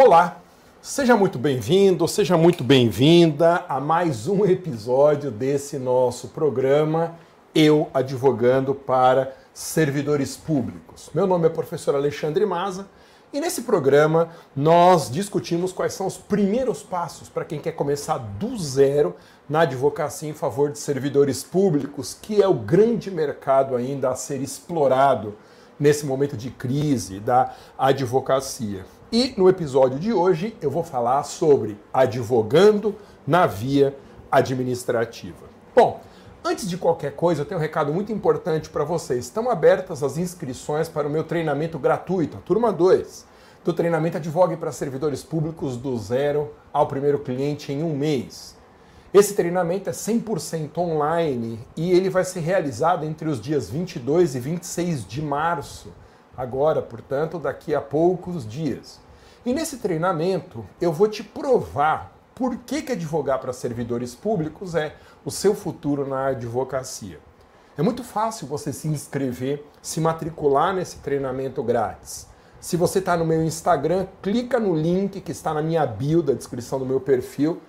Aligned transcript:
Olá, 0.00 0.40
seja 0.80 1.16
muito 1.16 1.40
bem-vindo, 1.40 2.06
seja 2.06 2.36
muito 2.38 2.62
bem-vinda 2.62 3.64
a 3.68 3.80
mais 3.80 4.28
um 4.28 4.44
episódio 4.44 5.28
desse 5.28 5.76
nosso 5.76 6.28
programa 6.28 7.16
Eu 7.52 7.90
Advogando 7.92 8.76
para 8.76 9.36
Servidores 9.52 10.36
Públicos. 10.36 11.10
Meu 11.12 11.26
nome 11.26 11.46
é 11.46 11.50
professor 11.50 11.96
Alexandre 11.96 12.46
Maza 12.46 12.86
e 13.32 13.40
nesse 13.40 13.62
programa 13.62 14.28
nós 14.54 15.10
discutimos 15.10 15.72
quais 15.72 15.94
são 15.94 16.06
os 16.06 16.16
primeiros 16.16 16.80
passos 16.80 17.28
para 17.28 17.44
quem 17.44 17.58
quer 17.58 17.72
começar 17.72 18.18
do 18.18 18.56
zero 18.56 19.16
na 19.48 19.62
advocacia 19.62 20.30
em 20.30 20.32
favor 20.32 20.70
de 20.70 20.78
servidores 20.78 21.42
públicos, 21.42 22.16
que 22.22 22.40
é 22.40 22.46
o 22.46 22.54
grande 22.54 23.10
mercado 23.10 23.74
ainda 23.74 24.10
a 24.10 24.14
ser 24.14 24.40
explorado 24.40 25.34
nesse 25.76 26.06
momento 26.06 26.36
de 26.36 26.50
crise 26.50 27.18
da 27.18 27.52
advocacia. 27.76 28.84
E 29.10 29.32
no 29.38 29.48
episódio 29.48 29.98
de 29.98 30.12
hoje 30.12 30.54
eu 30.60 30.70
vou 30.70 30.84
falar 30.84 31.22
sobre 31.22 31.78
advogando 31.94 32.94
na 33.26 33.46
via 33.46 33.96
administrativa. 34.30 35.46
Bom, 35.74 36.02
antes 36.44 36.68
de 36.68 36.76
qualquer 36.76 37.16
coisa, 37.16 37.40
eu 37.40 37.46
tenho 37.46 37.58
um 37.58 37.62
recado 37.62 37.90
muito 37.90 38.12
importante 38.12 38.68
para 38.68 38.84
vocês. 38.84 39.24
Estão 39.24 39.50
abertas 39.50 40.02
as 40.02 40.18
inscrições 40.18 40.90
para 40.90 41.08
o 41.08 41.10
meu 41.10 41.24
treinamento 41.24 41.78
gratuito, 41.78 42.36
a 42.36 42.40
turma 42.40 42.70
2, 42.70 43.24
do 43.64 43.72
treinamento 43.72 44.18
Advogue 44.18 44.58
para 44.58 44.72
Servidores 44.72 45.22
Públicos 45.22 45.78
do 45.78 45.96
zero 45.96 46.52
ao 46.70 46.86
primeiro 46.86 47.20
cliente 47.20 47.72
em 47.72 47.82
um 47.82 47.96
mês. 47.96 48.58
Esse 49.14 49.32
treinamento 49.32 49.88
é 49.88 49.92
100% 49.94 50.76
online 50.76 51.58
e 51.74 51.92
ele 51.92 52.10
vai 52.10 52.24
ser 52.24 52.40
realizado 52.40 53.06
entre 53.06 53.26
os 53.26 53.40
dias 53.40 53.70
22 53.70 54.34
e 54.34 54.38
26 54.38 55.06
de 55.06 55.22
março 55.22 55.94
agora, 56.38 56.80
portanto, 56.80 57.36
daqui 57.36 57.74
a 57.74 57.80
poucos 57.80 58.48
dias. 58.48 59.00
E 59.44 59.52
nesse 59.52 59.78
treinamento 59.78 60.64
eu 60.80 60.92
vou 60.92 61.08
te 61.08 61.24
provar 61.24 62.12
por 62.32 62.56
que, 62.58 62.80
que 62.82 62.92
advogar 62.92 63.40
para 63.40 63.52
servidores 63.52 64.14
públicos 64.14 64.76
é 64.76 64.94
o 65.24 65.32
seu 65.32 65.52
futuro 65.52 66.06
na 66.06 66.26
advocacia. 66.26 67.18
É 67.76 67.82
muito 67.82 68.04
fácil 68.04 68.46
você 68.46 68.72
se 68.72 68.86
inscrever, 68.86 69.64
se 69.82 70.00
matricular 70.00 70.72
nesse 70.72 70.98
treinamento 70.98 71.60
grátis. 71.60 72.28
Se 72.60 72.76
você 72.76 73.00
está 73.00 73.16
no 73.16 73.24
meu 73.24 73.42
Instagram, 73.42 74.06
clica 74.22 74.60
no 74.60 74.74
link 74.76 75.20
que 75.20 75.32
está 75.32 75.52
na 75.52 75.62
minha 75.62 75.84
bio 75.84 76.22
da 76.22 76.34
descrição 76.34 76.78
do 76.78 76.86
meu 76.86 77.00
perfil. 77.00 77.60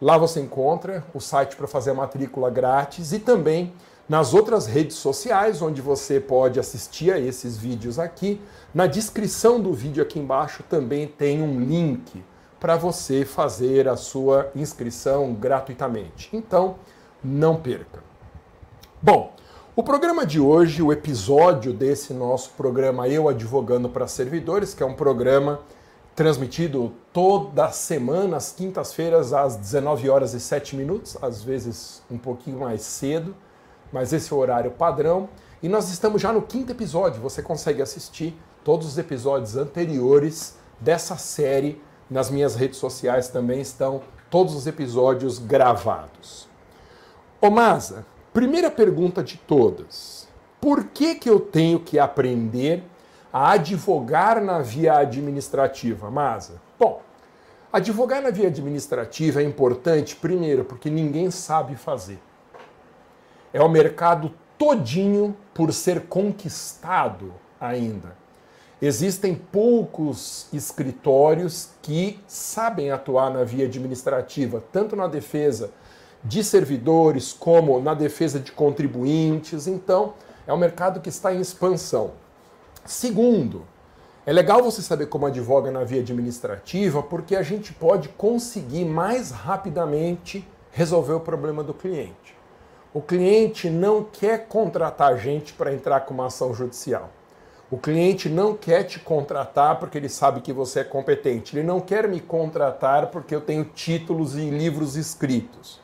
Lá 0.00 0.16
você 0.16 0.40
encontra 0.40 1.04
o 1.12 1.20
site 1.20 1.56
para 1.56 1.66
fazer 1.66 1.90
a 1.90 1.94
matrícula 1.94 2.50
grátis 2.50 3.12
e 3.12 3.18
também 3.18 3.72
nas 4.08 4.34
outras 4.34 4.66
redes 4.66 4.96
sociais, 4.96 5.62
onde 5.62 5.80
você 5.80 6.18
pode 6.20 6.58
assistir 6.58 7.12
a 7.12 7.18
esses 7.18 7.56
vídeos 7.56 7.98
aqui, 7.98 8.40
na 8.74 8.86
descrição 8.86 9.60
do 9.60 9.72
vídeo 9.72 10.02
aqui 10.02 10.18
embaixo 10.18 10.62
também 10.62 11.06
tem 11.06 11.42
um 11.42 11.60
link 11.60 12.22
para 12.58 12.76
você 12.76 13.24
fazer 13.24 13.88
a 13.88 13.96
sua 13.96 14.50
inscrição 14.54 15.34
gratuitamente. 15.34 16.28
Então, 16.32 16.76
não 17.22 17.56
perca. 17.56 18.02
Bom, 19.00 19.34
o 19.74 19.82
programa 19.82 20.26
de 20.26 20.38
hoje, 20.38 20.82
o 20.82 20.92
episódio 20.92 21.72
desse 21.72 22.12
nosso 22.12 22.50
programa 22.50 23.08
Eu 23.08 23.28
Advogando 23.28 23.88
para 23.88 24.06
Servidores, 24.06 24.74
que 24.74 24.82
é 24.82 24.86
um 24.86 24.94
programa 24.94 25.60
transmitido 26.14 26.92
toda 27.12 27.70
semana, 27.70 28.36
às 28.36 28.52
quintas-feiras, 28.52 29.32
às 29.32 29.56
19 29.56 30.10
horas 30.10 30.34
e 30.34 30.40
7 30.40 30.76
minutos, 30.76 31.16
às 31.22 31.42
vezes 31.42 32.02
um 32.10 32.18
pouquinho 32.18 32.60
mais 32.60 32.82
cedo 32.82 33.34
mas 33.92 34.12
esse 34.12 34.32
é 34.32 34.36
o 34.36 34.38
horário 34.38 34.70
padrão. 34.70 35.28
E 35.62 35.68
nós 35.68 35.90
estamos 35.90 36.22
já 36.22 36.32
no 36.32 36.42
quinto 36.42 36.72
episódio. 36.72 37.20
Você 37.20 37.42
consegue 37.42 37.82
assistir 37.82 38.36
todos 38.64 38.86
os 38.86 38.98
episódios 38.98 39.56
anteriores 39.56 40.56
dessa 40.80 41.16
série. 41.16 41.80
Nas 42.10 42.30
minhas 42.30 42.56
redes 42.56 42.78
sociais 42.78 43.28
também 43.28 43.60
estão 43.60 44.02
todos 44.30 44.54
os 44.54 44.66
episódios 44.66 45.38
gravados. 45.38 46.48
Ô 47.40 47.50
Masa, 47.50 48.06
primeira 48.32 48.70
pergunta 48.70 49.22
de 49.22 49.36
todas. 49.36 50.26
Por 50.60 50.84
que, 50.84 51.14
que 51.16 51.28
eu 51.28 51.40
tenho 51.40 51.80
que 51.80 51.98
aprender 51.98 52.84
a 53.32 53.52
advogar 53.52 54.40
na 54.42 54.60
via 54.60 54.98
administrativa, 54.98 56.10
Masa? 56.10 56.60
Bom, 56.78 57.02
advogar 57.72 58.22
na 58.22 58.30
via 58.30 58.48
administrativa 58.48 59.42
é 59.42 59.44
importante, 59.44 60.16
primeiro, 60.16 60.64
porque 60.64 60.90
ninguém 60.90 61.30
sabe 61.30 61.76
fazer 61.76 62.20
é 63.52 63.62
o 63.62 63.68
mercado 63.68 64.32
todinho 64.56 65.36
por 65.52 65.72
ser 65.72 66.02
conquistado 66.02 67.32
ainda. 67.60 68.16
Existem 68.80 69.34
poucos 69.34 70.48
escritórios 70.52 71.70
que 71.80 72.18
sabem 72.26 72.90
atuar 72.90 73.30
na 73.30 73.44
via 73.44 73.66
administrativa, 73.66 74.62
tanto 74.72 74.96
na 74.96 75.06
defesa 75.06 75.70
de 76.24 76.42
servidores 76.42 77.32
como 77.32 77.80
na 77.80 77.94
defesa 77.94 78.40
de 78.40 78.50
contribuintes. 78.50 79.66
Então, 79.66 80.14
é 80.46 80.52
um 80.52 80.56
mercado 80.56 81.00
que 81.00 81.08
está 81.08 81.32
em 81.32 81.40
expansão. 81.40 82.12
Segundo, 82.84 83.64
é 84.26 84.32
legal 84.32 84.62
você 84.62 84.82
saber 84.82 85.06
como 85.06 85.26
advoga 85.26 85.70
na 85.70 85.84
via 85.84 86.00
administrativa, 86.00 87.02
porque 87.02 87.36
a 87.36 87.42
gente 87.42 87.72
pode 87.72 88.08
conseguir 88.08 88.84
mais 88.84 89.30
rapidamente 89.30 90.46
resolver 90.72 91.12
o 91.12 91.20
problema 91.20 91.62
do 91.62 91.74
cliente. 91.74 92.36
O 92.94 93.00
cliente 93.00 93.70
não 93.70 94.04
quer 94.04 94.46
contratar 94.48 95.16
gente 95.16 95.54
para 95.54 95.72
entrar 95.72 96.00
com 96.00 96.12
uma 96.12 96.26
ação 96.26 96.52
judicial. 96.52 97.08
O 97.70 97.78
cliente 97.78 98.28
não 98.28 98.54
quer 98.54 98.82
te 98.82 99.00
contratar 99.00 99.78
porque 99.78 99.96
ele 99.96 100.10
sabe 100.10 100.42
que 100.42 100.52
você 100.52 100.80
é 100.80 100.84
competente. 100.84 101.56
Ele 101.56 101.66
não 101.66 101.80
quer 101.80 102.06
me 102.06 102.20
contratar 102.20 103.06
porque 103.06 103.34
eu 103.34 103.40
tenho 103.40 103.64
títulos 103.64 104.36
e 104.36 104.50
livros 104.50 104.94
escritos. 104.94 105.80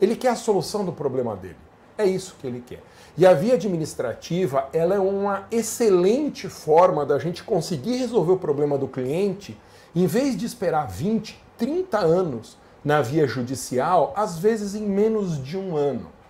Ele 0.00 0.14
quer 0.14 0.28
a 0.28 0.36
solução 0.36 0.84
do 0.84 0.92
problema 0.92 1.34
dele. 1.34 1.56
É 1.98 2.04
isso 2.06 2.36
que 2.40 2.46
ele 2.46 2.62
quer. 2.64 2.80
E 3.18 3.26
a 3.26 3.34
via 3.34 3.54
administrativa, 3.54 4.68
ela 4.72 4.94
é 4.94 5.00
uma 5.00 5.48
excelente 5.50 6.48
forma 6.48 7.04
da 7.04 7.18
gente 7.18 7.42
conseguir 7.42 7.96
resolver 7.96 8.34
o 8.34 8.38
problema 8.38 8.78
do 8.78 8.86
cliente, 8.86 9.60
em 9.96 10.06
vez 10.06 10.36
de 10.36 10.46
esperar 10.46 10.86
20, 10.86 11.42
30 11.58 11.98
anos 11.98 12.56
na 12.84 13.02
via 13.02 13.26
judicial, 13.26 14.12
às 14.16 14.38
vezes 14.38 14.76
em 14.76 14.86
menos 14.86 15.42
de 15.42 15.58
um 15.58 15.76
ano. 15.76 16.21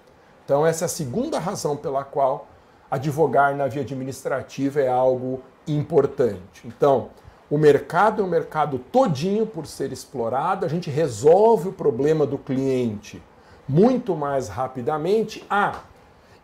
Então, 0.44 0.66
essa 0.66 0.84
é 0.84 0.86
a 0.86 0.88
segunda 0.88 1.38
razão 1.38 1.76
pela 1.76 2.04
qual 2.04 2.46
advogar 2.90 3.56
na 3.56 3.66
via 3.68 3.82
administrativa 3.82 4.80
é 4.80 4.88
algo 4.88 5.40
importante. 5.66 6.66
Então, 6.66 7.10
o 7.50 7.56
mercado 7.56 8.22
é 8.22 8.24
um 8.24 8.28
mercado 8.28 8.78
todinho 8.78 9.46
por 9.46 9.66
ser 9.66 9.92
explorado, 9.92 10.66
a 10.66 10.68
gente 10.68 10.90
resolve 10.90 11.68
o 11.68 11.72
problema 11.72 12.26
do 12.26 12.38
cliente 12.38 13.22
muito 13.68 14.16
mais 14.16 14.48
rapidamente. 14.48 15.44
Ah, 15.48 15.80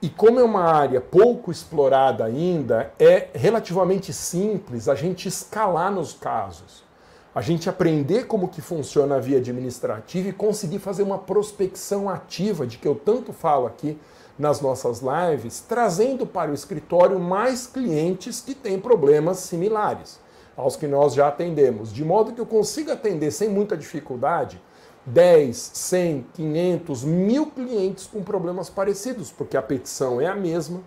e 0.00 0.08
como 0.08 0.38
é 0.38 0.44
uma 0.44 0.64
área 0.64 1.00
pouco 1.00 1.50
explorada 1.50 2.24
ainda, 2.24 2.92
é 2.98 3.28
relativamente 3.34 4.12
simples 4.12 4.88
a 4.88 4.94
gente 4.94 5.28
escalar 5.28 5.90
nos 5.90 6.12
casos 6.12 6.87
a 7.34 7.40
gente 7.40 7.68
aprender 7.68 8.26
como 8.26 8.48
que 8.48 8.60
funciona 8.60 9.16
a 9.16 9.20
via 9.20 9.38
administrativa 9.38 10.28
e 10.28 10.32
conseguir 10.32 10.78
fazer 10.78 11.02
uma 11.02 11.18
prospecção 11.18 12.08
ativa 12.08 12.66
de 12.66 12.78
que 12.78 12.88
eu 12.88 12.94
tanto 12.94 13.32
falo 13.32 13.66
aqui 13.66 13.98
nas 14.38 14.60
nossas 14.60 15.00
lives, 15.00 15.60
trazendo 15.60 16.26
para 16.26 16.50
o 16.50 16.54
escritório 16.54 17.18
mais 17.18 17.66
clientes 17.66 18.40
que 18.40 18.54
têm 18.54 18.78
problemas 18.78 19.38
similares 19.38 20.20
aos 20.56 20.76
que 20.76 20.86
nós 20.86 21.14
já 21.14 21.28
atendemos, 21.28 21.92
de 21.92 22.04
modo 22.04 22.32
que 22.32 22.40
eu 22.40 22.46
consiga 22.46 22.94
atender 22.94 23.30
sem 23.30 23.48
muita 23.48 23.76
dificuldade 23.76 24.60
10, 25.06 25.56
100, 25.56 26.26
500, 26.34 27.04
mil 27.04 27.46
clientes 27.46 28.06
com 28.06 28.22
problemas 28.22 28.68
parecidos, 28.68 29.30
porque 29.30 29.56
a 29.56 29.62
petição 29.62 30.20
é 30.20 30.26
a 30.26 30.34
mesma, 30.34 30.80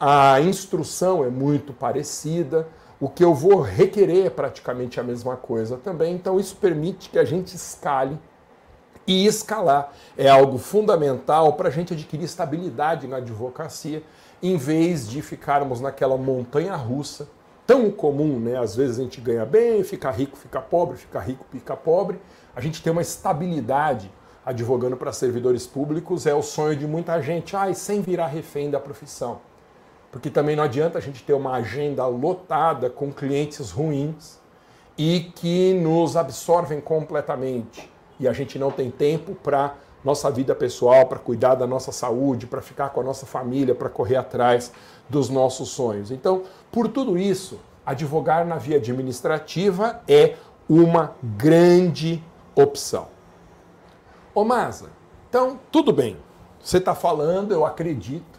a 0.00 0.40
instrução 0.40 1.24
é 1.24 1.28
muito 1.28 1.72
parecida, 1.72 2.66
o 3.02 3.08
que 3.08 3.24
eu 3.24 3.34
vou 3.34 3.60
requerer 3.60 4.26
é 4.26 4.30
praticamente 4.30 5.00
a 5.00 5.02
mesma 5.02 5.36
coisa 5.36 5.76
também. 5.76 6.14
Então, 6.14 6.38
isso 6.38 6.54
permite 6.54 7.10
que 7.10 7.18
a 7.18 7.24
gente 7.24 7.52
escale. 7.52 8.16
E 9.04 9.26
escalar 9.26 9.92
é 10.16 10.28
algo 10.28 10.56
fundamental 10.56 11.54
para 11.54 11.66
a 11.66 11.72
gente 11.72 11.92
adquirir 11.92 12.22
estabilidade 12.22 13.08
na 13.08 13.16
advocacia, 13.16 14.04
em 14.40 14.56
vez 14.56 15.08
de 15.08 15.20
ficarmos 15.20 15.80
naquela 15.80 16.16
montanha 16.16 16.76
russa 16.76 17.28
tão 17.66 17.90
comum, 17.90 18.38
né? 18.38 18.56
Às 18.56 18.76
vezes 18.76 19.00
a 19.00 19.02
gente 19.02 19.20
ganha 19.20 19.44
bem, 19.44 19.82
fica 19.82 20.08
rico, 20.08 20.36
fica 20.36 20.60
pobre, 20.60 20.96
fica 20.96 21.18
rico, 21.18 21.44
fica 21.50 21.76
pobre. 21.76 22.20
A 22.54 22.60
gente 22.60 22.80
tem 22.80 22.92
uma 22.92 23.02
estabilidade 23.02 24.12
advogando 24.46 24.96
para 24.96 25.12
servidores 25.12 25.66
públicos 25.66 26.24
é 26.24 26.34
o 26.36 26.42
sonho 26.42 26.76
de 26.76 26.86
muita 26.86 27.20
gente, 27.20 27.56
ai, 27.56 27.74
sem 27.74 28.00
virar 28.00 28.28
refém 28.28 28.70
da 28.70 28.78
profissão 28.78 29.40
porque 30.12 30.28
também 30.28 30.54
não 30.54 30.62
adianta 30.62 30.98
a 30.98 31.00
gente 31.00 31.24
ter 31.24 31.32
uma 31.32 31.54
agenda 31.54 32.06
lotada 32.06 32.90
com 32.90 33.10
clientes 33.10 33.70
ruins 33.70 34.38
e 34.96 35.32
que 35.34 35.72
nos 35.72 36.16
absorvem 36.16 36.80
completamente 36.80 37.90
e 38.20 38.28
a 38.28 38.32
gente 38.32 38.58
não 38.58 38.70
tem 38.70 38.90
tempo 38.90 39.34
para 39.34 39.74
nossa 40.04 40.30
vida 40.30 40.54
pessoal, 40.54 41.06
para 41.06 41.18
cuidar 41.18 41.54
da 41.54 41.66
nossa 41.66 41.90
saúde, 41.92 42.46
para 42.46 42.60
ficar 42.60 42.90
com 42.90 43.00
a 43.00 43.04
nossa 43.04 43.24
família, 43.24 43.74
para 43.74 43.88
correr 43.88 44.16
atrás 44.16 44.72
dos 45.08 45.28
nossos 45.28 45.70
sonhos. 45.70 46.10
Então, 46.10 46.42
por 46.70 46.88
tudo 46.88 47.16
isso, 47.16 47.58
advogar 47.86 48.44
na 48.44 48.56
via 48.56 48.76
administrativa 48.76 50.02
é 50.06 50.36
uma 50.68 51.14
grande 51.22 52.22
opção. 52.54 53.08
Ô 54.34 54.44
Maza, 54.44 54.90
então 55.28 55.58
tudo 55.70 55.92
bem. 55.92 56.16
Você 56.60 56.78
está 56.78 56.94
falando, 56.94 57.52
eu 57.52 57.64
acredito 57.64 58.31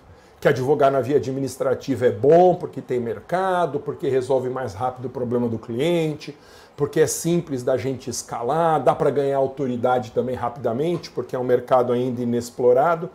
que 0.44 0.48
advogar 0.50 0.92
na 0.92 1.00
via 1.00 1.16
administrativa 1.16 2.06
é 2.06 2.12
bom 2.12 2.54
porque 2.54 2.82
tem 2.82 3.00
mercado, 3.00 3.80
porque 3.80 4.10
resolve 4.10 4.50
mais 4.50 4.74
rápido 4.74 5.06
o 5.06 5.10
problema 5.10 5.48
do 5.48 5.58
cliente, 5.58 6.38
porque 6.76 7.00
é 7.00 7.08
simples 7.08 7.64
da 7.64 7.78
gente 7.78 8.10
escalar, 8.10 8.84
dá 8.84 8.94
para 8.94 9.10
ganhar 9.10 9.38
autoridade 9.38 10.12
também 10.12 10.36
rapidamente, 10.36 11.10
porque 11.12 11.34
é 11.34 11.40
um 11.40 11.46
mercado 11.46 11.94
ainda 11.94 12.22
inexplorado. 12.22 13.10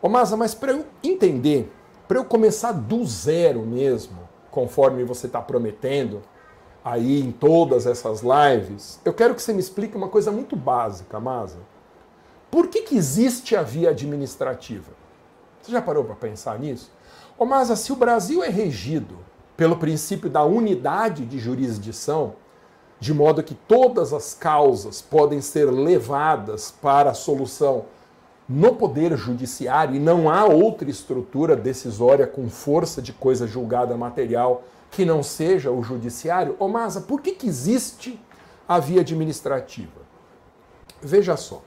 Ô 0.00 0.08
Maza, 0.08 0.36
mas 0.36 0.54
para 0.54 0.70
eu 0.70 0.86
entender, 1.02 1.68
para 2.06 2.18
eu 2.18 2.24
começar 2.24 2.70
do 2.70 3.04
zero 3.04 3.62
mesmo, 3.62 4.20
conforme 4.48 5.02
você 5.02 5.26
está 5.26 5.42
prometendo 5.42 6.22
aí 6.84 7.22
em 7.22 7.32
todas 7.32 7.86
essas 7.86 8.22
lives, 8.22 9.00
eu 9.04 9.12
quero 9.12 9.34
que 9.34 9.42
você 9.42 9.52
me 9.52 9.58
explique 9.58 9.96
uma 9.96 10.08
coisa 10.08 10.30
muito 10.30 10.54
básica, 10.54 11.18
Maza. 11.18 11.58
Por 12.52 12.68
que, 12.68 12.82
que 12.82 12.96
existe 12.96 13.56
a 13.56 13.62
via 13.62 13.90
administrativa? 13.90 15.05
Você 15.66 15.72
já 15.72 15.82
parou 15.82 16.04
para 16.04 16.14
pensar 16.14 16.60
nisso? 16.60 16.92
Ô 17.36 17.44
Maza, 17.44 17.74
se 17.74 17.92
o 17.92 17.96
Brasil 17.96 18.44
é 18.44 18.48
regido 18.48 19.18
pelo 19.56 19.76
princípio 19.76 20.30
da 20.30 20.44
unidade 20.44 21.26
de 21.26 21.40
jurisdição, 21.40 22.34
de 23.00 23.12
modo 23.12 23.42
que 23.42 23.56
todas 23.56 24.12
as 24.12 24.32
causas 24.32 25.02
podem 25.02 25.40
ser 25.40 25.64
levadas 25.64 26.70
para 26.70 27.10
a 27.10 27.14
solução 27.14 27.86
no 28.48 28.76
Poder 28.76 29.16
Judiciário 29.16 29.96
e 29.96 29.98
não 29.98 30.30
há 30.30 30.44
outra 30.44 30.88
estrutura 30.88 31.56
decisória 31.56 32.28
com 32.28 32.48
força 32.48 33.02
de 33.02 33.12
coisa 33.12 33.44
julgada 33.44 33.96
material 33.96 34.62
que 34.92 35.04
não 35.04 35.20
seja 35.20 35.72
o 35.72 35.82
Judiciário. 35.82 36.54
Ô 36.60 36.68
Masa, 36.68 37.00
por 37.00 37.20
que, 37.20 37.32
que 37.32 37.48
existe 37.48 38.20
a 38.68 38.78
via 38.78 39.00
administrativa? 39.00 40.00
Veja 41.02 41.36
só. 41.36 41.60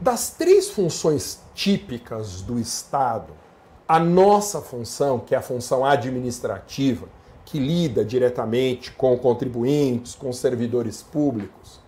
Das 0.00 0.30
três 0.30 0.70
funções 0.70 1.40
típicas 1.54 2.40
do 2.40 2.58
Estado, 2.58 3.34
a 3.86 3.98
nossa 3.98 4.62
função, 4.62 5.18
que 5.18 5.34
é 5.34 5.38
a 5.38 5.42
função 5.42 5.84
administrativa, 5.84 7.06
que 7.44 7.58
lida 7.58 8.02
diretamente 8.02 8.92
com 8.92 9.18
contribuintes, 9.18 10.14
com 10.14 10.32
servidores 10.32 11.02
públicos, 11.02 11.80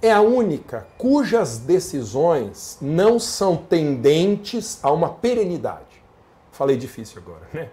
é 0.00 0.10
a 0.10 0.22
única 0.22 0.86
cujas 0.96 1.58
decisões 1.58 2.78
não 2.80 3.18
são 3.18 3.58
tendentes 3.58 4.78
a 4.82 4.90
uma 4.90 5.10
perenidade. 5.10 6.02
Falei 6.52 6.78
difícil 6.78 7.20
agora, 7.20 7.46
né? 7.52 7.68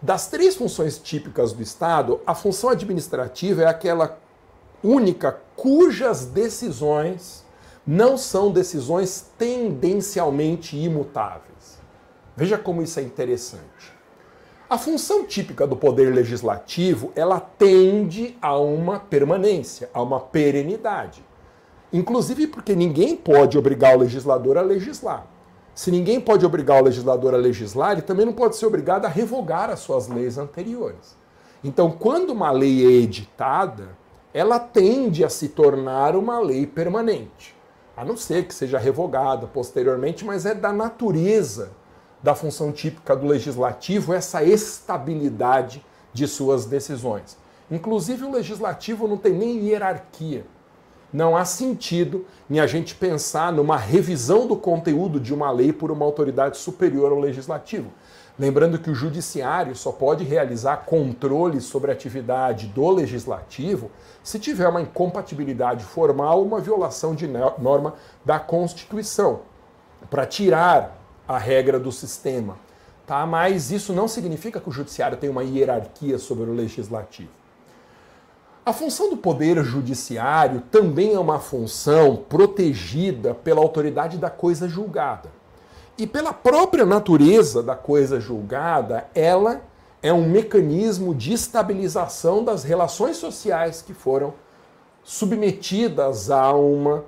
Das 0.00 0.28
três 0.28 0.54
funções 0.54 0.98
típicas 0.98 1.52
do 1.52 1.62
Estado, 1.62 2.20
a 2.24 2.34
função 2.34 2.70
administrativa 2.70 3.62
é 3.62 3.66
aquela 3.66 4.20
única 4.84 5.40
cujas 5.56 6.26
decisões 6.26 7.41
não 7.86 8.16
são 8.16 8.50
decisões 8.50 9.30
tendencialmente 9.36 10.76
imutáveis. 10.76 11.80
Veja 12.36 12.56
como 12.56 12.82
isso 12.82 13.00
é 13.00 13.02
interessante. 13.02 13.92
A 14.70 14.78
função 14.78 15.26
típica 15.26 15.66
do 15.66 15.76
poder 15.76 16.14
legislativo, 16.14 17.12
ela 17.14 17.38
tende 17.38 18.38
a 18.40 18.56
uma 18.56 18.98
permanência, 18.98 19.90
a 19.92 20.00
uma 20.00 20.18
perenidade. 20.18 21.22
Inclusive 21.92 22.46
porque 22.46 22.74
ninguém 22.74 23.14
pode 23.14 23.58
obrigar 23.58 23.96
o 23.96 24.00
legislador 24.00 24.56
a 24.56 24.62
legislar. 24.62 25.26
Se 25.74 25.90
ninguém 25.90 26.20
pode 26.20 26.46
obrigar 26.46 26.80
o 26.80 26.84
legislador 26.84 27.34
a 27.34 27.36
legislar, 27.36 27.92
ele 27.92 28.02
também 28.02 28.24
não 28.24 28.32
pode 28.32 28.56
ser 28.56 28.64
obrigado 28.64 29.04
a 29.04 29.08
revogar 29.08 29.68
as 29.68 29.80
suas 29.80 30.08
leis 30.08 30.38
anteriores. 30.38 31.16
Então, 31.62 31.90
quando 31.90 32.30
uma 32.30 32.50
lei 32.50 32.84
é 32.84 33.02
editada, 33.02 33.90
ela 34.32 34.58
tende 34.58 35.22
a 35.24 35.28
se 35.28 35.48
tornar 35.48 36.16
uma 36.16 36.38
lei 36.40 36.66
permanente. 36.66 37.54
A 37.96 38.04
não 38.04 38.16
ser 38.16 38.46
que 38.46 38.54
seja 38.54 38.78
revogada 38.78 39.46
posteriormente, 39.46 40.24
mas 40.24 40.46
é 40.46 40.54
da 40.54 40.72
natureza 40.72 41.70
da 42.22 42.34
função 42.34 42.70
típica 42.70 43.16
do 43.16 43.26
legislativo 43.26 44.14
essa 44.14 44.42
estabilidade 44.42 45.84
de 46.12 46.26
suas 46.28 46.66
decisões. 46.66 47.36
Inclusive, 47.70 48.24
o 48.24 48.30
legislativo 48.30 49.08
não 49.08 49.16
tem 49.16 49.32
nem 49.32 49.58
hierarquia. 49.66 50.44
Não 51.12 51.36
há 51.36 51.44
sentido 51.44 52.24
em 52.50 52.60
a 52.60 52.66
gente 52.66 52.94
pensar 52.94 53.52
numa 53.52 53.76
revisão 53.76 54.46
do 54.46 54.56
conteúdo 54.56 55.20
de 55.20 55.34
uma 55.34 55.50
lei 55.50 55.72
por 55.72 55.90
uma 55.90 56.04
autoridade 56.04 56.56
superior 56.56 57.12
ao 57.12 57.18
legislativo. 57.18 57.90
Lembrando 58.42 58.76
que 58.76 58.90
o 58.90 58.94
judiciário 58.94 59.72
só 59.76 59.92
pode 59.92 60.24
realizar 60.24 60.78
controle 60.78 61.60
sobre 61.60 61.92
a 61.92 61.94
atividade 61.94 62.66
do 62.66 62.90
legislativo 62.90 63.88
se 64.20 64.36
tiver 64.36 64.66
uma 64.66 64.82
incompatibilidade 64.82 65.84
formal 65.84 66.40
ou 66.40 66.44
uma 66.44 66.60
violação 66.60 67.14
de 67.14 67.28
norma 67.28 67.94
da 68.24 68.40
Constituição. 68.40 69.42
Para 70.10 70.26
tirar 70.26 71.00
a 71.28 71.38
regra 71.38 71.78
do 71.78 71.92
sistema. 71.92 72.56
Tá? 73.06 73.24
Mas 73.24 73.70
isso 73.70 73.92
não 73.92 74.08
significa 74.08 74.58
que 74.58 74.68
o 74.68 74.72
judiciário 74.72 75.16
tem 75.16 75.30
uma 75.30 75.44
hierarquia 75.44 76.18
sobre 76.18 76.50
o 76.50 76.52
legislativo. 76.52 77.30
A 78.66 78.72
função 78.72 79.08
do 79.08 79.16
poder 79.16 79.62
judiciário 79.62 80.62
também 80.68 81.14
é 81.14 81.18
uma 81.20 81.38
função 81.38 82.16
protegida 82.16 83.34
pela 83.34 83.60
autoridade 83.60 84.18
da 84.18 84.30
coisa 84.30 84.68
julgada. 84.68 85.30
E 85.98 86.06
pela 86.06 86.32
própria 86.32 86.86
natureza 86.86 87.62
da 87.62 87.74
coisa 87.76 88.18
julgada, 88.18 89.06
ela 89.14 89.60
é 90.02 90.12
um 90.12 90.26
mecanismo 90.28 91.14
de 91.14 91.32
estabilização 91.32 92.42
das 92.42 92.64
relações 92.64 93.18
sociais 93.18 93.82
que 93.82 93.92
foram 93.92 94.34
submetidas 95.04 96.30
a 96.30 96.52
uma 96.52 97.04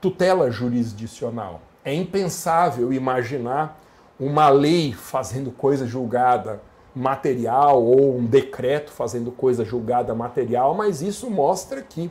tutela 0.00 0.50
jurisdicional. 0.50 1.60
É 1.84 1.92
impensável 1.92 2.92
imaginar 2.92 3.80
uma 4.18 4.48
lei 4.48 4.92
fazendo 4.92 5.50
coisa 5.50 5.86
julgada 5.86 6.60
material 6.94 7.82
ou 7.82 8.16
um 8.16 8.24
decreto 8.24 8.90
fazendo 8.90 9.30
coisa 9.30 9.64
julgada 9.64 10.14
material, 10.14 10.74
mas 10.74 11.02
isso 11.02 11.30
mostra 11.30 11.82
que 11.82 12.10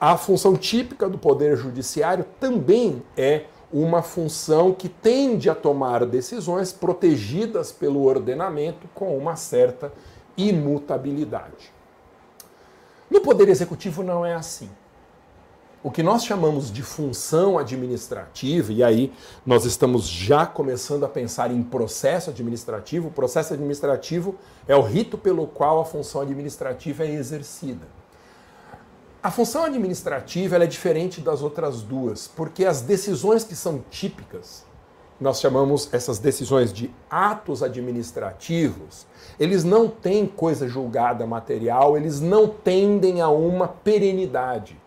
a 0.00 0.16
função 0.16 0.56
típica 0.56 1.08
do 1.08 1.18
Poder 1.18 1.56
Judiciário 1.56 2.24
também 2.38 3.02
é 3.16 3.44
uma 3.72 4.02
função 4.02 4.72
que 4.72 4.88
tende 4.88 5.50
a 5.50 5.54
tomar 5.54 6.06
decisões 6.06 6.72
protegidas 6.72 7.70
pelo 7.70 8.04
ordenamento 8.04 8.88
com 8.94 9.16
uma 9.16 9.36
certa 9.36 9.92
imutabilidade. 10.36 11.72
No 13.10 13.20
Poder 13.20 13.48
Executivo 13.48 14.02
não 14.02 14.24
é 14.24 14.34
assim 14.34 14.70
o 15.82 15.90
que 15.90 16.02
nós 16.02 16.24
chamamos 16.24 16.72
de 16.72 16.82
função 16.82 17.56
administrativa, 17.56 18.72
e 18.72 18.82
aí 18.82 19.12
nós 19.46 19.64
estamos 19.64 20.08
já 20.08 20.44
começando 20.44 21.04
a 21.04 21.08
pensar 21.08 21.52
em 21.52 21.62
processo 21.62 22.30
administrativo. 22.30 23.08
O 23.08 23.12
processo 23.12 23.54
administrativo 23.54 24.34
é 24.66 24.74
o 24.74 24.82
rito 24.82 25.16
pelo 25.16 25.46
qual 25.46 25.80
a 25.80 25.84
função 25.84 26.20
administrativa 26.20 27.04
é 27.04 27.12
exercida. 27.12 27.86
A 29.20 29.32
função 29.32 29.64
administrativa 29.64 30.62
é 30.62 30.66
diferente 30.66 31.20
das 31.20 31.42
outras 31.42 31.82
duas, 31.82 32.28
porque 32.28 32.64
as 32.64 32.82
decisões 32.82 33.42
que 33.42 33.56
são 33.56 33.82
típicas, 33.90 34.64
nós 35.20 35.40
chamamos 35.40 35.92
essas 35.92 36.20
decisões 36.20 36.72
de 36.72 36.88
atos 37.10 37.60
administrativos, 37.60 39.08
eles 39.38 39.64
não 39.64 39.88
têm 39.88 40.24
coisa 40.24 40.68
julgada 40.68 41.26
material, 41.26 41.96
eles 41.96 42.20
não 42.20 42.46
tendem 42.46 43.20
a 43.20 43.28
uma 43.28 43.66
perenidade 43.66 44.80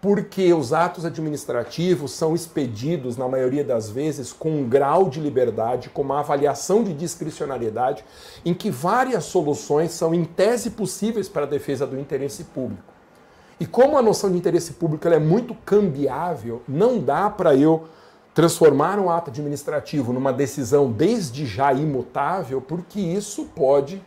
porque 0.00 0.52
os 0.54 0.72
atos 0.72 1.04
administrativos 1.04 2.12
são 2.12 2.34
expedidos, 2.34 3.18
na 3.18 3.28
maioria 3.28 3.62
das 3.62 3.90
vezes, 3.90 4.32
com 4.32 4.50
um 4.50 4.68
grau 4.68 5.10
de 5.10 5.20
liberdade, 5.20 5.90
com 5.90 6.00
uma 6.00 6.20
avaliação 6.20 6.82
de 6.82 6.94
discricionariedade, 6.94 8.02
em 8.44 8.54
que 8.54 8.70
várias 8.70 9.24
soluções 9.24 9.92
são, 9.92 10.14
em 10.14 10.24
tese, 10.24 10.70
possíveis 10.70 11.28
para 11.28 11.42
a 11.42 11.48
defesa 11.48 11.86
do 11.86 12.00
interesse 12.00 12.44
público. 12.44 12.82
E 13.58 13.66
como 13.66 13.98
a 13.98 14.02
noção 14.02 14.30
de 14.30 14.38
interesse 14.38 14.72
público 14.72 15.06
é 15.06 15.18
muito 15.18 15.54
cambiável, 15.66 16.62
não 16.66 16.98
dá 16.98 17.28
para 17.28 17.54
eu 17.54 17.84
transformar 18.32 18.98
um 18.98 19.10
ato 19.10 19.28
administrativo 19.28 20.14
numa 20.14 20.32
decisão 20.32 20.90
desde 20.90 21.44
já 21.44 21.74
imutável, 21.74 22.62
porque 22.62 22.98
isso 22.98 23.44
pode 23.54 24.02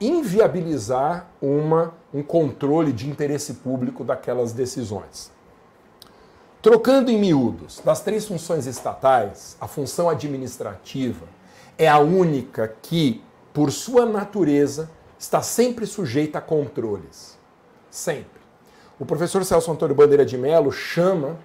inviabilizar 0.00 1.28
uma, 1.40 1.94
um 2.12 2.22
controle 2.22 2.92
de 2.92 3.08
interesse 3.08 3.54
público 3.54 4.04
daquelas 4.04 4.52
decisões. 4.52 5.32
Trocando 6.60 7.10
em 7.10 7.18
miúdos, 7.18 7.80
das 7.84 8.00
três 8.00 8.26
funções 8.26 8.66
estatais, 8.66 9.56
a 9.60 9.68
função 9.68 10.08
administrativa 10.08 11.26
é 11.76 11.86
a 11.86 11.98
única 11.98 12.74
que, 12.82 13.22
por 13.52 13.70
sua 13.70 14.06
natureza, 14.06 14.90
está 15.18 15.42
sempre 15.42 15.86
sujeita 15.86 16.38
a 16.38 16.42
controles. 16.42 17.38
Sempre. 17.90 18.40
O 18.98 19.04
professor 19.04 19.44
Celso 19.44 19.70
Antônio 19.70 19.94
Bandeira 19.94 20.24
de 20.24 20.38
Mello 20.38 20.72
chama 20.72 21.36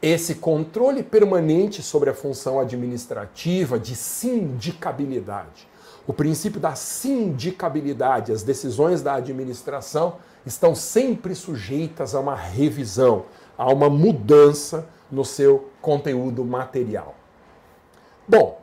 esse 0.00 0.36
controle 0.36 1.02
permanente 1.02 1.82
sobre 1.82 2.10
a 2.10 2.14
função 2.14 2.58
administrativa 2.58 3.78
de 3.78 3.94
sindicabilidade 3.94 5.68
o 6.06 6.12
princípio 6.12 6.60
da 6.60 6.74
sindicabilidade, 6.74 8.32
as 8.32 8.42
decisões 8.42 9.02
da 9.02 9.14
administração 9.14 10.16
estão 10.44 10.74
sempre 10.74 11.34
sujeitas 11.34 12.14
a 12.14 12.20
uma 12.20 12.34
revisão, 12.34 13.24
a 13.56 13.72
uma 13.72 13.88
mudança 13.88 14.86
no 15.10 15.24
seu 15.24 15.70
conteúdo 15.80 16.44
material. 16.44 17.14
Bom, 18.28 18.60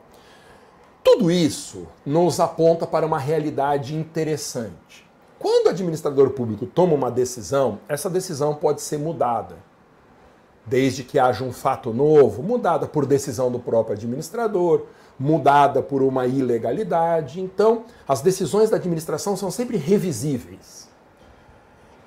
tudo 1.02 1.30
isso 1.30 1.86
nos 2.06 2.38
aponta 2.38 2.86
para 2.86 3.04
uma 3.04 3.18
realidade 3.18 3.96
interessante. 3.96 5.04
Quando 5.38 5.66
o 5.66 5.70
administrador 5.70 6.30
público 6.30 6.66
toma 6.66 6.94
uma 6.94 7.10
decisão, 7.10 7.80
essa 7.88 8.08
decisão 8.08 8.54
pode 8.54 8.80
ser 8.80 8.98
mudada. 8.98 9.56
Desde 10.64 11.02
que 11.02 11.18
haja 11.18 11.42
um 11.42 11.52
fato 11.52 11.92
novo, 11.92 12.40
mudada 12.40 12.86
por 12.86 13.04
decisão 13.04 13.50
do 13.50 13.58
próprio 13.58 13.96
administrador, 13.96 14.86
mudada 15.18 15.82
por 15.82 16.02
uma 16.02 16.26
ilegalidade. 16.26 17.40
Então, 17.40 17.84
as 18.06 18.20
decisões 18.20 18.70
da 18.70 18.76
administração 18.76 19.36
são 19.36 19.50
sempre 19.50 19.76
revisíveis. 19.76 20.88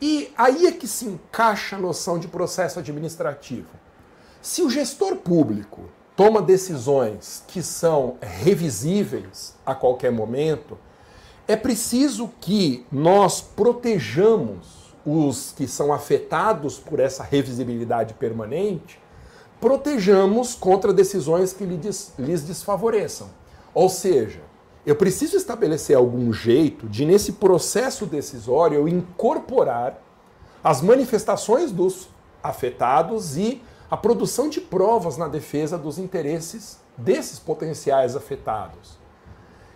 E 0.02 0.32
aí 0.38 0.68
é 0.68 0.72
que 0.72 0.88
se 0.88 1.06
encaixa 1.06 1.76
a 1.76 1.80
noção 1.80 2.20
de 2.20 2.28
processo 2.28 2.80
administrativo. 2.80 3.70
Se 4.42 4.62
o 4.62 4.70
gestor 4.70 5.16
público 5.16 5.82
toma 6.16 6.42
decisões 6.42 7.44
que 7.48 7.64
são 7.64 8.18
revisíveis 8.22 9.56
a 9.66 9.74
qualquer 9.74 10.12
momento, 10.12 10.78
é 11.48 11.56
preciso 11.56 12.30
que 12.40 12.86
nós 12.92 13.42
protejamos 13.42 14.94
os 15.06 15.54
que 15.56 15.68
são 15.68 15.94
afetados 15.94 16.80
por 16.80 17.00
essa 17.00 17.24
revisibilidade 17.24 18.16
permanente, 18.16 19.00
protejamos 19.60 20.54
contra 20.56 20.94
decisões 20.94 21.54
que 21.54 21.66
lhes 21.66 22.42
desfavoreçam. 22.44 23.30
Ou 23.74 23.90
seja, 23.90 24.42
eu 24.86 24.96
preciso 24.96 25.36
estabelecer 25.36 25.96
algum 25.96 26.32
jeito 26.32 26.88
de, 26.88 27.06
nesse 27.06 27.34
processo 27.34 28.06
decisório, 28.06 28.78
eu 28.78 28.88
incorporar 28.88 30.02
as 30.64 30.82
manifestações 30.82 31.72
dos 31.72 32.08
afetados 32.44 33.38
e 33.38 33.62
a 33.90 33.98
produção 33.98 34.50
de 34.50 34.62
provas 34.62 35.18
na 35.18 35.28
defesa 35.28 35.78
dos 35.78 35.98
interesses 35.98 36.80
desses 36.98 37.40
potenciais 37.40 38.16
afetados. 38.16 38.98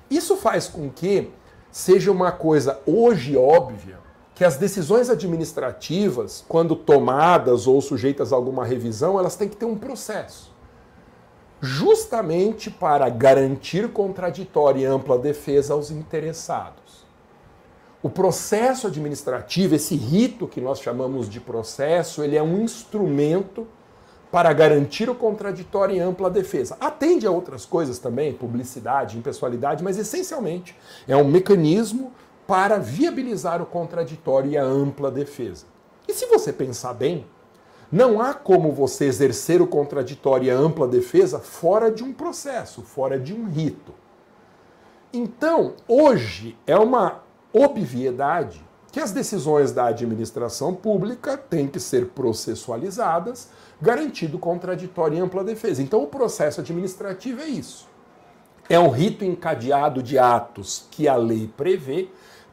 Isso 0.10 0.36
faz 0.38 0.68
com 0.68 0.90
que 0.90 1.32
seja 1.72 2.12
uma 2.12 2.32
coisa 2.32 2.80
hoje 2.86 3.36
óbvia 3.36 4.09
que 4.39 4.46
as 4.46 4.55
decisões 4.55 5.10
administrativas, 5.10 6.46
quando 6.48 6.74
tomadas 6.74 7.67
ou 7.67 7.81
sujeitas 7.81 8.31
a 8.31 8.38
alguma 8.38 8.63
revisão, 8.63 9.19
elas 9.19 9.36
têm 9.36 9.50
que 9.50 9.58
ter 9.58 9.65
um 9.65 9.77
processo. 9.77 10.50
Justamente 11.60 12.72
para 12.72 13.10
garantir 13.10 13.89
contraditória 13.89 14.79
e 14.79 14.86
ampla 14.86 15.17
defesa 15.19 15.74
aos 15.74 15.91
interessados. 15.91 17.05
O 18.01 18.10
processo 18.10 18.88
administrativo, 18.88 19.75
esse 19.75 19.98
rito 19.98 20.48
que 20.48 20.62
nós 20.62 20.79
chamamos 20.79 21.27
de 21.27 21.41
processo, 21.41 22.24
ele 22.24 22.38
é 22.38 22.41
um 22.41 22.62
instrumento 22.62 23.67
para 24.31 24.53
garantir 24.53 25.10
o 25.10 25.15
contraditório 25.15 25.98
e 25.98 26.00
ampla 26.00 26.29
defesa. 26.29 26.77
Atende 26.79 27.27
a 27.27 27.31
outras 27.31 27.65
coisas 27.65 28.00
também, 28.00 28.31
publicidade, 28.31 29.17
impessoalidade, 29.17 29.84
mas 29.84 29.98
essencialmente 29.98 30.77
é 31.10 31.17
um 31.17 31.25
mecanismo 31.27 32.13
para 32.50 32.79
viabilizar 32.79 33.62
o 33.62 33.65
contraditório 33.68 34.50
e 34.50 34.58
a 34.58 34.63
ampla 34.63 35.12
defesa. 35.12 35.68
E 36.08 36.13
se 36.15 36.25
você 36.25 36.51
pensar 36.51 36.96
bem, 36.96 37.27
não 37.91 38.20
há 38.20 38.34
como 38.34 38.72
você 38.72 39.06
exercer 39.06 39.62
o 39.62 39.68
contraditório 39.68 40.48
e 40.48 40.50
a 40.50 40.58
ampla 40.58 40.88
defesa 40.88 41.38
fora 41.38 41.91
de 41.91 42.03
um 42.03 42.12
processo, 42.12 42.82
fora 42.82 43.20
de 43.20 43.36
um 43.36 43.48
rito. 43.48 43.94
Então, 45.13 45.75
hoje 45.88 46.58
é 46.65 46.75
uma 46.75 47.22
obviedade 47.53 48.65
que 48.91 49.00
as 49.00 49.12
decisões 49.12 49.72
da 49.72 49.86
administração 49.86 50.74
pública 50.74 51.38
têm 51.38 51.68
que 51.68 51.79
ser 51.79 52.08
processualizadas, 52.08 53.50
garantido 53.79 54.39
contraditório 54.39 55.20
e 55.20 55.22
ampla 55.22 55.44
defesa. 55.44 55.84
Então, 55.84 56.01
o 56.01 56.08
processo 56.08 56.62
administrativo 56.62 57.41
é 57.41 57.48
isso. 57.48 57.88
É 58.68 58.79
um 58.79 58.89
rito 58.89 59.24
encadeado 59.24 60.01
de 60.01 60.18
atos 60.18 60.88
que 60.89 61.08
a 61.08 61.15
lei 61.15 61.48
prevê, 61.56 62.10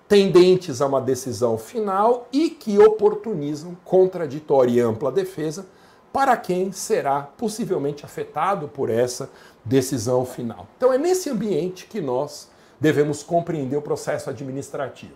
tendentes 0.08 0.80
a 0.80 0.86
uma 0.86 1.00
decisão 1.00 1.58
final 1.58 2.28
e 2.32 2.50
que 2.50 2.78
oportunizam 2.78 3.76
contraditória 3.84 4.70
e 4.70 4.80
ampla 4.80 5.10
defesa 5.10 5.66
para 6.12 6.36
quem 6.36 6.72
será 6.72 7.22
possivelmente 7.22 8.04
afetado 8.04 8.68
por 8.68 8.88
essa 8.88 9.30
decisão 9.64 10.24
final. 10.24 10.66
Então, 10.76 10.92
é 10.92 10.96
nesse 10.96 11.28
ambiente 11.28 11.86
que 11.86 12.00
nós 12.00 12.48
devemos 12.80 13.22
compreender 13.22 13.76
o 13.76 13.82
processo 13.82 14.30
administrativo. 14.30 15.14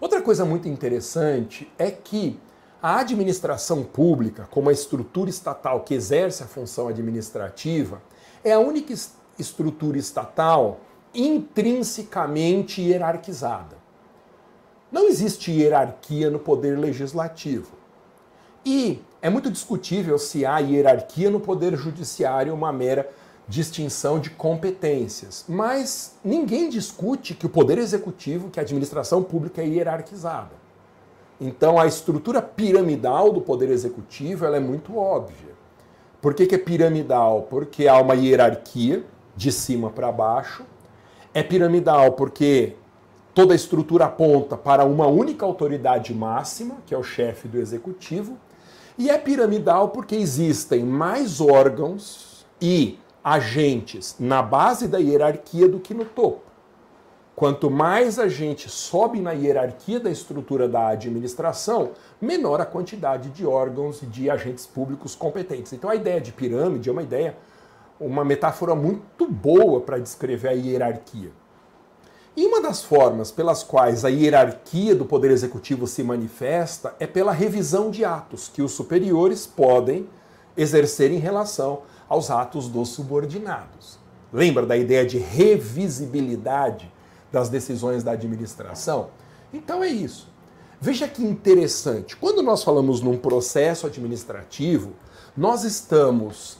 Outra 0.00 0.20
coisa 0.20 0.44
muito 0.44 0.66
interessante 0.66 1.70
é 1.78 1.90
que 1.90 2.40
a 2.82 2.98
administração 2.98 3.84
pública, 3.84 4.48
como 4.50 4.68
a 4.68 4.72
estrutura 4.72 5.30
estatal 5.30 5.80
que 5.80 5.94
exerce 5.94 6.42
a 6.42 6.46
função 6.46 6.88
administrativa, 6.88 8.02
é 8.42 8.52
a 8.52 8.58
única 8.58 8.92
estrutura 9.38 9.96
estatal 9.96 10.80
intrinsecamente 11.14 12.80
hierarquizada. 12.80 13.76
Não 14.90 15.08
existe 15.08 15.50
hierarquia 15.50 16.30
no 16.30 16.38
poder 16.38 16.78
legislativo. 16.78 17.72
E 18.64 19.00
é 19.20 19.30
muito 19.30 19.50
discutível 19.50 20.18
se 20.18 20.44
há 20.44 20.58
hierarquia 20.58 21.30
no 21.30 21.40
poder 21.40 21.76
judiciário 21.76 22.54
uma 22.54 22.72
mera 22.72 23.10
distinção 23.48 24.18
de 24.18 24.30
competências. 24.30 25.44
Mas 25.48 26.16
ninguém 26.24 26.68
discute 26.68 27.34
que 27.34 27.46
o 27.46 27.50
poder 27.50 27.78
executivo, 27.78 28.50
que 28.50 28.60
a 28.60 28.62
administração 28.62 29.22
pública 29.22 29.62
é 29.62 29.66
hierarquizada. 29.66 30.62
Então 31.40 31.78
a 31.78 31.86
estrutura 31.86 32.40
piramidal 32.40 33.32
do 33.32 33.40
poder 33.40 33.70
executivo 33.70 34.44
ela 34.44 34.56
é 34.56 34.60
muito 34.60 34.96
óbvia. 34.96 35.52
Por 36.20 36.34
que, 36.34 36.46
que 36.46 36.54
é 36.54 36.58
piramidal? 36.58 37.42
Porque 37.50 37.88
há 37.88 38.00
uma 38.00 38.14
hierarquia 38.14 39.04
de 39.36 39.50
cima 39.50 39.90
para 39.90 40.12
baixo. 40.12 40.64
É 41.34 41.42
piramidal 41.42 42.12
porque 42.12 42.74
toda 43.34 43.54
a 43.54 43.56
estrutura 43.56 44.04
aponta 44.06 44.56
para 44.56 44.84
uma 44.84 45.06
única 45.06 45.46
autoridade 45.46 46.14
máxima, 46.14 46.76
que 46.86 46.94
é 46.94 46.98
o 46.98 47.02
chefe 47.02 47.48
do 47.48 47.58
executivo. 47.58 48.36
E 48.98 49.08
é 49.08 49.16
piramidal 49.16 49.88
porque 49.88 50.14
existem 50.14 50.84
mais 50.84 51.40
órgãos 51.40 52.44
e 52.60 52.98
agentes 53.24 54.16
na 54.18 54.42
base 54.42 54.86
da 54.86 54.98
hierarquia 54.98 55.68
do 55.68 55.80
que 55.80 55.94
no 55.94 56.04
topo. 56.04 56.52
Quanto 57.34 57.70
mais 57.70 58.18
a 58.18 58.28
gente 58.28 58.68
sobe 58.68 59.18
na 59.18 59.32
hierarquia 59.32 59.98
da 59.98 60.10
estrutura 60.10 60.68
da 60.68 60.88
administração, 60.88 61.92
menor 62.20 62.60
a 62.60 62.66
quantidade 62.66 63.30
de 63.30 63.46
órgãos 63.46 64.02
e 64.02 64.06
de 64.06 64.28
agentes 64.28 64.66
públicos 64.66 65.14
competentes. 65.14 65.72
Então 65.72 65.88
a 65.88 65.94
ideia 65.94 66.20
de 66.20 66.30
pirâmide 66.30 66.90
é 66.90 66.92
uma 66.92 67.02
ideia, 67.02 67.36
uma 68.04 68.24
metáfora 68.24 68.74
muito 68.74 69.26
boa 69.26 69.80
para 69.80 69.98
descrever 69.98 70.48
a 70.48 70.52
hierarquia. 70.52 71.30
E 72.34 72.46
uma 72.46 72.62
das 72.62 72.82
formas 72.82 73.30
pelas 73.30 73.62
quais 73.62 74.04
a 74.04 74.08
hierarquia 74.08 74.94
do 74.94 75.04
poder 75.04 75.30
executivo 75.30 75.86
se 75.86 76.02
manifesta 76.02 76.94
é 76.98 77.06
pela 77.06 77.30
revisão 77.30 77.90
de 77.90 78.04
atos 78.04 78.48
que 78.48 78.62
os 78.62 78.72
superiores 78.72 79.46
podem 79.46 80.08
exercer 80.56 81.10
em 81.10 81.18
relação 81.18 81.82
aos 82.08 82.30
atos 82.30 82.68
dos 82.68 82.88
subordinados. 82.88 83.98
Lembra 84.32 84.64
da 84.64 84.76
ideia 84.76 85.04
de 85.04 85.18
revisibilidade 85.18 86.90
das 87.30 87.50
decisões 87.50 88.02
da 88.02 88.12
administração? 88.12 89.10
Então 89.52 89.84
é 89.84 89.88
isso. 89.88 90.32
Veja 90.80 91.06
que 91.06 91.22
interessante. 91.22 92.16
Quando 92.16 92.42
nós 92.42 92.64
falamos 92.64 93.00
num 93.02 93.16
processo 93.16 93.86
administrativo, 93.86 94.94
nós 95.36 95.64
estamos 95.64 96.58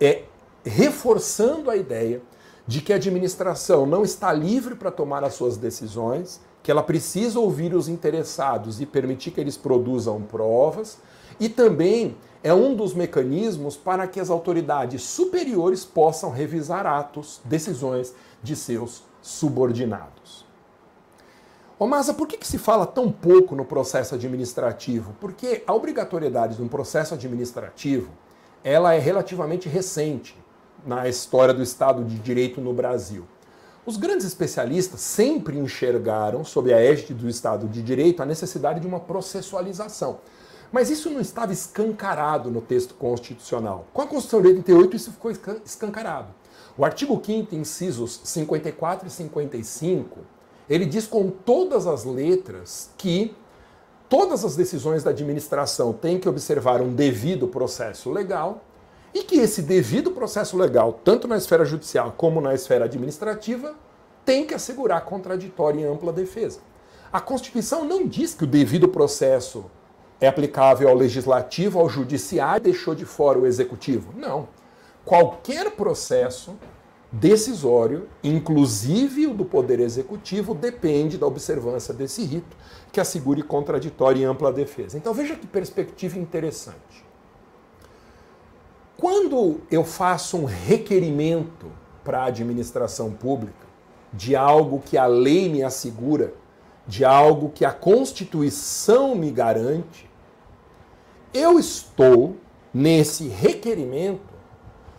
é, 0.00 0.24
reforçando 0.64 1.70
a 1.70 1.76
ideia 1.76 2.22
de 2.66 2.80
que 2.80 2.92
a 2.92 2.96
administração 2.96 3.86
não 3.86 4.04
está 4.04 4.32
livre 4.32 4.74
para 4.74 4.90
tomar 4.90 5.24
as 5.24 5.34
suas 5.34 5.56
decisões, 5.56 6.40
que 6.62 6.70
ela 6.70 6.82
precisa 6.82 7.40
ouvir 7.40 7.74
os 7.74 7.88
interessados 7.88 8.80
e 8.80 8.86
permitir 8.86 9.32
que 9.32 9.40
eles 9.40 9.56
produzam 9.56 10.22
provas, 10.22 10.98
e 11.40 11.48
também 11.48 12.16
é 12.42 12.54
um 12.54 12.74
dos 12.74 12.94
mecanismos 12.94 13.76
para 13.76 14.06
que 14.06 14.20
as 14.20 14.30
autoridades 14.30 15.02
superiores 15.02 15.84
possam 15.84 16.30
revisar 16.30 16.86
atos, 16.86 17.40
decisões 17.44 18.14
de 18.42 18.54
seus 18.54 19.02
subordinados. 19.20 20.44
Ô 21.78 21.86
Masa, 21.86 22.14
por 22.14 22.28
que, 22.28 22.36
que 22.36 22.46
se 22.46 22.58
fala 22.58 22.86
tão 22.86 23.10
pouco 23.10 23.56
no 23.56 23.64
processo 23.64 24.14
administrativo? 24.14 25.16
Porque 25.20 25.64
a 25.66 25.74
obrigatoriedade 25.74 26.56
de 26.56 26.62
um 26.62 26.68
processo 26.68 27.14
administrativo 27.14 28.10
ela 28.62 28.94
é 28.94 28.98
relativamente 29.00 29.68
recente 29.68 30.36
na 30.86 31.08
história 31.08 31.54
do 31.54 31.62
Estado 31.62 32.04
de 32.04 32.18
Direito 32.18 32.60
no 32.60 32.72
Brasil. 32.72 33.24
Os 33.84 33.96
grandes 33.96 34.24
especialistas 34.24 35.00
sempre 35.00 35.58
enxergaram, 35.58 36.44
sob 36.44 36.72
a 36.72 36.80
égide 36.80 37.14
do 37.14 37.28
Estado 37.28 37.66
de 37.66 37.82
Direito, 37.82 38.22
a 38.22 38.26
necessidade 38.26 38.78
de 38.78 38.86
uma 38.86 39.00
processualização. 39.00 40.20
Mas 40.70 40.88
isso 40.88 41.10
não 41.10 41.20
estava 41.20 41.52
escancarado 41.52 42.50
no 42.50 42.60
texto 42.60 42.94
constitucional. 42.94 43.86
Com 43.92 44.02
a 44.02 44.06
Constituição 44.06 44.40
de 44.40 44.48
88 44.48 44.96
isso 44.96 45.12
ficou 45.12 45.32
escancarado. 45.64 46.28
O 46.78 46.84
artigo 46.84 47.20
5 47.22 47.54
incisos 47.54 48.20
54 48.24 49.06
e 49.06 49.10
55, 49.10 50.20
ele 50.70 50.86
diz 50.86 51.06
com 51.06 51.28
todas 51.28 51.86
as 51.86 52.04
letras 52.04 52.90
que 52.96 53.36
todas 54.08 54.44
as 54.44 54.56
decisões 54.56 55.02
da 55.02 55.10
administração 55.10 55.92
têm 55.92 56.18
que 56.18 56.28
observar 56.28 56.80
um 56.80 56.94
devido 56.94 57.48
processo 57.48 58.10
legal 58.10 58.62
e 59.14 59.22
que 59.22 59.36
esse 59.36 59.62
devido 59.62 60.10
processo 60.10 60.56
legal, 60.56 61.00
tanto 61.04 61.28
na 61.28 61.36
esfera 61.36 61.64
judicial 61.64 62.14
como 62.16 62.40
na 62.40 62.54
esfera 62.54 62.86
administrativa, 62.86 63.74
tem 64.24 64.46
que 64.46 64.54
assegurar 64.54 65.04
contraditória 65.04 65.80
e 65.80 65.84
ampla 65.84 66.12
defesa. 66.12 66.60
A 67.12 67.20
Constituição 67.20 67.84
não 67.84 68.06
diz 68.06 68.34
que 68.34 68.44
o 68.44 68.46
devido 68.46 68.88
processo 68.88 69.66
é 70.20 70.28
aplicável 70.28 70.88
ao 70.88 70.94
legislativo, 70.94 71.78
ao 71.78 71.88
judiciário 71.88 72.62
deixou 72.62 72.94
de 72.94 73.04
fora 73.04 73.38
o 73.38 73.46
executivo. 73.46 74.14
Não. 74.16 74.48
Qualquer 75.04 75.72
processo 75.72 76.56
decisório, 77.10 78.08
inclusive 78.24 79.26
o 79.26 79.34
do 79.34 79.44
Poder 79.44 79.80
Executivo, 79.80 80.54
depende 80.54 81.18
da 81.18 81.26
observância 81.26 81.92
desse 81.92 82.24
rito, 82.24 82.56
que 82.90 83.00
assegure 83.00 83.42
contraditória 83.42 84.20
e 84.20 84.24
ampla 84.24 84.52
defesa. 84.52 84.96
Então 84.96 85.12
veja 85.12 85.36
que 85.36 85.46
perspectiva 85.46 86.18
interessante. 86.18 87.01
Quando 88.96 89.60
eu 89.70 89.84
faço 89.84 90.36
um 90.36 90.44
requerimento 90.44 91.70
para 92.04 92.22
a 92.22 92.26
administração 92.26 93.10
pública 93.10 93.66
de 94.12 94.36
algo 94.36 94.80
que 94.84 94.98
a 94.98 95.06
lei 95.06 95.48
me 95.48 95.62
assegura, 95.62 96.34
de 96.86 97.04
algo 97.04 97.50
que 97.50 97.64
a 97.64 97.72
Constituição 97.72 99.14
me 99.14 99.30
garante, 99.30 100.10
eu 101.32 101.58
estou 101.58 102.36
nesse 102.72 103.28
requerimento 103.28 104.32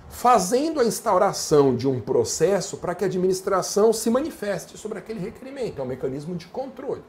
fazendo 0.09 0.79
a 0.79 0.85
instauração 0.85 1.75
de 1.75 1.87
um 1.87 1.99
processo 1.99 2.77
para 2.77 2.93
que 2.93 3.03
a 3.03 3.07
administração 3.07 3.91
se 3.91 4.09
manifeste 4.09 4.77
sobre 4.77 4.99
aquele 4.99 5.19
requerimento. 5.19 5.81
É 5.81 5.83
um 5.83 5.87
mecanismo 5.87 6.35
de 6.35 6.45
controle. 6.47 7.03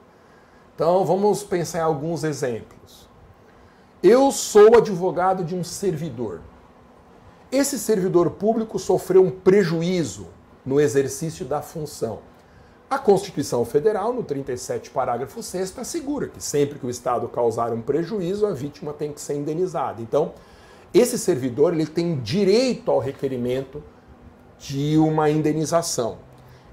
Então, 0.74 1.04
vamos 1.04 1.44
pensar 1.44 1.78
em 1.78 1.82
alguns 1.82 2.24
exemplos. 2.24 3.08
Eu 4.02 4.30
sou 4.32 4.76
advogado 4.76 5.44
de 5.44 5.54
um 5.54 5.62
servidor. 5.62 6.40
Esse 7.54 7.78
servidor 7.78 8.30
público 8.30 8.80
sofreu 8.80 9.22
um 9.22 9.30
prejuízo 9.30 10.26
no 10.66 10.80
exercício 10.80 11.46
da 11.46 11.62
função. 11.62 12.18
A 12.90 12.98
Constituição 12.98 13.64
Federal, 13.64 14.12
no 14.12 14.24
37, 14.24 14.90
parágrafo 14.90 15.40
6, 15.40 15.78
assegura 15.78 16.26
que 16.26 16.42
sempre 16.42 16.80
que 16.80 16.84
o 16.84 16.90
Estado 16.90 17.28
causar 17.28 17.72
um 17.72 17.80
prejuízo, 17.80 18.44
a 18.44 18.52
vítima 18.52 18.92
tem 18.92 19.12
que 19.12 19.20
ser 19.20 19.36
indenizada. 19.36 20.02
Então, 20.02 20.32
esse 20.92 21.16
servidor 21.16 21.72
ele 21.72 21.86
tem 21.86 22.18
direito 22.18 22.90
ao 22.90 22.98
requerimento 22.98 23.80
de 24.58 24.98
uma 24.98 25.30
indenização. 25.30 26.18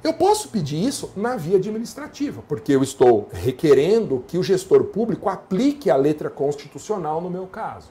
Eu 0.03 0.15
posso 0.15 0.49
pedir 0.49 0.83
isso 0.83 1.11
na 1.15 1.35
via 1.35 1.57
administrativa, 1.57 2.41
porque 2.47 2.71
eu 2.71 2.81
estou 2.81 3.29
requerendo 3.31 4.23
que 4.27 4.35
o 4.35 4.41
gestor 4.41 4.85
público 4.85 5.29
aplique 5.29 5.91
a 5.91 5.95
letra 5.95 6.27
constitucional 6.27 7.21
no 7.21 7.29
meu 7.29 7.45
caso. 7.45 7.89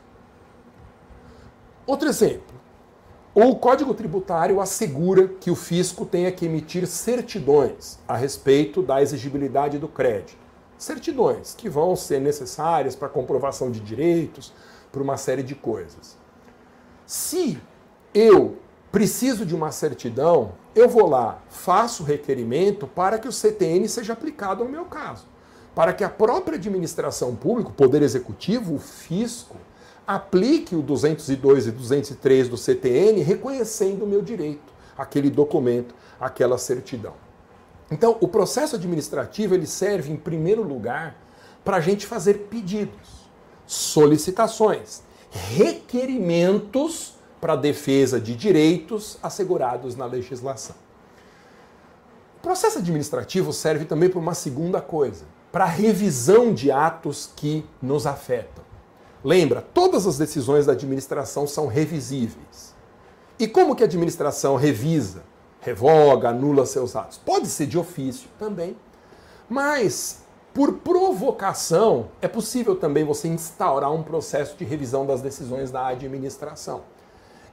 Outro 1.86 2.08
exemplo. 2.08 2.58
O 3.32 3.54
Código 3.54 3.94
Tributário 3.94 4.60
assegura 4.60 5.28
que 5.28 5.52
o 5.52 5.54
fisco 5.54 6.04
tenha 6.04 6.32
que 6.32 6.46
emitir 6.46 6.84
certidões 6.88 7.96
a 8.08 8.16
respeito 8.16 8.82
da 8.82 9.00
exigibilidade 9.00 9.78
do 9.78 9.86
crédito. 9.86 10.36
Certidões 10.76 11.54
que 11.54 11.68
vão 11.68 11.94
ser 11.94 12.20
necessárias 12.20 12.96
para 12.96 13.08
comprovação 13.08 13.70
de 13.70 13.78
direitos, 13.78 14.52
para 14.90 15.00
uma 15.00 15.16
série 15.16 15.44
de 15.44 15.54
coisas. 15.54 16.16
Se 17.06 17.60
eu 18.12 18.56
preciso 18.90 19.46
de 19.46 19.54
uma 19.54 19.70
certidão, 19.70 20.54
eu 20.74 20.88
vou 20.88 21.08
lá, 21.08 21.40
faço 21.48 22.02
requerimento 22.02 22.88
para 22.88 23.16
que 23.16 23.28
o 23.28 23.32
CTN 23.32 23.88
seja 23.88 24.12
aplicado 24.12 24.64
no 24.64 24.70
meu 24.70 24.86
caso. 24.86 25.24
Para 25.72 25.92
que 25.92 26.02
a 26.02 26.10
própria 26.10 26.56
administração 26.56 27.36
pública, 27.36 27.70
o 27.70 27.74
Poder 27.74 28.02
Executivo, 28.02 28.74
o 28.74 28.80
fisco, 28.80 29.56
aplique 30.10 30.74
o 30.74 30.82
202 30.82 31.68
e 31.68 31.70
203 31.70 32.48
do 32.48 32.56
CTN, 32.56 33.22
reconhecendo 33.22 34.02
o 34.02 34.08
meu 34.08 34.20
direito, 34.20 34.72
aquele 34.98 35.30
documento, 35.30 35.94
aquela 36.18 36.58
certidão. 36.58 37.14
Então, 37.92 38.16
o 38.20 38.26
processo 38.26 38.74
administrativo 38.74 39.54
ele 39.54 39.68
serve, 39.68 40.10
em 40.12 40.16
primeiro 40.16 40.64
lugar, 40.64 41.16
para 41.64 41.76
a 41.76 41.80
gente 41.80 42.06
fazer 42.06 42.48
pedidos, 42.50 43.30
solicitações, 43.64 45.02
requerimentos 45.30 47.14
para 47.40 47.52
a 47.52 47.56
defesa 47.56 48.20
de 48.20 48.34
direitos 48.34 49.16
assegurados 49.22 49.94
na 49.94 50.06
legislação. 50.06 50.74
O 52.38 52.42
processo 52.42 52.78
administrativo 52.78 53.52
serve 53.52 53.84
também 53.84 54.08
para 54.08 54.18
uma 54.18 54.34
segunda 54.34 54.80
coisa, 54.80 55.24
para 55.52 55.62
a 55.64 55.68
revisão 55.68 56.52
de 56.52 56.72
atos 56.72 57.30
que 57.36 57.64
nos 57.80 58.08
afetam. 58.08 58.69
Lembra, 59.22 59.60
todas 59.74 60.06
as 60.06 60.16
decisões 60.16 60.66
da 60.66 60.72
administração 60.72 61.46
são 61.46 61.66
revisíveis. 61.66 62.74
E 63.38 63.46
como 63.46 63.74
que 63.74 63.82
a 63.82 63.86
administração 63.86 64.56
revisa, 64.56 65.22
revoga, 65.60 66.30
anula 66.30 66.64
seus 66.66 66.96
atos? 66.96 67.18
Pode 67.18 67.48
ser 67.48 67.66
de 67.66 67.78
ofício 67.78 68.28
também, 68.38 68.76
mas 69.48 70.22
por 70.52 70.74
provocação 70.74 72.08
é 72.20 72.28
possível 72.28 72.74
também 72.74 73.04
você 73.04 73.28
instaurar 73.28 73.92
um 73.92 74.02
processo 74.02 74.56
de 74.56 74.64
revisão 74.64 75.06
das 75.06 75.20
decisões 75.20 75.70
da 75.70 75.86
administração. 75.86 76.82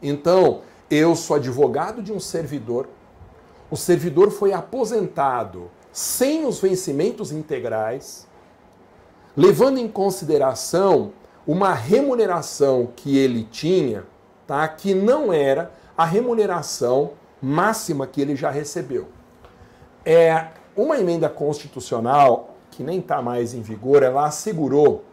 Então, 0.01 0.62
eu 0.89 1.15
sou 1.15 1.36
advogado 1.36 2.01
de 2.01 2.13
um 2.13 2.19
servidor, 2.19 2.88
o 3.69 3.75
servidor 3.75 4.32
foi 4.32 4.53
aposentado 4.53 5.69
sem 5.91 6.45
os 6.45 6.60
vencimentos 6.60 7.32
integrais, 7.32 8.25
levando 9.36 9.77
em 9.77 9.88
consideração 9.88 11.12
uma 11.48 11.74
remuneração 11.74 12.90
que 12.94 13.18
ele 13.18 13.44
tinha, 13.50 14.04
tá? 14.46 14.68
que 14.68 14.94
não 14.94 15.32
era 15.32 15.72
a 15.98 16.04
remuneração 16.04 17.12
máxima 17.42 18.06
que 18.06 18.22
ele 18.22 18.36
já 18.36 18.52
recebeu. 18.52 19.08
É 20.06 20.48
uma 20.76 21.00
emenda 21.00 21.30
constitucional 21.30 22.56
que 22.70 22.84
nem 22.84 23.00
está 23.00 23.22
mais 23.22 23.54
em 23.54 23.62
vigor, 23.62 24.04
ela 24.04 24.28
assegurou 24.28 25.06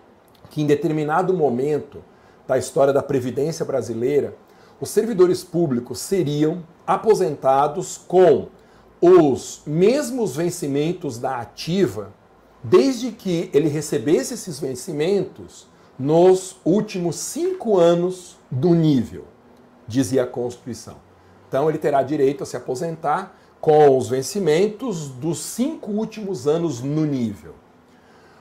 que 0.51 0.61
em 0.61 0.67
determinado 0.67 1.33
momento 1.33 2.03
da 2.47 2.59
história 2.59 2.93
da 2.93 3.03
previdência 3.03 3.65
brasileira, 3.65 4.37
os 4.81 4.91
servidores 4.91 5.43
públicos 5.43 6.01
seriam 6.01 6.63
aposentados 6.87 7.97
com 7.97 8.49
os 9.01 9.63
mesmos 9.67 10.37
vencimentos 10.37 11.19
da 11.19 11.39
ativa, 11.39 12.13
desde 12.63 13.13
que 13.13 13.51
ele 13.55 13.69
recebesse 13.69 14.35
esses 14.35 14.59
vencimentos 14.59 15.67
nos 15.99 16.57
últimos 16.65 17.17
cinco 17.17 17.79
anos 17.79 18.37
do 18.51 18.75
nível, 18.75 19.25
dizia 19.87 20.25
a 20.25 20.27
Constituição. 20.27 20.97
Então 21.49 21.69
ele 21.69 21.79
terá 21.79 22.03
direito 22.03 22.43
a 22.43 22.47
se 22.47 22.57
aposentar 22.57 23.37
com 23.61 23.97
os 23.97 24.09
vencimentos 24.09 25.09
dos 25.09 25.39
cinco 25.39 25.91
últimos 25.93 26.47
anos 26.47 26.83
no 26.83 27.07
nível. 27.07 27.55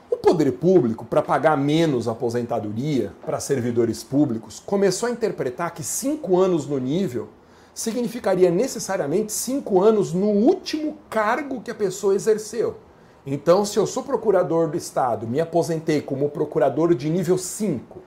O 0.10 0.18
poder 0.18 0.52
público, 0.54 1.06
para 1.06 1.22
pagar 1.22 1.58
menos 1.58 2.08
aposentadoria 2.08 3.14
para 3.26 3.40
servidores 3.40 4.04
públicos, 4.04 4.62
começou 4.66 5.08
a 5.08 5.12
interpretar 5.12 5.74
que 5.74 5.84
cinco 5.84 6.40
anos 6.40 6.68
no 6.68 6.78
nível 6.78 7.30
significaria 7.74 8.52
necessariamente 8.52 9.32
cinco 9.32 9.82
anos 9.82 10.14
no 10.14 10.28
último 10.28 10.98
cargo 11.10 11.62
que 11.62 11.72
a 11.72 11.76
pessoa 11.76 12.16
exerceu. 12.16 12.78
Então, 13.26 13.64
se 13.64 13.80
eu 13.80 13.88
sou 13.88 14.04
procurador 14.04 14.68
do 14.68 14.76
Estado, 14.76 15.26
me 15.26 15.40
aposentei 15.40 16.02
como 16.02 16.30
procurador 16.30 16.94
de 16.94 17.10
nível 17.10 17.38
5, 17.38 18.02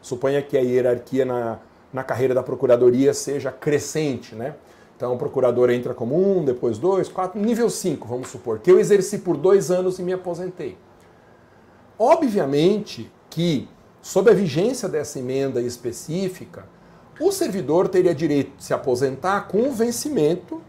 suponha 0.00 0.40
que 0.40 0.56
a 0.56 0.60
hierarquia 0.60 1.24
na, 1.24 1.58
na 1.92 2.04
carreira 2.04 2.32
da 2.32 2.42
procuradoria 2.42 3.12
seja 3.12 3.50
crescente, 3.50 4.36
né? 4.36 4.54
Então, 4.96 5.14
o 5.14 5.18
procurador 5.18 5.68
entra 5.70 5.94
como 5.94 6.16
um, 6.16 6.44
depois 6.44 6.78
dois, 6.78 7.08
quatro, 7.08 7.40
nível 7.40 7.68
5, 7.68 8.06
vamos 8.06 8.28
supor, 8.28 8.60
que 8.60 8.70
eu 8.70 8.78
exerci 8.78 9.18
por 9.18 9.36
dois 9.36 9.68
anos 9.68 9.98
e 9.98 10.02
me 10.02 10.12
aposentei. 10.12 10.78
Obviamente 11.98 13.10
que, 13.28 13.68
sob 14.00 14.30
a 14.30 14.34
vigência 14.34 14.88
dessa 14.88 15.18
emenda 15.18 15.60
específica, 15.60 16.66
o 17.20 17.32
servidor 17.32 17.88
teria 17.88 18.14
direito 18.14 18.56
de 18.56 18.64
se 18.64 18.72
aposentar 18.72 19.48
com 19.48 19.68
o 19.68 19.72
vencimento 19.72 20.62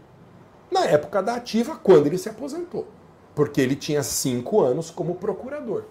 na 0.68 0.84
época 0.84 1.22
da 1.22 1.36
ativa, 1.36 1.76
quando 1.76 2.06
ele 2.06 2.18
se 2.18 2.28
aposentou 2.28 2.86
porque 3.34 3.60
ele 3.60 3.76
tinha 3.76 4.02
cinco 4.02 4.60
anos 4.60 4.90
como 4.90 5.14
procurador. 5.14 5.84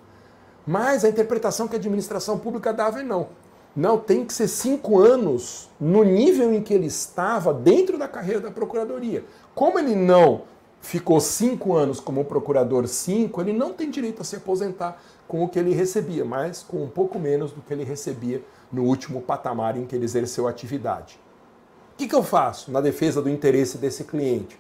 Mas 0.66 1.04
a 1.04 1.10
interpretação 1.10 1.68
que 1.68 1.76
a 1.76 1.80
administração 1.80 2.38
pública 2.38 2.72
dava 2.72 3.00
é 3.00 3.04
não. 3.04 3.28
Não, 3.76 3.98
tem 3.98 4.26
que 4.26 4.34
ser 4.34 4.48
cinco 4.48 5.00
anos 5.00 5.70
no 5.80 6.04
nível 6.04 6.54
em 6.54 6.62
que 6.62 6.74
ele 6.74 6.88
estava 6.88 7.54
dentro 7.54 7.98
da 7.98 8.08
carreira 8.08 8.42
da 8.42 8.52
procuradoria. 8.52 9.24
Como 9.56 9.80
ele 9.80 9.96
não 9.96 10.44
ficou 10.82 11.20
cinco 11.20 11.76
anos 11.76 12.00
como 12.00 12.26
procurador 12.26 12.88
cinco, 12.88 13.42
ele 13.42 13.54
não 13.54 13.74
tem 13.74 13.90
direito 13.90 14.22
a 14.22 14.26
se 14.26 14.36
aposentar 14.36 15.02
com 15.28 15.44
o 15.44 15.50
que 15.50 15.60
ele 15.60 15.74
recebia, 15.74 16.26
mas 16.26 16.64
com 16.64 16.84
um 16.84 16.90
pouco 16.90 17.20
menos 17.20 17.52
do 17.52 17.62
que 17.62 17.72
ele 17.72 17.84
recebia 17.84 18.44
no 18.72 18.84
último 18.84 19.22
patamar 19.22 19.78
em 19.78 19.86
que 19.86 19.96
ele 19.96 20.06
exerceu 20.06 20.48
atividade. 20.48 21.20
que, 21.98 22.08
que 22.08 22.16
eu 22.16 22.24
faço 22.24 22.72
na 22.72 22.82
defesa 22.82 23.22
do 23.22 23.30
interesse 23.30 23.78
desse 23.78 24.04
cliente? 24.04 24.58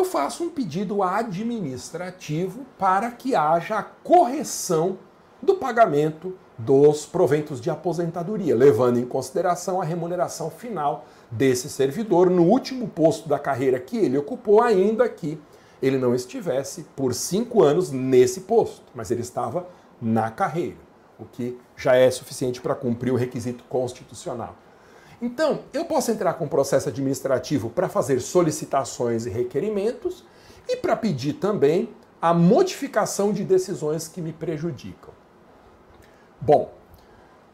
Eu 0.00 0.04
faço 0.06 0.44
um 0.44 0.48
pedido 0.48 1.02
administrativo 1.02 2.64
para 2.78 3.10
que 3.10 3.34
haja 3.34 3.76
a 3.76 3.82
correção 3.82 4.96
do 5.42 5.56
pagamento 5.56 6.38
dos 6.56 7.04
proventos 7.04 7.60
de 7.60 7.68
aposentadoria, 7.68 8.56
levando 8.56 8.98
em 8.98 9.04
consideração 9.04 9.78
a 9.78 9.84
remuneração 9.84 10.48
final 10.48 11.04
desse 11.30 11.68
servidor 11.68 12.30
no 12.30 12.44
último 12.44 12.88
posto 12.88 13.28
da 13.28 13.38
carreira 13.38 13.78
que 13.78 13.98
ele 13.98 14.16
ocupou, 14.16 14.62
ainda 14.62 15.06
que 15.06 15.38
ele 15.82 15.98
não 15.98 16.14
estivesse 16.14 16.86
por 16.96 17.12
cinco 17.12 17.62
anos 17.62 17.90
nesse 17.90 18.40
posto, 18.40 18.84
mas 18.94 19.10
ele 19.10 19.20
estava 19.20 19.68
na 20.00 20.30
carreira, 20.30 20.78
o 21.18 21.26
que 21.26 21.58
já 21.76 21.94
é 21.94 22.10
suficiente 22.10 22.58
para 22.58 22.74
cumprir 22.74 23.12
o 23.12 23.16
requisito 23.16 23.64
constitucional. 23.64 24.56
Então, 25.20 25.60
eu 25.72 25.84
posso 25.84 26.10
entrar 26.10 26.34
com 26.34 26.48
processo 26.48 26.88
administrativo 26.88 27.68
para 27.68 27.88
fazer 27.88 28.20
solicitações 28.20 29.26
e 29.26 29.30
requerimentos 29.30 30.24
e 30.66 30.76
para 30.76 30.96
pedir 30.96 31.34
também 31.34 31.90
a 32.22 32.32
modificação 32.32 33.32
de 33.32 33.44
decisões 33.44 34.08
que 34.08 34.20
me 34.20 34.32
prejudicam. 34.32 35.12
Bom, 36.40 36.72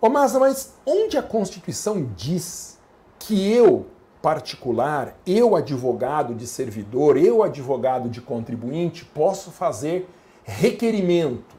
ô 0.01 0.09
Masa, 0.09 0.39
mas 0.39 0.75
onde 0.85 1.19
a 1.19 1.23
Constituição 1.23 2.09
diz 2.17 2.79
que 3.19 3.53
eu, 3.53 3.87
particular, 4.23 5.17
eu, 5.27 5.57
advogado 5.57 6.35
de 6.35 6.47
servidor, 6.47 7.17
eu, 7.17 7.43
advogado 7.43 8.09
de 8.09 8.21
contribuinte, 8.21 9.05
posso 9.05 9.51
fazer 9.51 10.09
requerimentos 10.45 11.56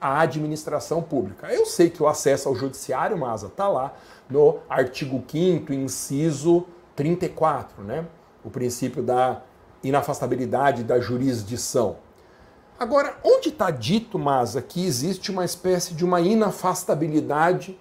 à 0.00 0.20
administração 0.20 1.02
pública? 1.02 1.52
Eu 1.52 1.66
sei 1.66 1.90
que 1.90 2.02
o 2.02 2.08
acesso 2.08 2.48
ao 2.48 2.54
judiciário, 2.54 3.16
Masa, 3.16 3.46
está 3.46 3.68
lá 3.68 3.94
no 4.28 4.58
artigo 4.68 5.22
5 5.26 5.72
inciso 5.72 6.66
34, 6.94 7.82
né? 7.82 8.06
O 8.44 8.50
princípio 8.50 9.02
da 9.02 9.42
inafastabilidade 9.82 10.82
da 10.82 11.00
jurisdição. 11.00 11.96
Agora, 12.78 13.16
onde 13.24 13.48
está 13.48 13.70
dito, 13.70 14.18
Masa, 14.18 14.60
que 14.60 14.84
existe 14.84 15.30
uma 15.30 15.44
espécie 15.44 15.94
de 15.94 16.04
uma 16.04 16.20
inafastabilidade 16.20 17.78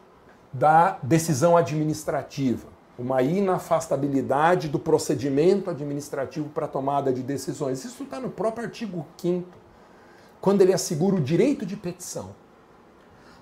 da 0.53 0.97
decisão 1.03 1.57
administrativa, 1.57 2.67
uma 2.97 3.21
inafastabilidade 3.21 4.69
do 4.69 4.79
procedimento 4.79 5.69
administrativo 5.69 6.47
para 6.49 6.65
tomada 6.65 7.11
de 7.11 7.21
decisões? 7.21 7.83
Isso 7.83 8.03
está 8.03 8.21
no 8.21 8.29
próprio 8.29 8.65
artigo 8.67 9.05
5 9.17 9.64
quando 10.45 10.61
ele 10.61 10.73
assegura 10.73 11.15
o 11.15 11.19
direito 11.19 11.65
de 11.65 11.75
petição. 11.75 12.35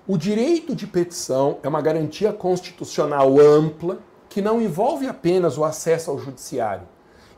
O 0.08 0.16
direito 0.16 0.74
de 0.74 0.86
petição 0.86 1.58
é 1.62 1.68
uma 1.68 1.82
garantia 1.82 2.32
constitucional 2.32 3.38
ampla 3.38 3.98
que 4.26 4.40
não 4.40 4.58
envolve 4.58 5.06
apenas 5.06 5.58
o 5.58 5.64
acesso 5.64 6.10
ao 6.10 6.18
judiciário, 6.18 6.88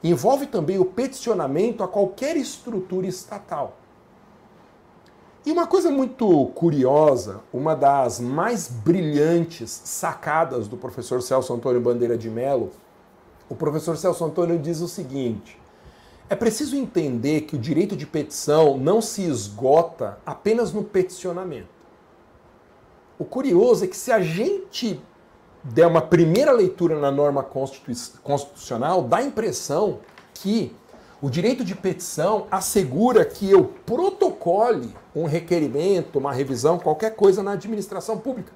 envolve 0.05 0.47
também 0.47 0.79
o 0.79 0.85
peticionamento 0.85 1.83
a 1.83 1.89
qualquer 1.89 2.37
estrutura 2.37 3.09
estatal. 3.09 3.77
E 5.45 5.51
uma 5.51 5.67
coisa 5.67 5.91
muito 5.91 6.47
curiosa, 6.55 7.41
uma 7.53 7.75
das 7.75 8.21
mais 8.21 8.69
brilhantes 8.69 9.83
sacadas 9.85 10.69
do 10.69 10.77
professor 10.77 11.21
Celso 11.21 11.53
Antônio 11.53 11.81
Bandeira 11.81 12.17
de 12.17 12.31
Mello, 12.31 12.71
o 13.49 13.57
professor 13.57 13.97
Celso 13.97 14.25
Antônio 14.25 14.61
diz 14.61 14.81
o 14.81 14.87
seguinte: 14.87 15.59
é 16.29 16.35
preciso 16.35 16.77
entender 16.77 17.43
que 17.43 17.55
o 17.55 17.59
direito 17.59 17.97
de 17.97 18.07
petição 18.07 18.77
não 18.77 19.01
se 19.01 19.23
esgota 19.23 20.19
apenas 20.27 20.73
no 20.73 20.83
peticionamento. 20.83 21.69
O 23.19 23.25
curioso 23.25 23.85
é 23.85 23.87
que 23.89 23.97
se 23.97 24.11
a 24.11 24.21
gente 24.21 25.01
der 25.63 25.87
uma 25.87 26.03
primeira 26.03 26.53
leitura 26.53 26.99
na 26.99 27.11
norma 27.11 27.43
constitucional, 27.43 29.03
dá 29.03 29.19
a 29.19 29.25
impressão 29.25 30.01
que 30.35 30.75
o 31.21 31.31
direito 31.31 31.65
de 31.65 31.75
petição 31.75 32.47
assegura 32.51 33.25
que 33.25 33.51
eu 33.51 33.65
protocole 33.65 34.95
um 35.15 35.25
requerimento, 35.25 36.19
uma 36.19 36.33
revisão, 36.33 36.79
qualquer 36.79 37.17
coisa 37.17 37.43
na 37.43 37.53
administração 37.53 38.19
pública. 38.19 38.53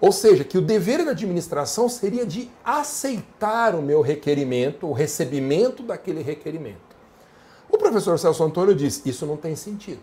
Ou 0.00 0.10
seja, 0.10 0.44
que 0.44 0.56
o 0.56 0.62
dever 0.62 1.04
da 1.04 1.10
administração 1.10 1.88
seria 1.88 2.24
de 2.24 2.50
aceitar 2.64 3.74
o 3.74 3.82
meu 3.82 4.00
requerimento, 4.00 4.86
o 4.86 4.92
recebimento 4.92 5.82
daquele 5.82 6.22
requerimento. 6.22 6.89
O 7.70 7.78
professor 7.78 8.18
Celso 8.18 8.42
Antônio 8.42 8.74
diz: 8.74 9.02
isso 9.04 9.26
não 9.26 9.36
tem 9.36 9.54
sentido. 9.54 10.00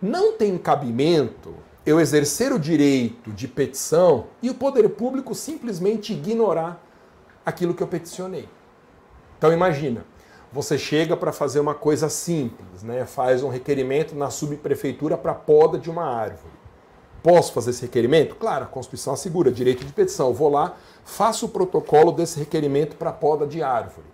Não 0.00 0.32
tem 0.32 0.56
cabimento 0.58 1.54
eu 1.86 2.00
exercer 2.00 2.52
o 2.52 2.58
direito 2.58 3.30
de 3.30 3.46
petição 3.46 4.26
e 4.42 4.48
o 4.48 4.54
poder 4.54 4.88
público 4.90 5.34
simplesmente 5.34 6.12
ignorar 6.12 6.82
aquilo 7.44 7.74
que 7.74 7.82
eu 7.82 7.86
peticionei. 7.86 8.48
Então 9.36 9.52
imagina, 9.52 10.04
você 10.50 10.78
chega 10.78 11.16
para 11.16 11.32
fazer 11.32 11.60
uma 11.60 11.74
coisa 11.74 12.08
simples, 12.08 12.82
né? 12.82 13.04
faz 13.04 13.42
um 13.42 13.48
requerimento 13.48 14.14
na 14.14 14.30
subprefeitura 14.30 15.18
para 15.18 15.34
poda 15.34 15.78
de 15.78 15.90
uma 15.90 16.04
árvore. 16.04 16.54
Posso 17.22 17.52
fazer 17.52 17.70
esse 17.70 17.82
requerimento? 17.82 18.34
Claro, 18.36 18.64
a 18.64 18.68
Constituição 18.68 19.14
assegura 19.14 19.50
direito 19.50 19.84
de 19.84 19.92
petição. 19.92 20.28
Eu 20.28 20.34
vou 20.34 20.50
lá, 20.50 20.76
faço 21.04 21.46
o 21.46 21.48
protocolo 21.48 22.12
desse 22.12 22.38
requerimento 22.38 22.96
para 22.96 23.10
poda 23.10 23.46
de 23.46 23.62
árvore. 23.62 24.06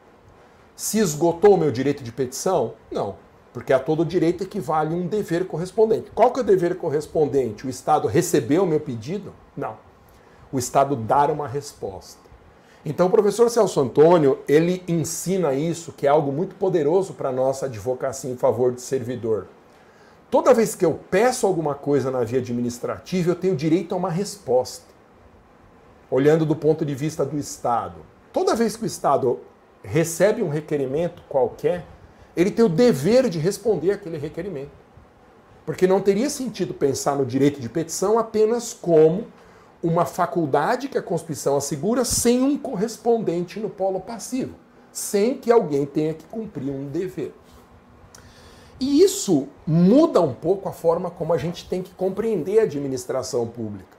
Se 0.80 0.98
esgotou 0.98 1.56
o 1.56 1.58
meu 1.58 1.70
direito 1.70 2.02
de 2.02 2.10
petição? 2.10 2.72
Não. 2.90 3.16
Porque 3.52 3.70
a 3.70 3.78
todo 3.78 4.02
direito 4.02 4.44
equivale 4.44 4.94
um 4.94 5.06
dever 5.06 5.46
correspondente. 5.46 6.10
Qual 6.14 6.32
que 6.32 6.40
é 6.40 6.42
o 6.42 6.46
dever 6.46 6.74
correspondente? 6.78 7.66
O 7.66 7.68
Estado 7.68 8.08
receber 8.08 8.60
o 8.60 8.66
meu 8.66 8.80
pedido? 8.80 9.34
Não. 9.54 9.76
O 10.50 10.58
Estado 10.58 10.96
dar 10.96 11.30
uma 11.30 11.46
resposta. 11.46 12.22
Então 12.82 13.08
o 13.08 13.10
professor 13.10 13.50
Celso 13.50 13.78
Antônio, 13.78 14.38
ele 14.48 14.82
ensina 14.88 15.52
isso, 15.52 15.92
que 15.92 16.06
é 16.06 16.10
algo 16.10 16.32
muito 16.32 16.54
poderoso 16.54 17.12
para 17.12 17.28
a 17.28 17.32
nossa 17.32 17.66
advocacia 17.66 18.30
em 18.30 18.36
favor 18.38 18.72
do 18.72 18.80
servidor. 18.80 19.48
Toda 20.30 20.54
vez 20.54 20.74
que 20.74 20.86
eu 20.86 20.98
peço 21.10 21.46
alguma 21.46 21.74
coisa 21.74 22.10
na 22.10 22.24
via 22.24 22.38
administrativa, 22.38 23.32
eu 23.32 23.36
tenho 23.36 23.54
direito 23.54 23.94
a 23.94 23.98
uma 23.98 24.10
resposta. 24.10 24.86
Olhando 26.10 26.46
do 26.46 26.56
ponto 26.56 26.86
de 26.86 26.94
vista 26.94 27.22
do 27.22 27.36
Estado. 27.36 27.96
Toda 28.32 28.56
vez 28.56 28.78
que 28.78 28.84
o 28.84 28.86
Estado 28.86 29.40
recebe 29.82 30.42
um 30.42 30.48
requerimento 30.48 31.22
qualquer, 31.28 31.84
ele 32.36 32.50
tem 32.50 32.64
o 32.64 32.68
dever 32.68 33.28
de 33.28 33.38
responder 33.38 33.92
aquele 33.92 34.18
requerimento. 34.18 34.70
Porque 35.66 35.86
não 35.86 36.00
teria 36.00 36.30
sentido 36.30 36.74
pensar 36.74 37.16
no 37.16 37.24
direito 37.24 37.60
de 37.60 37.68
petição 37.68 38.18
apenas 38.18 38.72
como 38.72 39.26
uma 39.82 40.04
faculdade 40.04 40.88
que 40.88 40.98
a 40.98 41.02
Constituição 41.02 41.56
assegura 41.56 42.04
sem 42.04 42.42
um 42.42 42.56
correspondente 42.56 43.58
no 43.58 43.70
polo 43.70 44.00
passivo, 44.00 44.54
sem 44.92 45.34
que 45.34 45.50
alguém 45.50 45.86
tenha 45.86 46.14
que 46.14 46.24
cumprir 46.24 46.70
um 46.70 46.86
dever. 46.86 47.34
E 48.78 49.02
isso 49.02 49.48
muda 49.66 50.20
um 50.20 50.32
pouco 50.32 50.68
a 50.68 50.72
forma 50.72 51.10
como 51.10 51.32
a 51.34 51.38
gente 51.38 51.68
tem 51.68 51.82
que 51.82 51.94
compreender 51.94 52.60
a 52.60 52.62
administração 52.62 53.46
pública. 53.46 53.98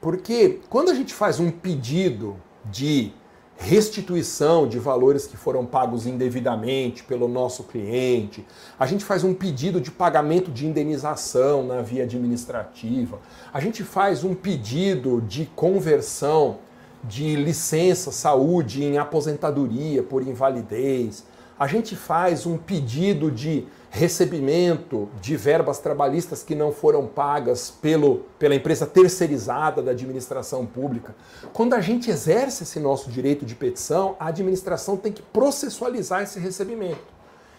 Porque 0.00 0.60
quando 0.70 0.90
a 0.90 0.94
gente 0.94 1.12
faz 1.12 1.40
um 1.40 1.50
pedido 1.50 2.36
de 2.64 3.12
restituição 3.60 4.66
de 4.66 4.78
valores 4.78 5.26
que 5.26 5.36
foram 5.36 5.66
pagos 5.66 6.06
indevidamente 6.06 7.04
pelo 7.04 7.28
nosso 7.28 7.64
cliente, 7.64 8.44
a 8.78 8.86
gente 8.86 9.04
faz 9.04 9.22
um 9.22 9.34
pedido 9.34 9.80
de 9.80 9.90
pagamento 9.90 10.50
de 10.50 10.66
indenização 10.66 11.62
na 11.62 11.82
via 11.82 12.04
administrativa, 12.04 13.20
a 13.52 13.60
gente 13.60 13.84
faz 13.84 14.24
um 14.24 14.34
pedido 14.34 15.20
de 15.20 15.44
conversão 15.54 16.58
de 17.04 17.36
licença 17.36 18.10
saúde 18.10 18.82
em 18.82 18.96
aposentadoria 18.96 20.02
por 20.02 20.26
invalidez, 20.26 21.24
a 21.60 21.66
gente 21.66 21.94
faz 21.94 22.46
um 22.46 22.56
pedido 22.56 23.30
de 23.30 23.68
recebimento 23.90 25.10
de 25.20 25.36
verbas 25.36 25.78
trabalhistas 25.78 26.42
que 26.42 26.54
não 26.54 26.72
foram 26.72 27.06
pagas 27.06 27.70
pelo, 27.70 28.24
pela 28.38 28.54
empresa 28.54 28.86
terceirizada 28.86 29.82
da 29.82 29.90
administração 29.90 30.64
pública. 30.64 31.14
Quando 31.52 31.74
a 31.74 31.80
gente 31.82 32.10
exerce 32.10 32.62
esse 32.62 32.80
nosso 32.80 33.10
direito 33.10 33.44
de 33.44 33.54
petição, 33.54 34.16
a 34.18 34.28
administração 34.28 34.96
tem 34.96 35.12
que 35.12 35.20
processualizar 35.20 36.22
esse 36.22 36.40
recebimento. 36.40 37.12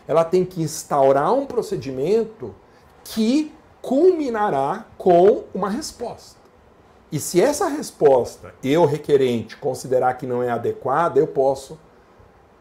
Ela 0.07 0.23
tem 0.23 0.43
que 0.43 0.63
instaurar 0.63 1.31
um 1.35 1.45
procedimento 1.45 2.55
que 3.03 3.53
culminará 3.83 4.87
com 4.97 5.43
uma 5.53 5.69
resposta. 5.69 6.39
E 7.11 7.19
se 7.19 7.39
essa 7.39 7.67
resposta 7.67 8.55
eu, 8.63 8.83
requerente, 8.83 9.57
considerar 9.57 10.15
que 10.15 10.25
não 10.25 10.41
é 10.41 10.49
adequada, 10.49 11.19
eu 11.19 11.27
posso 11.27 11.77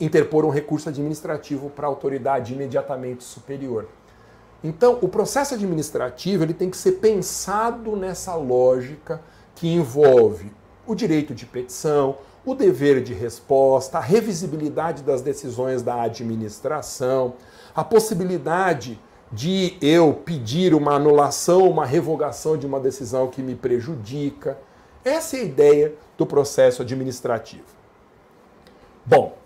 interpor 0.01 0.45
um 0.45 0.51
recurso 0.51 0.89
administrativo 0.89 1.71
para 1.71 1.87
a 1.87 1.91
autoridade 1.91 2.55
imediatamente 2.55 3.23
superior. 3.23 3.87
Então, 4.63 4.99
o 5.01 5.09
processo 5.09 5.55
administrativo 5.55 6.45
ele 6.45 6.55
tem 6.55 6.71
que 6.71 6.77
ser 6.77 6.93
pensado 6.93 7.97
nessa 7.97 8.35
lógica 8.35 9.21
que 9.55 9.69
envolve 9.69 10.53
o 10.87 10.95
direito 10.95 11.35
de 11.35 11.47
petição, 11.47 12.17
o 12.45 12.55
dever 12.55 13.03
de 13.03 13.13
resposta, 13.13 13.99
a 13.99 14.01
revisibilidade 14.01 15.03
das 15.03 15.23
decisões 15.23 15.83
da 15.83 16.03
administração, 16.03 17.35
a 17.75 17.85
possibilidade 17.85 18.99
de 19.33 19.77
eu 19.81 20.13
pedir 20.25 20.75
uma 20.75 20.95
anulação, 20.95 21.69
uma 21.69 21.87
revogação 21.87 22.57
de 22.57 22.67
uma 22.67 22.81
decisão 22.81 23.29
que 23.29 23.43
me 23.43 23.55
prejudica. 23.55 24.59
Essa 25.05 25.37
é 25.37 25.41
a 25.41 25.45
ideia 25.45 25.95
do 26.19 26.27
processo 26.27 26.83
administrativo. 26.83 27.65
Bom, 29.07 29.40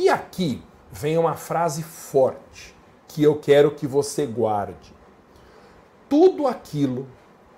e 0.00 0.08
aqui 0.08 0.62
vem 0.90 1.18
uma 1.18 1.34
frase 1.34 1.82
forte 1.82 2.74
que 3.06 3.22
eu 3.22 3.36
quero 3.36 3.72
que 3.72 3.86
você 3.86 4.24
guarde. 4.24 4.94
Tudo 6.08 6.46
aquilo 6.46 7.06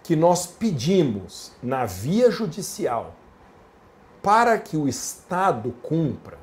que 0.02 0.16
nós 0.16 0.44
pedimos 0.44 1.52
na 1.62 1.86
via 1.86 2.32
judicial 2.32 3.14
para 4.20 4.58
que 4.58 4.76
o 4.76 4.88
Estado 4.88 5.72
cumpra, 5.82 6.36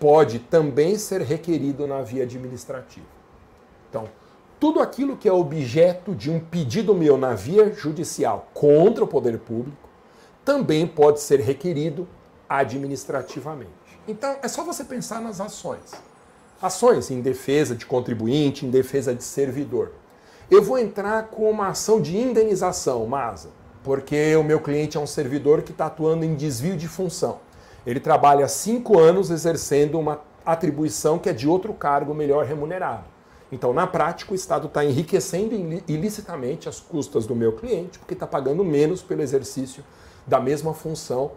pode 0.00 0.40
também 0.40 0.98
ser 0.98 1.20
requerido 1.20 1.86
na 1.86 2.02
via 2.02 2.24
administrativa. 2.24 3.06
Então, 3.88 4.08
tudo 4.58 4.80
aquilo 4.80 5.16
que 5.16 5.28
é 5.28 5.32
objeto 5.32 6.12
de 6.12 6.28
um 6.28 6.40
pedido 6.40 6.92
meu 6.92 7.16
na 7.16 7.34
via 7.34 7.72
judicial 7.72 8.48
contra 8.52 9.04
o 9.04 9.08
poder 9.08 9.38
público 9.38 9.88
também 10.44 10.88
pode 10.88 11.20
ser 11.20 11.38
requerido 11.38 12.08
administrativamente. 12.48 13.77
Então, 14.08 14.36
é 14.42 14.48
só 14.48 14.64
você 14.64 14.82
pensar 14.84 15.20
nas 15.20 15.38
ações. 15.38 15.92
Ações 16.62 17.10
em 17.10 17.20
defesa 17.20 17.76
de 17.76 17.84
contribuinte, 17.84 18.64
em 18.64 18.70
defesa 18.70 19.14
de 19.14 19.22
servidor. 19.22 19.92
Eu 20.50 20.62
vou 20.62 20.78
entrar 20.78 21.24
com 21.24 21.48
uma 21.50 21.68
ação 21.68 22.00
de 22.00 22.16
indenização, 22.16 23.06
Masa, 23.06 23.50
porque 23.84 24.34
o 24.34 24.42
meu 24.42 24.60
cliente 24.60 24.96
é 24.96 25.00
um 25.00 25.06
servidor 25.06 25.60
que 25.60 25.72
está 25.72 25.86
atuando 25.86 26.24
em 26.24 26.34
desvio 26.34 26.74
de 26.74 26.88
função. 26.88 27.40
Ele 27.86 28.00
trabalha 28.00 28.48
cinco 28.48 28.98
anos 28.98 29.30
exercendo 29.30 29.98
uma 29.98 30.22
atribuição 30.44 31.18
que 31.18 31.28
é 31.28 31.32
de 31.34 31.46
outro 31.46 31.74
cargo 31.74 32.14
melhor 32.14 32.46
remunerado. 32.46 33.04
Então, 33.52 33.74
na 33.74 33.86
prática, 33.86 34.32
o 34.32 34.34
Estado 34.34 34.68
está 34.68 34.82
enriquecendo 34.82 35.54
ilicitamente 35.86 36.66
as 36.66 36.80
custas 36.80 37.26
do 37.26 37.36
meu 37.36 37.52
cliente, 37.52 37.98
porque 37.98 38.14
está 38.14 38.26
pagando 38.26 38.64
menos 38.64 39.02
pelo 39.02 39.20
exercício 39.20 39.84
da 40.26 40.40
mesma 40.40 40.72
função 40.72 41.32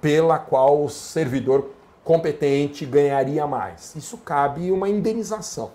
pela 0.00 0.38
qual 0.38 0.84
o 0.84 0.88
servidor 0.88 1.70
competente 2.04 2.84
ganharia 2.84 3.46
mais. 3.46 3.94
Isso 3.94 4.18
cabe 4.18 4.70
uma 4.70 4.88
indenização 4.88 5.70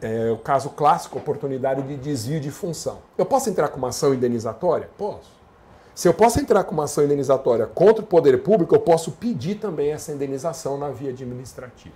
é, 0.00 0.30
o 0.30 0.38
caso 0.38 0.70
clássico, 0.70 1.18
oportunidade 1.18 1.82
de 1.82 1.96
desvio 1.96 2.40
de 2.40 2.50
função. 2.50 2.98
Eu 3.18 3.26
posso 3.26 3.50
entrar 3.50 3.68
com 3.68 3.76
uma 3.76 3.88
ação 3.88 4.14
indenizatória? 4.14 4.88
Posso. 4.96 5.38
Se 5.94 6.08
eu 6.08 6.14
posso 6.14 6.40
entrar 6.40 6.64
com 6.64 6.72
uma 6.72 6.84
ação 6.84 7.04
indenizatória 7.04 7.66
contra 7.66 8.02
o 8.02 8.06
poder 8.06 8.42
público, 8.42 8.74
eu 8.74 8.80
posso 8.80 9.12
pedir 9.12 9.56
também 9.56 9.92
essa 9.92 10.12
indenização 10.12 10.78
na 10.78 10.88
via 10.88 11.10
administrativa. 11.10 11.94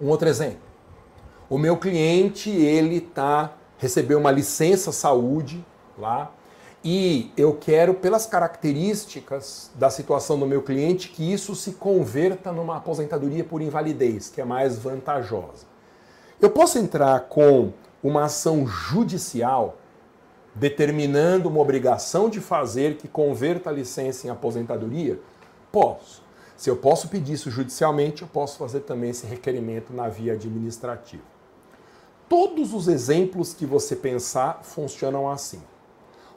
Um 0.00 0.08
outro 0.08 0.28
exemplo. 0.28 0.60
O 1.50 1.58
meu 1.58 1.76
cliente, 1.76 2.50
ele 2.50 3.00
tá 3.00 3.52
recebeu 3.76 4.18
uma 4.18 4.30
licença 4.30 4.92
saúde 4.92 5.64
lá 5.98 6.32
e 6.84 7.32
eu 7.34 7.54
quero 7.54 7.94
pelas 7.94 8.26
características 8.26 9.70
da 9.74 9.88
situação 9.88 10.38
do 10.38 10.46
meu 10.46 10.60
cliente 10.60 11.08
que 11.08 11.32
isso 11.32 11.54
se 11.54 11.72
converta 11.72 12.52
numa 12.52 12.76
aposentadoria 12.76 13.42
por 13.42 13.62
invalidez, 13.62 14.28
que 14.28 14.38
é 14.38 14.44
mais 14.44 14.76
vantajosa. 14.76 15.64
Eu 16.38 16.50
posso 16.50 16.78
entrar 16.78 17.20
com 17.20 17.72
uma 18.02 18.24
ação 18.24 18.66
judicial 18.66 19.78
determinando 20.54 21.48
uma 21.48 21.60
obrigação 21.60 22.28
de 22.28 22.38
fazer 22.38 22.96
que 22.96 23.08
converta 23.08 23.70
a 23.70 23.72
licença 23.72 24.26
em 24.26 24.30
aposentadoria? 24.30 25.18
Posso. 25.72 26.22
Se 26.54 26.68
eu 26.68 26.76
posso 26.76 27.08
pedir 27.08 27.32
isso 27.32 27.50
judicialmente, 27.50 28.22
eu 28.22 28.28
posso 28.28 28.58
fazer 28.58 28.80
também 28.80 29.10
esse 29.10 29.26
requerimento 29.26 29.92
na 29.92 30.08
via 30.08 30.34
administrativa. 30.34 31.24
Todos 32.28 32.74
os 32.74 32.88
exemplos 32.88 33.54
que 33.54 33.66
você 33.66 33.96
pensar 33.96 34.60
funcionam 34.62 35.28
assim. 35.28 35.62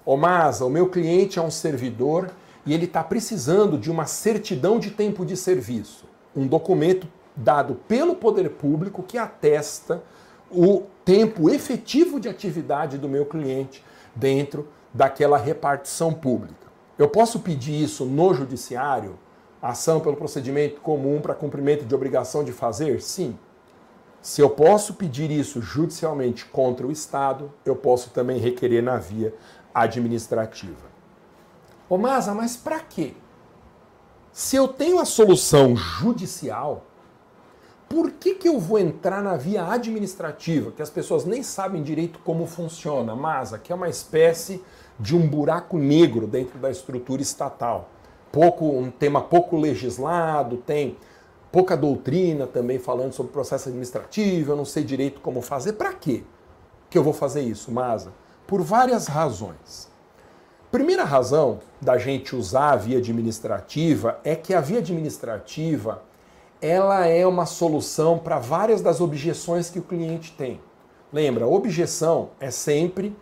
Ô 0.08 0.16
Masa, 0.16 0.64
o 0.64 0.70
meu 0.70 0.88
cliente 0.88 1.38
é 1.38 1.42
um 1.42 1.52
servidor 1.52 2.32
e 2.66 2.74
ele 2.74 2.86
está 2.86 3.04
precisando 3.04 3.78
de 3.78 3.92
uma 3.92 4.06
certidão 4.06 4.80
de 4.80 4.92
tempo 4.92 5.26
de 5.26 5.36
serviço, 5.36 6.06
um 6.34 6.48
documento 6.48 7.06
dado 7.36 7.76
pelo 7.90 8.16
poder 8.16 8.52
público 8.52 9.04
que 9.04 9.18
atesta 9.18 10.02
o 10.50 10.84
tempo 11.04 11.50
efetivo 11.50 12.22
de 12.22 12.30
atividade 12.30 12.98
do 12.98 13.10
meu 13.10 13.26
cliente 13.26 13.84
dentro 14.16 14.70
daquela 14.94 15.38
repartição 15.38 16.14
pública. 16.14 16.68
Eu 16.98 17.10
posso 17.10 17.42
pedir 17.42 17.84
isso 17.84 18.06
no 18.06 18.34
judiciário, 18.34 19.20
ação 19.62 20.00
pelo 20.00 20.16
procedimento 20.16 20.80
comum 20.80 21.20
para 21.20 21.36
cumprimento 21.36 21.84
de 21.84 21.94
obrigação 21.94 22.46
de 22.46 22.54
fazer? 22.54 23.02
Sim. 23.02 23.38
Se 24.22 24.42
eu 24.42 24.50
posso 24.50 24.96
pedir 24.96 25.32
isso 25.32 25.62
judicialmente 25.62 26.46
contra 26.46 26.86
o 26.86 26.92
Estado, 26.92 27.52
eu 27.66 27.76
posso 27.76 28.10
também 28.10 28.40
requerer 28.40 28.84
na 28.84 28.98
via 28.98 29.34
administrativa. 29.74 30.88
Ô 31.90 31.98
Masa, 31.98 32.34
mas 32.34 32.58
para 32.58 32.80
quê? 32.80 33.14
Se 34.32 34.56
eu 34.56 34.68
tenho 34.68 35.00
a 35.00 35.06
solução 35.06 35.76
judicial, 35.76 36.84
por 37.90 38.12
que, 38.12 38.36
que 38.36 38.50
eu 38.50 38.60
vou 38.60 38.78
entrar 38.78 39.24
na 39.24 39.38
via 39.38 39.66
administrativa, 39.66 40.72
que 40.72 40.82
as 40.82 40.90
pessoas 40.90 41.24
nem 41.24 41.42
sabem 41.42 41.82
direito 41.82 42.20
como 42.20 42.46
funciona, 42.46 43.16
mas 43.16 43.56
que 43.64 43.72
é 43.72 43.76
uma 43.76 43.88
espécie 43.88 44.62
de 45.00 45.16
um 45.16 45.28
buraco 45.28 45.78
negro 45.78 46.28
dentro 46.28 46.60
da 46.60 46.70
estrutura 46.70 47.22
estatal? 47.22 47.90
Pouco, 48.32 48.66
um 48.66 48.92
tema 48.92 49.22
pouco 49.22 49.56
legislado, 49.58 50.58
tem 50.58 50.98
pouca 51.50 51.78
doutrina 51.78 52.46
também 52.46 52.78
falando 52.78 53.14
sobre 53.14 53.32
processo 53.32 53.70
administrativo, 53.70 54.52
eu 54.52 54.56
não 54.58 54.66
sei 54.66 54.84
direito 54.84 55.22
como 55.22 55.42
fazer. 55.42 55.74
Para 55.74 55.94
quê 55.94 56.24
que 56.90 56.98
eu 56.98 57.04
vou 57.04 57.14
fazer 57.14 57.42
isso, 57.42 57.72
Masa? 57.72 58.12
Por 58.48 58.62
várias 58.62 59.08
razões. 59.08 59.90
Primeira 60.72 61.04
razão 61.04 61.60
da 61.82 61.98
gente 61.98 62.34
usar 62.34 62.72
a 62.72 62.76
via 62.78 62.98
administrativa 62.98 64.20
é 64.24 64.36
que 64.36 64.54
a 64.54 64.62
via 64.62 64.80
administrativa 64.80 66.02
ela 66.62 67.06
é 67.06 67.28
uma 67.28 67.46
solução 67.46 68.18
para 68.18 68.40
várias 68.40 68.82
das 68.82 69.02
objeções 69.02 69.70
que 69.70 69.80
o 69.80 69.84
cliente 69.84 70.32
tem. 70.32 70.62
Lembra, 71.12 71.46
objeção 71.46 72.30
é 72.40 72.50
sempre 72.50 73.16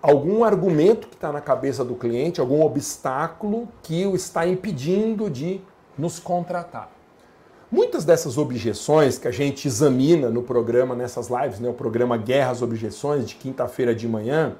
algum 0.00 0.44
argumento 0.44 1.08
que 1.08 1.14
está 1.14 1.32
na 1.32 1.40
cabeça 1.40 1.84
do 1.84 1.96
cliente, 1.96 2.40
algum 2.40 2.62
obstáculo 2.62 3.68
que 3.82 4.06
o 4.06 4.14
está 4.14 4.46
impedindo 4.46 5.28
de 5.28 5.60
nos 5.98 6.20
contratar. 6.20 6.97
Muitas 7.70 8.02
dessas 8.02 8.38
objeções 8.38 9.18
que 9.18 9.28
a 9.28 9.30
gente 9.30 9.68
examina 9.68 10.30
no 10.30 10.42
programa, 10.42 10.94
nessas 10.94 11.28
lives, 11.28 11.60
né, 11.60 11.68
o 11.68 11.74
programa 11.74 12.16
Guerras 12.16 12.62
Objeções, 12.62 13.28
de 13.28 13.34
quinta-feira 13.34 13.94
de 13.94 14.08
manhã, 14.08 14.56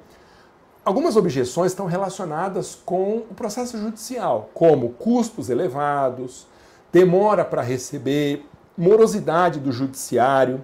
algumas 0.85 1.15
objeções 1.15 1.71
estão 1.71 1.87
relacionadas 1.87 2.77
com 2.85 3.17
o 3.29 3.33
processo 3.33 3.79
judicial, 3.79 4.51
como 4.53 4.89
custos 4.91 5.49
elevados, 5.49 6.45
demora 6.91 7.43
para 7.43 7.63
receber, 7.63 8.45
morosidade 8.77 9.59
do 9.59 9.71
judiciário, 9.71 10.63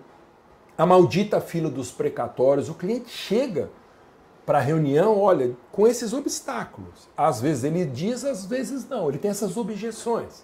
a 0.78 0.86
maldita 0.86 1.42
fila 1.42 1.70
dos 1.70 1.92
precatórios. 1.92 2.70
O 2.70 2.76
cliente 2.76 3.10
chega 3.10 3.72
para 4.46 4.60
a 4.60 4.62
reunião, 4.62 5.20
olha, 5.20 5.58
com 5.72 5.88
esses 5.88 6.14
obstáculos. 6.14 7.10
Às 7.18 7.42
vezes 7.42 7.64
ele 7.64 7.86
diz, 7.86 8.24
às 8.24 8.46
vezes 8.46 8.88
não, 8.88 9.10
ele 9.10 9.18
tem 9.18 9.32
essas 9.32 9.58
objeções. 9.58 10.44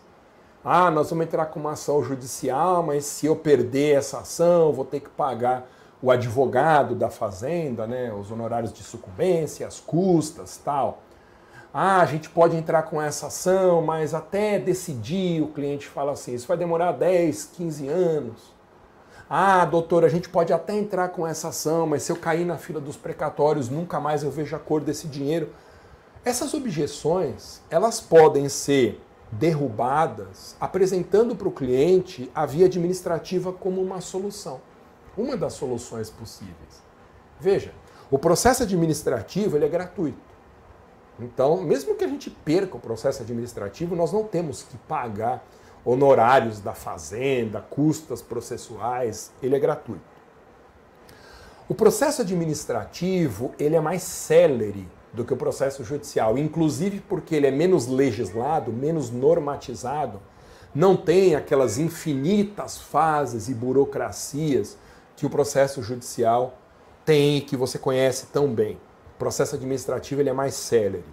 Ah, 0.63 0.91
nós 0.91 1.09
vamos 1.09 1.25
entrar 1.25 1.47
com 1.47 1.59
uma 1.59 1.71
ação 1.71 2.03
judicial, 2.03 2.83
mas 2.83 3.05
se 3.05 3.25
eu 3.25 3.35
perder 3.35 3.97
essa 3.97 4.19
ação, 4.19 4.71
vou 4.71 4.85
ter 4.85 4.99
que 4.99 5.09
pagar 5.09 5.67
o 5.99 6.11
advogado 6.11 6.93
da 6.93 7.09
fazenda, 7.09 7.87
né, 7.87 8.13
os 8.13 8.31
honorários 8.31 8.71
de 8.71 8.83
sucumbência, 8.83 9.65
as 9.65 9.79
custas, 9.79 10.57
tal. 10.63 11.01
Ah, 11.73 12.01
a 12.01 12.05
gente 12.05 12.29
pode 12.29 12.55
entrar 12.55 12.83
com 12.83 13.01
essa 13.01 13.27
ação, 13.27 13.81
mas 13.81 14.13
até 14.13 14.59
decidir, 14.59 15.41
o 15.41 15.47
cliente 15.47 15.87
fala 15.87 16.11
assim, 16.11 16.35
isso 16.35 16.47
vai 16.47 16.57
demorar 16.57 16.91
10, 16.91 17.45
15 17.53 17.87
anos. 17.87 18.53
Ah, 19.27 19.65
doutor, 19.65 20.05
a 20.05 20.09
gente 20.09 20.29
pode 20.29 20.53
até 20.53 20.75
entrar 20.75 21.09
com 21.09 21.25
essa 21.25 21.47
ação, 21.47 21.87
mas 21.87 22.03
se 22.03 22.11
eu 22.11 22.17
cair 22.17 22.45
na 22.45 22.57
fila 22.57 22.79
dos 22.79 22.97
precatórios, 22.97 23.67
nunca 23.67 23.99
mais 23.99 24.21
eu 24.21 24.29
vejo 24.29 24.55
a 24.55 24.59
cor 24.59 24.81
desse 24.81 25.07
dinheiro. 25.07 25.49
Essas 26.23 26.53
objeções, 26.53 27.61
elas 27.69 27.99
podem 27.99 28.47
ser 28.47 29.01
derrubadas 29.31 30.55
apresentando 30.59 31.35
para 31.35 31.47
o 31.47 31.51
cliente 31.51 32.29
a 32.35 32.45
via 32.45 32.65
administrativa 32.65 33.53
como 33.53 33.81
uma 33.81 34.01
solução, 34.01 34.59
uma 35.17 35.37
das 35.37 35.53
soluções 35.53 36.09
possíveis. 36.09 36.83
Veja, 37.39 37.73
o 38.09 38.19
processo 38.19 38.63
administrativo 38.63 39.55
ele 39.55 39.65
é 39.65 39.69
gratuito. 39.69 40.19
Então, 41.19 41.61
mesmo 41.61 41.95
que 41.95 42.03
a 42.03 42.07
gente 42.07 42.29
perca 42.29 42.75
o 42.75 42.79
processo 42.79 43.21
administrativo, 43.21 43.95
nós 43.95 44.11
não 44.11 44.23
temos 44.23 44.63
que 44.63 44.77
pagar 44.77 45.45
honorários 45.85 46.59
da 46.59 46.73
fazenda, 46.73 47.61
custas 47.61 48.21
processuais, 48.21 49.31
ele 49.41 49.55
é 49.55 49.59
gratuito. 49.59 50.01
O 51.69 51.73
processo 51.73 52.21
administrativo, 52.21 53.53
ele 53.57 53.75
é 53.75 53.79
mais 53.79 54.03
célere 54.03 54.87
do 55.13 55.25
que 55.25 55.33
o 55.33 55.37
processo 55.37 55.83
judicial, 55.83 56.37
inclusive 56.37 57.01
porque 57.01 57.35
ele 57.35 57.47
é 57.47 57.51
menos 57.51 57.87
legislado, 57.87 58.71
menos 58.71 59.09
normatizado, 59.09 60.21
não 60.73 60.95
tem 60.95 61.35
aquelas 61.35 61.77
infinitas 61.77 62.77
fases 62.77 63.49
e 63.49 63.53
burocracias 63.53 64.77
que 65.17 65.25
o 65.25 65.29
processo 65.29 65.83
judicial 65.83 66.57
tem 67.03 67.37
e 67.37 67.41
que 67.41 67.57
você 67.57 67.77
conhece 67.77 68.27
tão 68.27 68.53
bem 68.53 68.79
processo 69.21 69.53
administrativo 69.53 70.19
ele 70.19 70.31
é 70.31 70.33
mais 70.33 70.55
célere. 70.55 71.05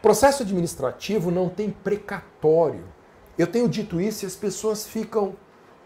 Processo 0.00 0.44
administrativo 0.44 1.28
não 1.28 1.48
tem 1.48 1.70
precatório. 1.72 2.84
Eu 3.36 3.48
tenho 3.48 3.68
dito 3.68 4.00
isso 4.00 4.24
e 4.24 4.26
as 4.26 4.36
pessoas 4.36 4.86
ficam 4.86 5.34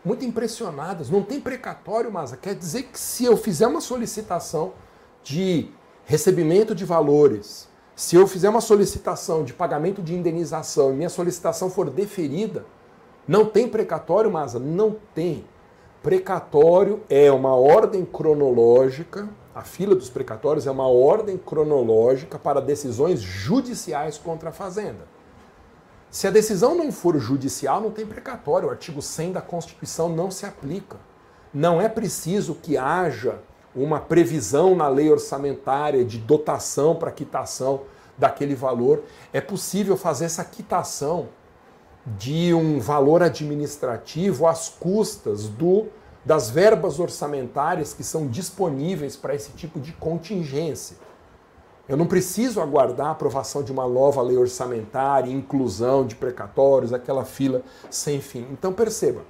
muito 0.04 0.26
impressionadas. 0.26 1.08
Não 1.08 1.22
tem 1.22 1.40
precatório, 1.40 2.12
mas 2.12 2.34
quer 2.34 2.54
dizer 2.54 2.82
que 2.82 3.00
se 3.00 3.24
eu 3.24 3.38
fizer 3.38 3.66
uma 3.66 3.80
solicitação 3.80 4.74
de 5.24 5.70
recebimento 6.08 6.74
de 6.74 6.86
valores, 6.86 7.68
se 7.94 8.16
eu 8.16 8.26
fizer 8.26 8.48
uma 8.48 8.62
solicitação 8.62 9.44
de 9.44 9.52
pagamento 9.52 10.00
de 10.00 10.14
indenização 10.14 10.90
e 10.90 10.94
minha 10.94 11.10
solicitação 11.10 11.68
for 11.68 11.90
deferida, 11.90 12.64
não 13.26 13.44
tem 13.44 13.68
precatório, 13.68 14.30
mas 14.30 14.54
não 14.54 14.96
tem. 15.14 15.44
Precatório 16.02 17.02
é 17.10 17.30
uma 17.30 17.54
ordem 17.54 18.06
cronológica, 18.06 19.28
a 19.54 19.60
fila 19.60 19.94
dos 19.94 20.08
precatórios 20.08 20.66
é 20.66 20.70
uma 20.70 20.88
ordem 20.88 21.36
cronológica 21.36 22.38
para 22.38 22.62
decisões 22.62 23.20
judiciais 23.20 24.16
contra 24.16 24.48
a 24.48 24.52
Fazenda. 24.52 25.06
Se 26.10 26.26
a 26.26 26.30
decisão 26.30 26.74
não 26.74 26.90
for 26.90 27.18
judicial, 27.18 27.82
não 27.82 27.90
tem 27.90 28.06
precatório. 28.06 28.68
O 28.68 28.70
artigo 28.70 29.02
100 29.02 29.32
da 29.32 29.42
Constituição 29.42 30.08
não 30.08 30.30
se 30.30 30.46
aplica. 30.46 30.96
Não 31.52 31.78
é 31.78 31.86
preciso 31.86 32.54
que 32.54 32.78
haja 32.78 33.40
uma 33.74 34.00
previsão 34.00 34.74
na 34.74 34.88
lei 34.88 35.10
orçamentária 35.10 36.04
de 36.04 36.18
dotação 36.18 36.94
para 36.94 37.10
quitação 37.10 37.82
daquele 38.16 38.54
valor. 38.54 39.02
É 39.32 39.40
possível 39.40 39.96
fazer 39.96 40.24
essa 40.24 40.44
quitação 40.44 41.28
de 42.16 42.54
um 42.54 42.80
valor 42.80 43.22
administrativo 43.22 44.46
às 44.46 44.68
custas 44.68 45.48
do, 45.48 45.86
das 46.24 46.48
verbas 46.48 46.98
orçamentárias 46.98 47.92
que 47.92 48.02
são 48.02 48.26
disponíveis 48.26 49.16
para 49.16 49.34
esse 49.34 49.52
tipo 49.52 49.78
de 49.78 49.92
contingência. 49.92 50.96
Eu 51.88 51.96
não 51.96 52.06
preciso 52.06 52.60
aguardar 52.60 53.06
a 53.06 53.10
aprovação 53.12 53.62
de 53.62 53.72
uma 53.72 53.88
nova 53.88 54.20
lei 54.20 54.36
orçamentária, 54.36 55.32
inclusão 55.32 56.06
de 56.06 56.14
precatórios, 56.14 56.92
aquela 56.92 57.24
fila 57.24 57.62
sem 57.90 58.20
fim. 58.20 58.46
Então 58.52 58.74
perceba, 58.74 59.22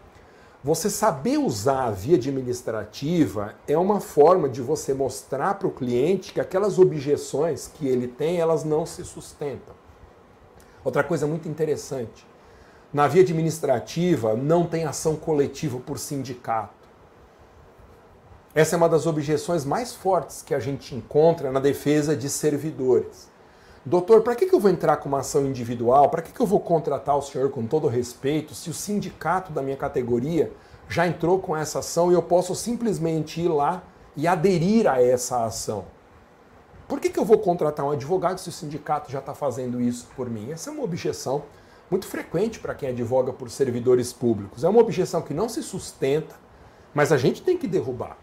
você 0.62 0.90
saber 0.90 1.38
usar 1.38 1.84
a 1.84 1.90
via 1.90 2.16
administrativa 2.16 3.54
é 3.66 3.78
uma 3.78 4.00
forma 4.00 4.48
de 4.48 4.60
você 4.60 4.92
mostrar 4.92 5.54
para 5.54 5.68
o 5.68 5.72
cliente 5.72 6.32
que 6.32 6.40
aquelas 6.40 6.78
objeções 6.78 7.70
que 7.72 7.86
ele 7.86 8.08
tem, 8.08 8.40
elas 8.40 8.64
não 8.64 8.84
se 8.84 9.04
sustentam. 9.04 9.74
Outra 10.84 11.04
coisa 11.04 11.26
muito 11.26 11.48
interessante, 11.48 12.26
na 12.92 13.06
via 13.06 13.22
administrativa 13.22 14.34
não 14.34 14.66
tem 14.66 14.84
ação 14.84 15.14
coletiva 15.14 15.78
por 15.78 15.98
sindicato. 15.98 16.88
Essa 18.54 18.74
é 18.74 18.78
uma 18.78 18.88
das 18.88 19.06
objeções 19.06 19.64
mais 19.64 19.94
fortes 19.94 20.42
que 20.42 20.54
a 20.54 20.58
gente 20.58 20.94
encontra 20.94 21.52
na 21.52 21.60
defesa 21.60 22.16
de 22.16 22.28
servidores. 22.28 23.30
Doutor, 23.84 24.22
para 24.22 24.34
que, 24.34 24.46
que 24.46 24.54
eu 24.54 24.60
vou 24.60 24.70
entrar 24.70 24.96
com 24.96 25.08
uma 25.08 25.20
ação 25.20 25.46
individual? 25.46 26.08
Para 26.10 26.20
que, 26.20 26.32
que 26.32 26.40
eu 26.40 26.46
vou 26.46 26.60
contratar 26.60 27.16
o 27.16 27.22
senhor 27.22 27.50
com 27.50 27.66
todo 27.66 27.86
respeito 27.86 28.54
se 28.54 28.68
o 28.68 28.74
sindicato 28.74 29.52
da 29.52 29.62
minha 29.62 29.76
categoria 29.76 30.52
já 30.88 31.06
entrou 31.06 31.38
com 31.38 31.56
essa 31.56 31.78
ação 31.78 32.10
e 32.10 32.14
eu 32.14 32.22
posso 32.22 32.54
simplesmente 32.54 33.40
ir 33.40 33.48
lá 33.48 33.82
e 34.16 34.26
aderir 34.26 34.86
a 34.88 35.02
essa 35.02 35.44
ação? 35.44 35.84
Por 36.88 37.00
que, 37.00 37.10
que 37.10 37.18
eu 37.18 37.24
vou 37.24 37.38
contratar 37.38 37.86
um 37.86 37.90
advogado 37.90 38.38
se 38.38 38.48
o 38.48 38.52
sindicato 38.52 39.12
já 39.12 39.18
está 39.18 39.34
fazendo 39.34 39.80
isso 39.80 40.08
por 40.16 40.28
mim? 40.28 40.50
Essa 40.50 40.70
é 40.70 40.72
uma 40.72 40.82
objeção 40.82 41.44
muito 41.90 42.06
frequente 42.06 42.58
para 42.58 42.74
quem 42.74 42.88
advoga 42.88 43.32
por 43.32 43.50
servidores 43.50 44.12
públicos. 44.12 44.64
É 44.64 44.68
uma 44.68 44.80
objeção 44.80 45.22
que 45.22 45.32
não 45.32 45.48
se 45.48 45.62
sustenta, 45.62 46.34
mas 46.92 47.12
a 47.12 47.16
gente 47.16 47.42
tem 47.42 47.56
que 47.56 47.66
derrubar. 47.66 48.16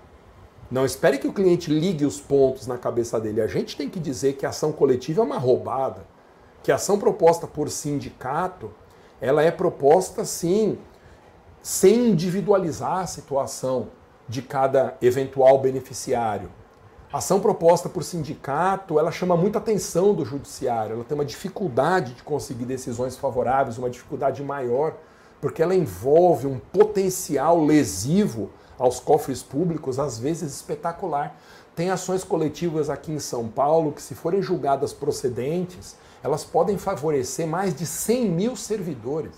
Não 0.70 0.84
espere 0.84 1.20
que 1.20 1.28
o 1.28 1.34
cliente 1.34 1.72
ligue 1.72 2.06
os 2.06 2.20
pontos 2.20 2.66
na 2.66 2.78
cabeça 2.78 3.20
dele. 3.20 3.42
A 3.42 3.48
gente 3.48 3.78
tem 3.78 3.90
que 3.90 4.00
dizer 4.00 4.34
que 4.34 4.46
a 4.46 4.50
ação 4.50 4.72
coletiva 4.72 5.22
é 5.22 5.24
uma 5.24 5.38
roubada, 5.38 6.06
que 6.64 6.72
a 6.72 6.76
ação 6.76 6.98
proposta 6.98 7.46
por 7.46 7.70
sindicato, 7.70 8.72
ela 9.22 9.44
é 9.44 9.52
proposta 9.52 10.26
sim, 10.26 10.78
sem 11.62 12.10
individualizar 12.10 13.00
a 13.00 13.08
situação 13.08 13.90
de 14.28 14.42
cada 14.42 14.98
eventual 15.02 15.60
beneficiário. 15.60 16.50
A 17.14 17.20
ação 17.20 17.40
proposta 17.40 17.88
por 17.88 18.04
sindicato, 18.04 19.00
ela 19.00 19.12
chama 19.12 19.38
muita 19.38 19.60
atenção 19.60 20.14
do 20.14 20.26
judiciário, 20.26 20.96
ela 20.96 21.04
tem 21.04 21.16
uma 21.16 21.24
dificuldade 21.24 22.14
de 22.14 22.24
conseguir 22.24 22.66
decisões 22.66 23.16
favoráveis, 23.16 23.78
uma 23.78 23.90
dificuldade 23.90 24.44
maior, 24.44 24.96
porque 25.40 25.62
ela 25.62 25.76
envolve 25.76 26.48
um 26.48 26.58
potencial 26.58 27.64
lesivo 27.64 28.50
aos 28.78 29.00
cofres 29.00 29.42
públicos, 29.42 30.00
às 30.00 30.18
vezes 30.20 30.54
espetacular. 30.54 31.36
Tem 31.76 31.90
ações 31.90 32.24
coletivas 32.24 32.90
aqui 32.90 33.12
em 33.12 33.20
São 33.20 33.48
Paulo 33.48 33.92
que, 33.92 34.02
se 34.02 34.16
forem 34.16 34.42
julgadas 34.42 34.94
procedentes, 34.94 35.96
elas 36.24 36.44
podem 36.44 36.78
favorecer 36.78 37.48
mais 37.48 37.76
de 37.76 37.86
100 37.86 38.30
mil 38.30 38.56
servidores. 38.56 39.34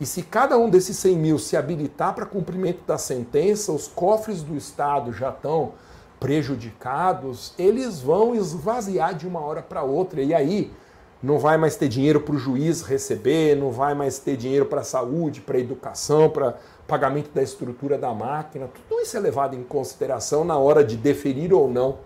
E 0.00 0.06
se 0.06 0.22
cada 0.22 0.56
um 0.56 0.70
desses 0.70 0.96
100 0.96 1.16
mil 1.16 1.38
se 1.38 1.56
habilitar 1.56 2.14
para 2.14 2.24
cumprimento 2.24 2.80
da 2.86 2.96
sentença, 2.96 3.70
os 3.70 3.86
cofres 3.86 4.42
do 4.42 4.56
Estado 4.56 5.12
já 5.12 5.28
estão 5.28 5.72
prejudicados, 6.18 7.54
eles 7.58 8.00
vão 8.00 8.34
esvaziar 8.34 9.14
de 9.14 9.26
uma 9.26 9.40
hora 9.40 9.62
para 9.62 9.82
outra. 9.82 10.22
E 10.22 10.32
aí 10.32 10.72
não 11.22 11.38
vai 11.38 11.58
mais 11.58 11.76
ter 11.76 11.88
dinheiro 11.88 12.20
para 12.20 12.34
o 12.34 12.38
juiz 12.38 12.82
receber, 12.82 13.54
não 13.54 13.70
vai 13.70 13.94
mais 13.94 14.18
ter 14.18 14.36
dinheiro 14.36 14.66
para 14.66 14.80
a 14.80 14.84
saúde, 14.84 15.40
para 15.40 15.56
a 15.56 15.60
educação, 15.60 16.30
para 16.30 16.56
pagamento 16.86 17.30
da 17.32 17.42
estrutura 17.42 17.96
da 17.96 18.12
máquina, 18.12 18.68
tudo 18.88 19.00
isso 19.00 19.16
é 19.16 19.20
levado 19.20 19.54
em 19.54 19.62
consideração 19.62 20.44
na 20.44 20.58
hora 20.58 20.82
de 20.82 20.96
deferir 20.96 21.52
ou 21.54 21.70
não 21.70 21.98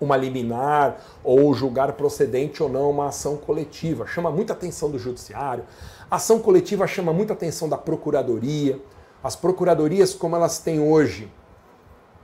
uma 0.00 0.16
liminar 0.16 0.98
ou 1.22 1.52
julgar 1.52 1.92
procedente 1.92 2.62
ou 2.62 2.68
não 2.68 2.90
uma 2.90 3.08
ação 3.08 3.36
coletiva. 3.36 4.06
Chama 4.06 4.30
muita 4.30 4.52
atenção 4.52 4.90
do 4.90 4.98
judiciário. 4.98 5.64
A 6.10 6.16
ação 6.16 6.38
coletiva 6.38 6.86
chama 6.86 7.12
muita 7.12 7.32
atenção 7.32 7.68
da 7.68 7.76
procuradoria. 7.76 8.80
As 9.22 9.36
procuradorias, 9.36 10.14
como 10.14 10.36
elas 10.36 10.58
têm 10.58 10.80
hoje 10.80 11.30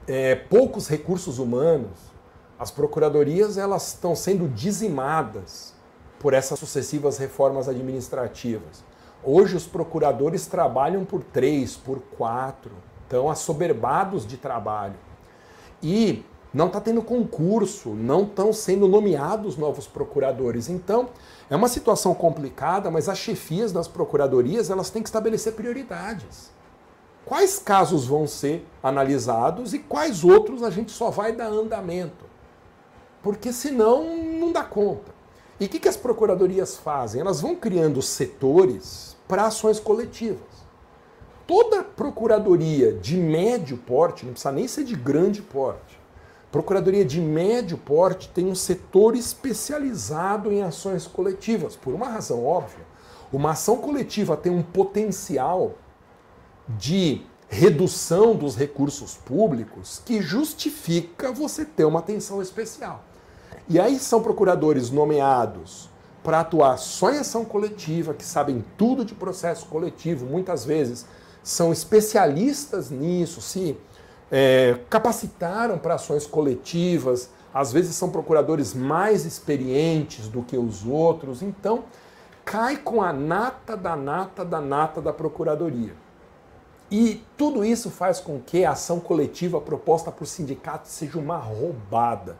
é, 0.06 0.34
poucos 0.34 0.88
recursos 0.88 1.38
humanos, 1.38 1.98
as 2.58 2.70
procuradorias 2.70 3.58
elas 3.58 3.88
estão 3.88 4.14
sendo 4.14 4.48
dizimadas 4.48 5.74
por 6.22 6.32
essas 6.32 6.58
sucessivas 6.58 7.18
reformas 7.18 7.68
administrativas. 7.68 8.84
Hoje 9.24 9.56
os 9.56 9.66
procuradores 9.66 10.46
trabalham 10.46 11.04
por 11.04 11.22
três, 11.24 11.76
por 11.76 12.00
quatro, 12.16 12.70
estão 13.02 13.28
assoberbados 13.28 14.24
de 14.24 14.36
trabalho. 14.36 14.94
E 15.82 16.24
não 16.54 16.68
está 16.68 16.80
tendo 16.80 17.02
concurso, 17.02 17.90
não 17.90 18.22
estão 18.22 18.52
sendo 18.52 18.86
nomeados 18.86 19.56
novos 19.56 19.86
procuradores. 19.86 20.68
Então, 20.68 21.08
é 21.50 21.56
uma 21.56 21.68
situação 21.68 22.14
complicada, 22.14 22.90
mas 22.90 23.08
as 23.08 23.18
chefias 23.18 23.72
das 23.72 23.88
procuradorias 23.88 24.70
elas 24.70 24.90
têm 24.90 25.02
que 25.02 25.08
estabelecer 25.08 25.54
prioridades. 25.54 26.50
Quais 27.24 27.58
casos 27.58 28.06
vão 28.06 28.26
ser 28.26 28.66
analisados 28.82 29.74
e 29.74 29.78
quais 29.78 30.22
outros 30.22 30.62
a 30.62 30.70
gente 30.70 30.92
só 30.92 31.10
vai 31.10 31.32
dar 31.32 31.48
andamento? 31.48 32.26
Porque 33.22 33.52
senão 33.52 34.04
não 34.38 34.52
dá 34.52 34.62
conta. 34.62 35.11
E 35.62 35.66
o 35.66 35.68
que, 35.68 35.78
que 35.78 35.88
as 35.88 35.96
procuradorias 35.96 36.76
fazem? 36.76 37.20
Elas 37.20 37.40
vão 37.40 37.54
criando 37.54 38.02
setores 38.02 39.16
para 39.28 39.46
ações 39.46 39.78
coletivas. 39.78 40.40
Toda 41.46 41.84
procuradoria 41.84 42.92
de 42.94 43.16
médio 43.16 43.76
porte, 43.76 44.26
não 44.26 44.32
precisa 44.32 44.50
nem 44.50 44.66
ser 44.66 44.82
de 44.82 44.96
grande 44.96 45.40
porte, 45.40 46.00
procuradoria 46.50 47.04
de 47.04 47.20
médio 47.20 47.78
porte 47.78 48.28
tem 48.30 48.46
um 48.46 48.56
setor 48.56 49.14
especializado 49.14 50.50
em 50.50 50.62
ações 50.64 51.06
coletivas, 51.06 51.76
por 51.76 51.94
uma 51.94 52.08
razão 52.08 52.44
óbvia. 52.44 52.84
Uma 53.32 53.52
ação 53.52 53.76
coletiva 53.76 54.36
tem 54.36 54.50
um 54.50 54.64
potencial 54.64 55.74
de 56.70 57.22
redução 57.48 58.34
dos 58.34 58.56
recursos 58.56 59.14
públicos 59.14 60.02
que 60.04 60.20
justifica 60.20 61.30
você 61.30 61.64
ter 61.64 61.84
uma 61.84 62.00
atenção 62.00 62.42
especial. 62.42 63.04
E 63.68 63.78
aí 63.78 63.98
são 63.98 64.22
procuradores 64.22 64.90
nomeados 64.90 65.90
para 66.22 66.40
atuar 66.40 66.76
só 66.78 67.10
em 67.10 67.18
ação 67.18 67.44
coletiva, 67.44 68.14
que 68.14 68.24
sabem 68.24 68.64
tudo 68.76 69.04
de 69.04 69.14
processo 69.14 69.66
coletivo, 69.66 70.26
muitas 70.26 70.64
vezes 70.64 71.04
são 71.42 71.72
especialistas 71.72 72.90
nisso, 72.90 73.40
se 73.40 73.76
é, 74.30 74.78
capacitaram 74.88 75.78
para 75.78 75.94
ações 75.94 76.26
coletivas, 76.26 77.30
às 77.52 77.72
vezes 77.72 77.96
são 77.96 78.10
procuradores 78.10 78.72
mais 78.72 79.24
experientes 79.24 80.28
do 80.28 80.42
que 80.42 80.56
os 80.56 80.86
outros, 80.86 81.42
então 81.42 81.84
cai 82.44 82.76
com 82.76 83.02
a 83.02 83.12
nata 83.12 83.76
da 83.76 83.94
nata 83.96 84.44
da 84.44 84.60
nata 84.60 85.00
da 85.00 85.12
procuradoria. 85.12 85.94
E 86.90 87.24
tudo 87.36 87.64
isso 87.64 87.90
faz 87.90 88.20
com 88.20 88.38
que 88.40 88.64
a 88.64 88.72
ação 88.72 89.00
coletiva 89.00 89.60
proposta 89.60 90.10
por 90.10 90.26
sindicato 90.26 90.88
seja 90.88 91.18
uma 91.18 91.36
roubada. 91.36 92.36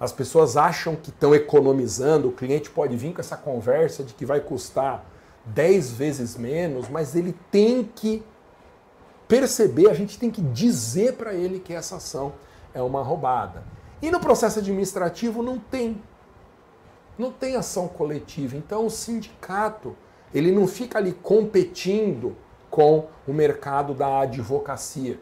As 0.00 0.12
pessoas 0.12 0.56
acham 0.56 0.94
que 0.94 1.10
estão 1.10 1.34
economizando, 1.34 2.28
o 2.28 2.32
cliente 2.32 2.70
pode 2.70 2.96
vir 2.96 3.12
com 3.12 3.20
essa 3.20 3.36
conversa 3.36 4.04
de 4.04 4.14
que 4.14 4.24
vai 4.24 4.40
custar 4.40 5.04
10 5.46 5.92
vezes 5.92 6.36
menos, 6.36 6.88
mas 6.88 7.16
ele 7.16 7.34
tem 7.50 7.82
que 7.82 8.22
perceber, 9.26 9.90
a 9.90 9.94
gente 9.94 10.18
tem 10.18 10.30
que 10.30 10.40
dizer 10.40 11.14
para 11.14 11.34
ele 11.34 11.58
que 11.58 11.74
essa 11.74 11.96
ação 11.96 12.32
é 12.72 12.80
uma 12.80 13.02
roubada. 13.02 13.64
E 14.00 14.10
no 14.10 14.20
processo 14.20 14.60
administrativo 14.60 15.42
não 15.42 15.58
tem. 15.58 16.00
não 17.18 17.32
tem 17.32 17.56
ação 17.56 17.88
coletiva. 17.88 18.56
Então 18.56 18.86
o 18.86 18.90
sindicato, 18.90 19.96
ele 20.32 20.52
não 20.52 20.68
fica 20.68 20.98
ali 20.98 21.12
competindo 21.12 22.36
com 22.70 23.08
o 23.26 23.32
mercado 23.32 23.94
da 23.94 24.20
advocacia 24.20 25.18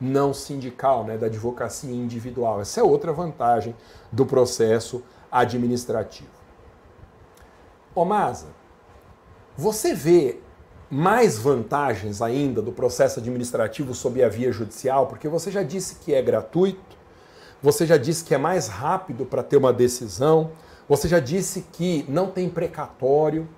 não 0.00 0.32
sindical, 0.32 1.04
né, 1.04 1.18
da 1.18 1.26
advocacia 1.26 1.94
individual. 1.94 2.60
Essa 2.60 2.80
é 2.80 2.82
outra 2.82 3.12
vantagem 3.12 3.74
do 4.10 4.24
processo 4.24 5.02
administrativo. 5.30 6.30
Ô 7.94 8.04
Maza, 8.04 8.46
você 9.56 9.94
vê 9.94 10.40
mais 10.90 11.38
vantagens 11.38 12.20
ainda 12.20 12.60
do 12.60 12.72
processo 12.72 13.20
administrativo 13.20 13.94
sob 13.94 14.22
a 14.24 14.28
via 14.28 14.50
judicial, 14.50 15.06
porque 15.06 15.28
você 15.28 15.50
já 15.50 15.62
disse 15.62 15.96
que 15.96 16.14
é 16.14 16.22
gratuito, 16.22 16.98
você 17.62 17.86
já 17.86 17.96
disse 17.96 18.24
que 18.24 18.34
é 18.34 18.38
mais 18.38 18.68
rápido 18.68 19.26
para 19.26 19.42
ter 19.42 19.56
uma 19.56 19.72
decisão, 19.72 20.50
você 20.88 21.06
já 21.06 21.20
disse 21.20 21.66
que 21.72 22.04
não 22.08 22.28
tem 22.30 22.48
precatório. 22.48 23.48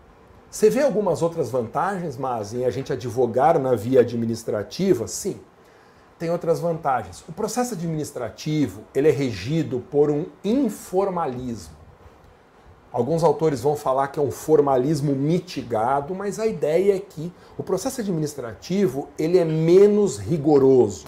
Você 0.51 0.69
vê 0.69 0.83
algumas 0.83 1.23
outras 1.23 1.51
vantagens, 1.51 2.19
mas 2.19 2.53
em 2.53 2.67
a 2.67 2.71
gente 2.71 2.93
advogar 2.93 3.59
na 3.59 3.75
via 3.75 4.01
administrativa? 4.01 5.07
Sim, 5.07 5.41
tem 6.23 6.31
outras 6.31 6.61
vantagens. 6.61 7.25
O 7.29 7.33
processo 7.33 7.75
administrativo 7.75 8.83
ele 8.95 9.09
é 9.09 9.11
regido 9.11 9.81
por 9.91 10.09
um 10.09 10.27
informalismo. 10.45 11.75
Alguns 12.93 13.25
autores 13.25 13.61
vão 13.61 13.75
falar 13.75 14.07
que 14.07 14.21
é 14.21 14.23
um 14.23 14.31
formalismo 14.31 15.17
mitigado, 15.17 16.15
mas 16.15 16.39
a 16.39 16.47
ideia 16.47 16.95
é 16.95 17.01
que 17.01 17.33
o 17.59 17.65
processo 17.65 18.01
administrativo 18.01 19.09
ele 19.19 19.37
é 19.37 19.45
menos 19.45 20.17
rigoroso, 20.17 21.07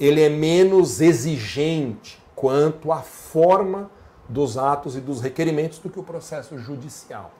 ele 0.00 0.20
é 0.20 0.28
menos 0.28 1.00
exigente 1.00 2.20
quanto 2.34 2.90
à 2.90 3.02
forma 3.02 3.88
dos 4.28 4.58
atos 4.58 4.96
e 4.96 5.00
dos 5.00 5.20
requerimentos 5.20 5.78
do 5.78 5.88
que 5.88 6.00
o 6.00 6.02
processo 6.02 6.58
judicial. 6.58 7.30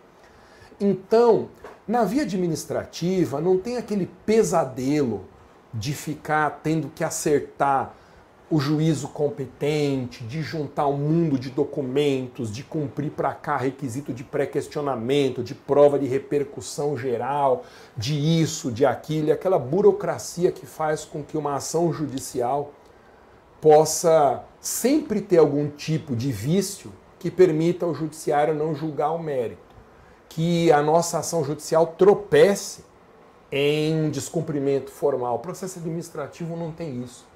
Então, 0.81 1.49
na 1.89 2.05
via 2.05 2.23
administrativa 2.23 3.41
não 3.41 3.59
tem 3.59 3.77
aquele 3.77 4.09
pesadelo 4.25 5.25
de 5.73 5.93
ficar 5.93 6.61
tendo 6.63 6.89
que 6.89 7.05
acertar 7.05 7.95
o 8.51 8.59
juízo 8.59 9.09
competente, 9.09 10.25
de 10.25 10.41
juntar 10.41 10.87
um 10.87 10.97
mundo 10.97 11.39
de 11.39 11.51
documentos, 11.51 12.51
de 12.51 12.63
cumprir 12.63 13.11
para 13.11 13.35
cá 13.35 13.59
requisito 13.59 14.13
de 14.13 14.25
pré-questionamento, 14.25 15.43
de 15.43 15.55
prova 15.55 15.99
de 15.99 16.07
repercussão 16.07 16.97
geral, 16.97 17.65
de 17.95 18.15
isso, 18.15 18.73
de 18.73 18.87
aquilo, 18.87 19.33
aquela 19.33 19.59
burocracia 19.59 20.51
que 20.51 20.65
faz 20.65 21.05
com 21.05 21.23
que 21.23 21.37
uma 21.37 21.57
ação 21.57 21.93
judicial 21.93 22.73
possa 23.61 24.43
sempre 24.61 25.21
ter 25.21 25.39
algum 25.39 25.69
tipo 25.69 26.17
de 26.17 26.33
vício 26.33 26.91
que 27.19 27.31
permita 27.31 27.85
ao 27.85 27.95
judiciário 27.95 28.55
não 28.55 28.75
julgar 28.75 29.11
o 29.11 29.19
mérito, 29.19 29.61
que 30.29 30.73
a 30.73 30.81
nossa 30.81 31.19
ação 31.19 31.45
judicial 31.45 31.87
tropece 31.99 32.88
em 33.51 33.95
um 33.95 34.11
descumprimento 34.11 34.91
formal. 34.91 35.37
O 35.37 35.39
processo 35.39 35.79
administrativo 35.79 36.57
não 36.57 36.71
tem 36.71 37.03
isso. 37.03 37.27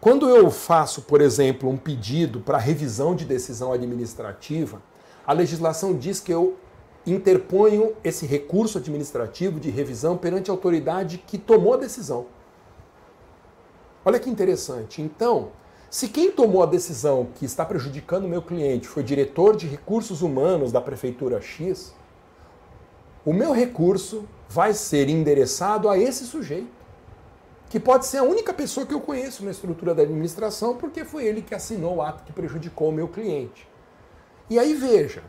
Quando 0.00 0.28
eu 0.28 0.50
faço, 0.50 1.02
por 1.02 1.20
exemplo, 1.20 1.68
um 1.68 1.76
pedido 1.76 2.40
para 2.40 2.56
revisão 2.56 3.14
de 3.14 3.24
decisão 3.24 3.72
administrativa, 3.72 4.80
a 5.26 5.32
legislação 5.32 5.96
diz 5.96 6.20
que 6.20 6.32
eu 6.32 6.56
interponho 7.04 7.94
esse 8.04 8.24
recurso 8.26 8.78
administrativo 8.78 9.58
de 9.58 9.70
revisão 9.70 10.16
perante 10.16 10.50
a 10.50 10.54
autoridade 10.54 11.18
que 11.18 11.36
tomou 11.36 11.74
a 11.74 11.76
decisão. 11.76 12.26
Olha 14.04 14.20
que 14.20 14.30
interessante. 14.30 15.02
Então, 15.02 15.50
se 15.90 16.08
quem 16.08 16.30
tomou 16.30 16.62
a 16.62 16.66
decisão 16.66 17.28
que 17.34 17.44
está 17.44 17.64
prejudicando 17.64 18.24
o 18.24 18.28
meu 18.28 18.42
cliente 18.42 18.86
foi 18.86 19.02
diretor 19.02 19.56
de 19.56 19.66
recursos 19.66 20.22
humanos 20.22 20.70
da 20.70 20.80
prefeitura 20.80 21.40
X, 21.40 21.94
o 23.24 23.32
meu 23.32 23.52
recurso 23.52 24.24
vai 24.48 24.72
ser 24.72 25.08
endereçado 25.08 25.88
a 25.88 25.98
esse 25.98 26.24
sujeito 26.24 26.78
que 27.68 27.78
pode 27.78 28.06
ser 28.06 28.18
a 28.18 28.22
única 28.22 28.54
pessoa 28.54 28.86
que 28.86 28.94
eu 28.94 29.00
conheço 29.00 29.44
na 29.44 29.50
estrutura 29.50 29.94
da 29.94 30.02
administração, 30.02 30.76
porque 30.76 31.04
foi 31.04 31.26
ele 31.26 31.42
que 31.42 31.54
assinou 31.54 31.96
o 31.96 32.02
ato 32.02 32.24
que 32.24 32.32
prejudicou 32.32 32.88
o 32.88 32.92
meu 32.92 33.08
cliente. 33.08 33.68
E 34.48 34.58
aí 34.58 34.72
veja, 34.72 35.22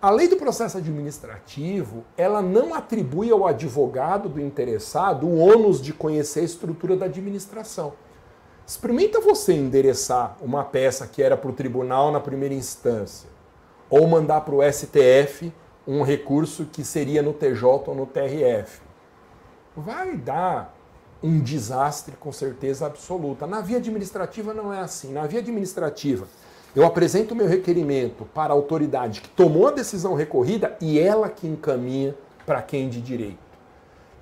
a 0.00 0.10
lei 0.10 0.28
do 0.28 0.36
processo 0.36 0.78
administrativo, 0.78 2.04
ela 2.16 2.40
não 2.40 2.72
atribui 2.72 3.30
ao 3.32 3.46
advogado 3.46 4.28
do 4.28 4.40
interessado 4.40 5.26
o 5.26 5.36
ônus 5.38 5.82
de 5.82 5.92
conhecer 5.92 6.40
a 6.40 6.44
estrutura 6.44 6.96
da 6.96 7.06
administração. 7.06 7.94
Experimenta 8.64 9.20
você 9.20 9.52
endereçar 9.52 10.36
uma 10.40 10.62
peça 10.62 11.04
que 11.06 11.20
era 11.20 11.36
para 11.36 11.50
o 11.50 11.52
tribunal 11.52 12.12
na 12.12 12.20
primeira 12.20 12.54
instância, 12.54 13.28
ou 13.90 14.06
mandar 14.06 14.42
para 14.42 14.54
o 14.54 14.62
STF 14.62 15.52
um 15.90 16.02
recurso 16.02 16.66
que 16.66 16.84
seria 16.84 17.20
no 17.20 17.32
TJ 17.32 17.64
ou 17.64 17.94
no 17.96 18.06
TRF. 18.06 18.80
Vai 19.76 20.16
dar 20.16 20.72
um 21.20 21.40
desastre 21.40 22.14
com 22.16 22.30
certeza 22.30 22.86
absoluta. 22.86 23.44
Na 23.44 23.60
via 23.60 23.78
administrativa 23.78 24.54
não 24.54 24.72
é 24.72 24.78
assim. 24.78 25.12
Na 25.12 25.26
via 25.26 25.40
administrativa, 25.40 26.28
eu 26.76 26.86
apresento 26.86 27.34
o 27.34 27.36
meu 27.36 27.48
requerimento 27.48 28.24
para 28.24 28.52
a 28.52 28.56
autoridade 28.56 29.20
que 29.20 29.28
tomou 29.30 29.66
a 29.66 29.72
decisão 29.72 30.14
recorrida 30.14 30.76
e 30.80 30.96
ela 30.96 31.28
que 31.28 31.48
encaminha 31.48 32.14
para 32.46 32.62
quem 32.62 32.88
de 32.88 33.00
direito. 33.00 33.38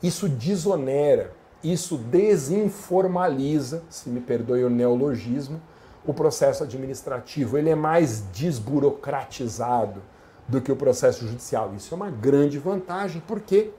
Isso 0.02 0.26
desonera, 0.26 1.32
isso 1.62 1.98
desinformaliza, 1.98 3.82
se 3.90 4.08
me 4.08 4.20
perdoe 4.20 4.64
o 4.64 4.70
neologismo, 4.70 5.60
o 6.06 6.14
processo 6.14 6.64
administrativo. 6.64 7.58
Ele 7.58 7.68
é 7.68 7.74
mais 7.74 8.22
desburocratizado 8.32 10.00
do 10.49 10.61
que 10.61 10.72
o 10.72 10.76
processo 10.76 11.26
judicial. 11.26 11.74
Isso 11.76 11.92
é 11.92 11.96
uma 11.96 12.11
grande 12.11 12.59
vantagem, 12.59 13.22
porque 13.26 13.70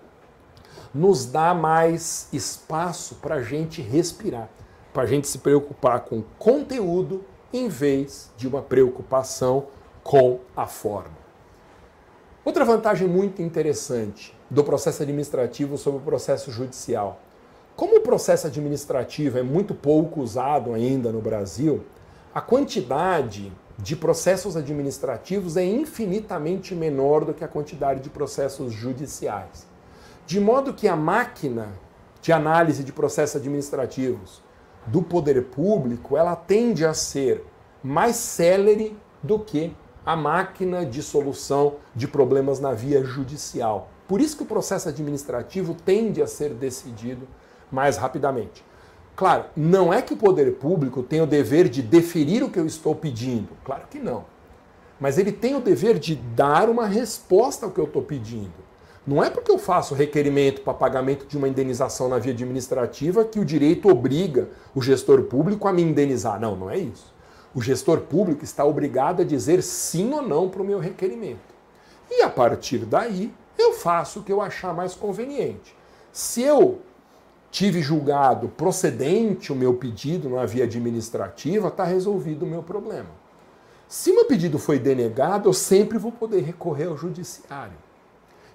nos 0.93 1.25
dá 1.25 1.53
mais 1.53 2.29
espaço 2.31 3.15
para 3.15 3.35
a 3.35 3.41
gente 3.41 3.81
respirar, 3.81 4.49
para 4.93 5.03
a 5.03 5.05
gente 5.05 5.27
se 5.27 5.39
preocupar 5.39 6.01
com 6.01 6.23
conteúdo 6.37 7.25
em 7.51 7.67
vez 7.67 8.31
de 8.37 8.47
uma 8.47 8.61
preocupação 8.61 9.67
com 10.03 10.39
a 10.55 10.67
forma. 10.67 11.17
Outra 12.45 12.63
vantagem 12.63 13.07
muito 13.07 13.41
interessante 13.41 14.35
do 14.49 14.63
processo 14.63 15.03
administrativo 15.03 15.77
sobre 15.77 15.99
o 15.99 16.03
processo 16.03 16.51
judicial. 16.51 17.19
Como 17.75 17.97
o 17.97 18.01
processo 18.01 18.47
administrativo 18.47 19.37
é 19.37 19.43
muito 19.43 19.73
pouco 19.73 20.21
usado 20.21 20.73
ainda 20.73 21.11
no 21.11 21.21
Brasil, 21.21 21.83
a 22.33 22.41
quantidade 22.41 23.51
de 23.81 23.95
processos 23.95 24.57
administrativos 24.57 25.55
é 25.55 25.63
infinitamente 25.63 26.75
menor 26.75 27.23
do 27.23 27.33
que 27.33 27.45
a 27.45 27.47
quantidade 27.47 28.01
de 28.01 28.09
processos 28.09 28.73
judiciais. 28.73 29.65
De 30.27 30.39
modo 30.39 30.73
que 30.73 30.87
a 30.87 30.95
máquina 30.95 31.69
de 32.21 32.33
análise 32.33 32.83
de 32.83 32.91
processos 32.91 33.37
administrativos 33.37 34.43
do 34.85 35.01
poder 35.01 35.45
público, 35.45 36.17
ela 36.17 36.35
tende 36.35 36.85
a 36.85 36.93
ser 36.93 37.45
mais 37.81 38.17
célere 38.17 38.97
do 39.23 39.39
que 39.39 39.73
a 40.05 40.15
máquina 40.15 40.85
de 40.85 41.01
solução 41.01 41.75
de 41.95 42.07
problemas 42.07 42.59
na 42.59 42.73
via 42.73 43.03
judicial. 43.03 43.89
Por 44.07 44.19
isso 44.19 44.35
que 44.35 44.43
o 44.43 44.47
processo 44.47 44.89
administrativo 44.89 45.73
tende 45.73 46.21
a 46.21 46.27
ser 46.27 46.53
decidido 46.53 47.27
mais 47.71 47.95
rapidamente. 47.95 48.63
Claro, 49.19 49.47
não 49.53 49.93
é 49.93 50.01
que 50.01 50.13
o 50.13 50.15
poder 50.15 50.49
público 50.53 51.03
tem 51.03 51.19
o 51.19 51.27
dever 51.27 51.67
de 51.67 51.81
deferir 51.81 52.41
o 52.41 52.49
que 52.49 52.57
eu 52.57 52.65
estou 52.65 52.95
pedindo. 52.95 53.49
Claro 53.65 53.83
que 53.89 53.99
não. 53.99 54.23
Mas 54.97 55.17
ele 55.17 55.33
tem 55.33 55.57
o 55.57 55.59
dever 55.59 55.99
de 55.99 56.15
dar 56.15 56.69
uma 56.69 56.85
resposta 56.85 57.65
ao 57.65 57.71
que 57.73 57.81
eu 57.81 57.83
estou 57.83 58.01
pedindo. 58.01 58.53
Não 59.05 59.21
é 59.21 59.29
porque 59.29 59.51
eu 59.51 59.57
faço 59.57 59.93
requerimento 59.93 60.61
para 60.61 60.73
pagamento 60.73 61.27
de 61.27 61.37
uma 61.37 61.49
indenização 61.49 62.07
na 62.07 62.17
via 62.17 62.31
administrativa 62.31 63.25
que 63.25 63.41
o 63.41 63.43
direito 63.43 63.89
obriga 63.89 64.47
o 64.73 64.81
gestor 64.81 65.23
público 65.23 65.67
a 65.67 65.73
me 65.73 65.81
indenizar. 65.81 66.39
Não, 66.39 66.55
não 66.55 66.69
é 66.69 66.77
isso. 66.77 67.13
O 67.53 67.61
gestor 67.61 67.99
público 67.99 68.45
está 68.45 68.63
obrigado 68.63 69.21
a 69.21 69.25
dizer 69.25 69.61
sim 69.61 70.13
ou 70.13 70.21
não 70.21 70.47
para 70.47 70.61
o 70.61 70.65
meu 70.65 70.79
requerimento. 70.79 71.53
E 72.09 72.21
a 72.21 72.29
partir 72.29 72.85
daí, 72.85 73.33
eu 73.57 73.73
faço 73.73 74.21
o 74.21 74.23
que 74.23 74.31
eu 74.31 74.41
achar 74.41 74.73
mais 74.73 74.95
conveniente. 74.95 75.75
Se 76.13 76.41
eu 76.41 76.79
tive 77.51 77.81
julgado 77.81 78.49
procedente 78.49 79.51
o 79.51 79.55
meu 79.55 79.73
pedido 79.73 80.29
na 80.29 80.45
via 80.45 80.65
administrativa, 80.65 81.69
está 81.69 81.83
resolvido 81.83 82.43
o 82.43 82.47
meu 82.47 82.61
problema. 82.61 83.09
Se 83.87 84.11
meu 84.13 84.25
pedido 84.25 84.59
foi 84.59 84.77
denegado, 84.77 85.49
eu 85.49 85.53
sempre 85.53 85.97
vou 85.97 86.11
poder 86.11 86.41
recorrer 86.41 86.87
ao 86.87 86.97
judiciário. 86.97 87.77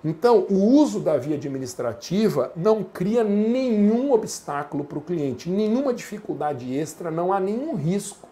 Então, 0.04 0.46
o 0.50 0.54
uso 0.54 1.00
da 1.00 1.16
via 1.16 1.34
administrativa 1.34 2.52
não 2.54 2.84
cria 2.84 3.24
nenhum 3.24 4.12
obstáculo 4.12 4.84
para 4.84 4.98
o 4.98 5.00
cliente, 5.00 5.48
nenhuma 5.48 5.94
dificuldade 5.94 6.76
extra, 6.76 7.10
não 7.10 7.32
há 7.32 7.40
nenhum 7.40 7.74
risco 7.74 8.28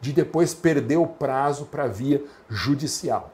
de 0.00 0.12
depois 0.12 0.54
perder 0.54 0.96
o 0.96 1.06
prazo 1.06 1.66
para 1.66 1.84
a 1.84 1.88
via 1.88 2.24
judicial. 2.48 3.30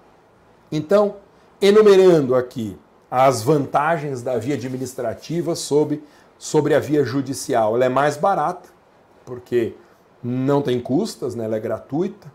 Então, 0.70 1.16
enumerando 1.62 2.34
aqui 2.34 2.76
as 3.08 3.40
vantagens 3.42 4.20
da 4.20 4.36
via 4.36 4.56
administrativa 4.56 5.54
sobre, 5.54 6.02
sobre 6.38 6.74
a 6.74 6.78
via 6.78 7.04
judicial, 7.04 7.74
ela 7.74 7.84
é 7.84 7.88
mais 7.88 8.16
barata, 8.16 8.68
porque 9.24 9.74
não 10.22 10.62
tem 10.62 10.80
custas, 10.80 11.34
né? 11.34 11.44
ela 11.44 11.56
é 11.56 11.60
gratuita. 11.60 12.30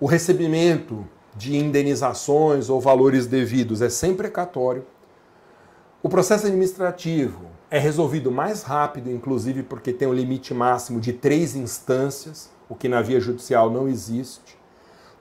O 0.00 0.06
recebimento 0.06 1.06
de 1.34 1.56
indenizações 1.56 2.68
ou 2.68 2.80
valores 2.80 3.26
devidos 3.26 3.80
é 3.80 3.88
sem 3.88 4.14
precatório. 4.14 4.84
O 6.02 6.08
processo 6.08 6.46
administrativo 6.46 7.46
é 7.70 7.78
resolvido 7.78 8.30
mais 8.30 8.62
rápido, 8.62 9.10
inclusive 9.10 9.62
porque 9.62 9.92
tem 9.92 10.08
um 10.08 10.14
limite 10.14 10.54
máximo 10.54 11.00
de 11.00 11.12
três 11.12 11.54
instâncias, 11.54 12.50
o 12.68 12.74
que 12.74 12.88
na 12.88 13.02
via 13.02 13.20
judicial 13.20 13.70
não 13.70 13.88
existe. 13.88 14.58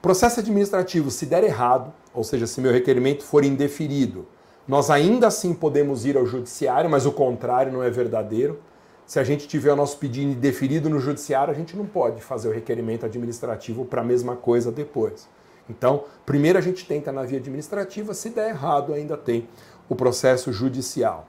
Processo 0.02 0.40
administrativo, 0.40 1.10
se 1.12 1.26
der 1.26 1.44
errado, 1.44 1.94
ou 2.14 2.24
seja, 2.24 2.48
se 2.48 2.62
meu 2.62 2.72
requerimento 2.72 3.24
for 3.24 3.44
indeferido, 3.44 4.28
nós 4.68 4.90
ainda 4.90 5.28
assim 5.28 5.54
podemos 5.54 6.06
ir 6.06 6.18
ao 6.18 6.26
judiciário, 6.26 6.90
mas 6.90 7.06
o 7.06 7.12
contrário 7.12 7.72
não 7.72 7.82
é 7.82 7.90
verdadeiro. 7.90 8.60
Se 9.06 9.18
a 9.20 9.24
gente 9.24 9.48
tiver 9.48 9.72
o 9.72 9.76
nosso 9.76 9.98
pedido 9.98 10.32
indeferido 10.32 10.90
no 10.90 11.00
judiciário, 11.00 11.54
a 11.54 11.56
gente 11.56 11.78
não 11.78 11.86
pode 11.86 12.22
fazer 12.22 12.50
o 12.50 12.52
requerimento 12.52 13.06
administrativo 13.06 13.86
para 13.86 14.02
a 14.02 14.04
mesma 14.04 14.36
coisa 14.36 14.70
depois. 14.70 15.30
Então, 15.70 16.04
primeiro 16.26 16.58
a 16.58 16.62
gente 16.62 16.86
tenta 16.86 17.12
na 17.12 17.24
via 17.24 17.40
administrativa, 17.40 18.14
se 18.14 18.30
der 18.30 18.50
errado, 18.50 18.94
ainda 18.94 19.16
tem 19.16 19.48
o 19.88 19.96
processo 19.96 20.52
judicial. 20.52 21.28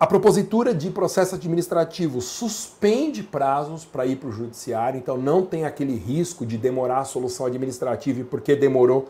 A 0.00 0.06
propositura 0.06 0.72
de 0.72 0.90
processo 0.90 1.34
administrativo 1.34 2.20
suspende 2.22 3.22
prazos 3.22 3.84
para 3.84 4.06
ir 4.06 4.16
para 4.16 4.28
o 4.28 4.32
judiciário, 4.32 4.96
então 4.96 5.18
não 5.18 5.44
tem 5.44 5.66
aquele 5.66 5.96
risco 5.96 6.46
de 6.46 6.56
demorar 6.56 7.00
a 7.00 7.04
solução 7.04 7.44
administrativa 7.44 8.20
e 8.20 8.24
porque 8.24 8.54
demorou, 8.54 9.08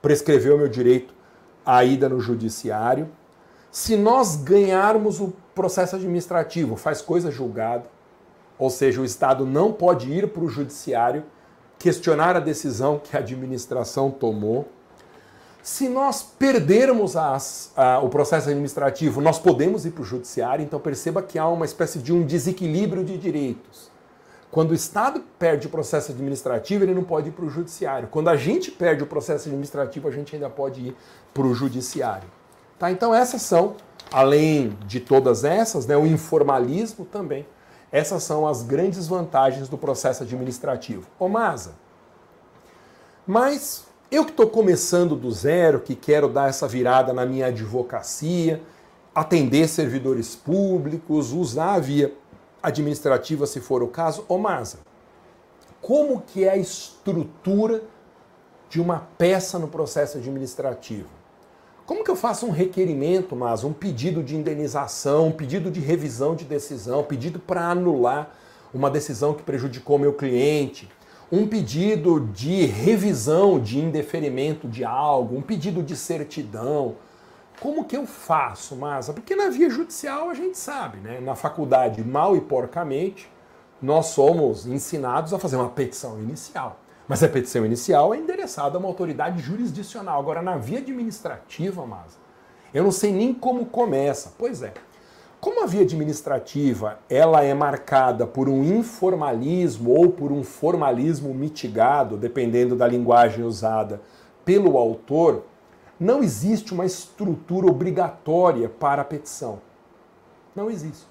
prescreveu 0.00 0.56
meu 0.56 0.68
direito 0.68 1.19
à 1.64 1.84
ida 1.84 2.08
no 2.08 2.20
judiciário. 2.20 3.08
Se 3.70 3.96
nós 3.96 4.36
ganharmos 4.36 5.20
o 5.20 5.32
processo 5.54 5.96
administrativo, 5.96 6.76
faz 6.76 7.00
coisa 7.00 7.30
julgada, 7.30 7.84
ou 8.58 8.68
seja, 8.68 9.00
o 9.00 9.04
Estado 9.04 9.46
não 9.46 9.72
pode 9.72 10.12
ir 10.12 10.28
para 10.28 10.42
o 10.42 10.48
judiciário 10.48 11.24
questionar 11.78 12.36
a 12.36 12.40
decisão 12.40 12.98
que 13.02 13.16
a 13.16 13.20
administração 13.20 14.10
tomou. 14.10 14.68
Se 15.62 15.88
nós 15.88 16.22
perdermos 16.22 17.16
as, 17.16 17.72
a, 17.76 18.00
o 18.00 18.08
processo 18.08 18.48
administrativo, 18.48 19.20
nós 19.20 19.38
podemos 19.38 19.84
ir 19.86 19.90
para 19.90 20.02
o 20.02 20.04
judiciário, 20.04 20.62
então 20.62 20.78
perceba 20.80 21.22
que 21.22 21.38
há 21.38 21.46
uma 21.48 21.64
espécie 21.64 21.98
de 21.98 22.12
um 22.12 22.24
desequilíbrio 22.24 23.04
de 23.04 23.16
direitos. 23.16 23.89
Quando 24.50 24.72
o 24.72 24.74
Estado 24.74 25.22
perde 25.38 25.68
o 25.68 25.70
processo 25.70 26.10
administrativo, 26.10 26.82
ele 26.82 26.94
não 26.94 27.04
pode 27.04 27.28
ir 27.28 27.32
para 27.32 27.44
o 27.44 27.50
judiciário. 27.50 28.08
Quando 28.08 28.28
a 28.28 28.36
gente 28.36 28.70
perde 28.70 29.02
o 29.02 29.06
processo 29.06 29.48
administrativo, 29.48 30.08
a 30.08 30.10
gente 30.10 30.34
ainda 30.34 30.50
pode 30.50 30.88
ir 30.88 30.96
para 31.32 31.44
o 31.44 31.54
judiciário. 31.54 32.28
Tá? 32.78 32.90
Então 32.90 33.14
essas 33.14 33.42
são, 33.42 33.76
além 34.10 34.76
de 34.86 34.98
todas 34.98 35.44
essas, 35.44 35.86
né, 35.86 35.96
o 35.96 36.04
informalismo 36.04 37.04
também. 37.04 37.46
Essas 37.92 38.22
são 38.22 38.46
as 38.46 38.62
grandes 38.62 39.06
vantagens 39.06 39.68
do 39.68 39.78
processo 39.78 40.22
administrativo. 40.22 41.06
Ô 41.18 41.28
Masa, 41.28 41.74
mas 43.26 43.84
eu 44.10 44.24
que 44.24 44.30
estou 44.32 44.48
começando 44.48 45.14
do 45.14 45.30
zero, 45.30 45.80
que 45.80 45.94
quero 45.94 46.28
dar 46.28 46.48
essa 46.48 46.66
virada 46.66 47.12
na 47.12 47.24
minha 47.24 47.46
advocacia, 47.46 48.60
atender 49.14 49.68
servidores 49.68 50.34
públicos, 50.34 51.32
usar 51.32 51.74
a 51.74 51.78
via 51.78 52.12
administrativa 52.62 53.46
se 53.46 53.60
for 53.60 53.82
o 53.82 53.88
caso. 53.88 54.24
Ô 54.28 54.38
Masa, 54.38 54.78
como 55.80 56.20
que 56.20 56.44
é 56.44 56.50
a 56.50 56.56
estrutura 56.56 57.82
de 58.68 58.80
uma 58.80 59.08
peça 59.18 59.58
no 59.58 59.68
processo 59.68 60.18
administrativo? 60.18 61.08
Como 61.86 62.04
que 62.04 62.10
eu 62.10 62.16
faço 62.16 62.46
um 62.46 62.50
requerimento, 62.50 63.34
mas 63.34 63.64
um 63.64 63.72
pedido 63.72 64.22
de 64.22 64.36
indenização, 64.36 65.26
um 65.26 65.32
pedido 65.32 65.70
de 65.70 65.80
revisão 65.80 66.36
de 66.36 66.44
decisão, 66.44 67.00
um 67.00 67.04
pedido 67.04 67.40
para 67.40 67.68
anular 67.68 68.32
uma 68.72 68.88
decisão 68.88 69.34
que 69.34 69.42
prejudicou 69.42 69.98
meu 69.98 70.12
cliente, 70.12 70.88
um 71.32 71.46
pedido 71.46 72.20
de 72.20 72.66
revisão 72.66 73.58
de 73.58 73.78
indeferimento 73.78 74.68
de 74.68 74.84
algo, 74.84 75.36
um 75.36 75.42
pedido 75.42 75.82
de 75.82 75.96
certidão. 75.96 76.94
Como 77.60 77.84
que 77.84 77.94
eu 77.94 78.06
faço, 78.06 78.74
Masa? 78.74 79.12
Porque 79.12 79.36
na 79.36 79.50
via 79.50 79.68
judicial 79.68 80.30
a 80.30 80.34
gente 80.34 80.56
sabe, 80.56 80.98
né? 80.98 81.20
Na 81.20 81.34
faculdade, 81.34 82.02
mal 82.02 82.34
e 82.34 82.40
porcamente, 82.40 83.30
nós 83.82 84.06
somos 84.06 84.66
ensinados 84.66 85.34
a 85.34 85.38
fazer 85.38 85.56
uma 85.56 85.68
petição 85.68 86.18
inicial. 86.18 86.80
Mas 87.06 87.22
a 87.22 87.28
petição 87.28 87.66
inicial 87.66 88.14
é 88.14 88.16
endereçada 88.16 88.76
a 88.76 88.80
uma 88.80 88.88
autoridade 88.88 89.42
jurisdicional. 89.42 90.18
Agora, 90.18 90.40
na 90.40 90.56
via 90.56 90.78
administrativa, 90.78 91.84
mas 91.84 92.18
eu 92.72 92.82
não 92.82 92.92
sei 92.92 93.12
nem 93.12 93.34
como 93.34 93.66
começa. 93.66 94.32
Pois 94.38 94.62
é. 94.62 94.72
Como 95.38 95.62
a 95.62 95.66
via 95.66 95.82
administrativa 95.82 96.98
ela 97.08 97.42
é 97.42 97.52
marcada 97.52 98.26
por 98.26 98.48
um 98.48 98.62
informalismo 98.62 99.90
ou 99.90 100.10
por 100.10 100.32
um 100.32 100.42
formalismo 100.42 101.34
mitigado, 101.34 102.16
dependendo 102.16 102.76
da 102.76 102.86
linguagem 102.86 103.44
usada 103.44 104.00
pelo 104.44 104.78
autor, 104.78 105.44
não 106.00 106.22
existe 106.22 106.72
uma 106.72 106.86
estrutura 106.86 107.66
obrigatória 107.66 108.70
para 108.70 109.02
a 109.02 109.04
petição. 109.04 109.60
Não 110.56 110.70
existe. 110.70 111.06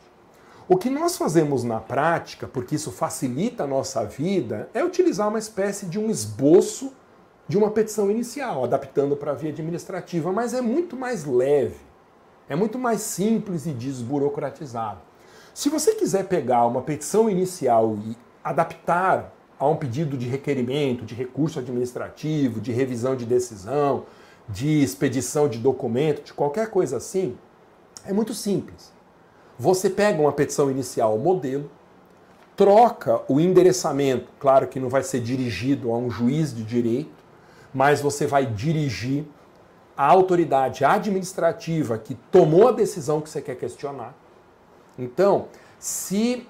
O 0.68 0.78
que 0.78 0.90
nós 0.90 1.16
fazemos 1.16 1.64
na 1.64 1.80
prática, 1.80 2.48
porque 2.48 2.76
isso 2.76 2.92
facilita 2.92 3.64
a 3.64 3.68
nossa 3.68 4.04
vida, 4.04 4.68
é 4.74 4.84
utilizar 4.84 5.28
uma 5.28 5.40
espécie 5.40 5.86
de 5.86 6.00
um 6.00 6.10
esboço 6.10 6.92
de 7.48 7.58
uma 7.58 7.72
petição 7.72 8.10
inicial, 8.12 8.64
adaptando 8.64 9.16
para 9.16 9.32
a 9.32 9.34
via 9.36 9.50
administrativa, 9.50 10.32
mas 10.32 10.54
é 10.54 10.62
muito 10.62 10.96
mais 10.96 11.26
leve, 11.26 11.78
é 12.48 12.56
muito 12.56 12.78
mais 12.78 13.02
simples 13.02 13.66
e 13.66 13.72
desburocratizado. 13.72 15.00
Se 15.54 15.70
você 15.70 15.96
quiser 15.96 16.28
pegar 16.28 16.66
uma 16.68 16.82
petição 16.82 17.30
inicial 17.30 17.98
e 18.06 18.16
adaptar 18.44 19.34
a 19.58 19.68
um 19.68 19.76
pedido 19.76 20.16
de 20.16 20.28
requerimento, 20.28 21.04
de 21.04 21.16
recurso 21.16 21.60
administrativo, 21.60 22.62
de 22.62 22.72
revisão 22.72 23.16
de 23.16 23.26
decisão, 23.26 24.06
de 24.50 24.82
expedição 24.82 25.48
de 25.48 25.60
documento, 25.60 26.24
de 26.24 26.34
qualquer 26.34 26.70
coisa 26.70 26.98
assim, 26.98 27.38
é 28.06 28.12
muito 28.12 28.34
simples. 28.34 28.92
Você 29.58 29.90
pega 29.90 30.22
uma 30.22 30.32
petição 30.32 30.72
inicial 30.72 31.18
modelo, 31.18 31.70
troca 32.56 33.22
o 33.28 33.40
endereçamento, 33.40 34.32
claro 34.40 34.68
que 34.68 34.80
não 34.80 34.90
vai 34.90 35.04
ser 35.04 35.20
dirigido 35.20 35.92
a 35.92 35.98
um 35.98 36.10
juiz 36.10 36.54
de 36.54 36.64
direito, 36.64 37.12
mas 37.74 38.02
você 38.02 38.26
vai 38.26 38.46
dirigir 38.46 39.26
a 39.96 40.06
autoridade 40.06 40.84
administrativa 40.84 41.98
que 41.98 42.16
tomou 42.32 42.70
a 42.70 42.72
decisão 42.72 43.22
que 43.22 43.30
você 43.30 43.42
quer 43.42 43.56
questionar. 43.56 44.16
Então, 44.98 45.48
se 45.78 46.48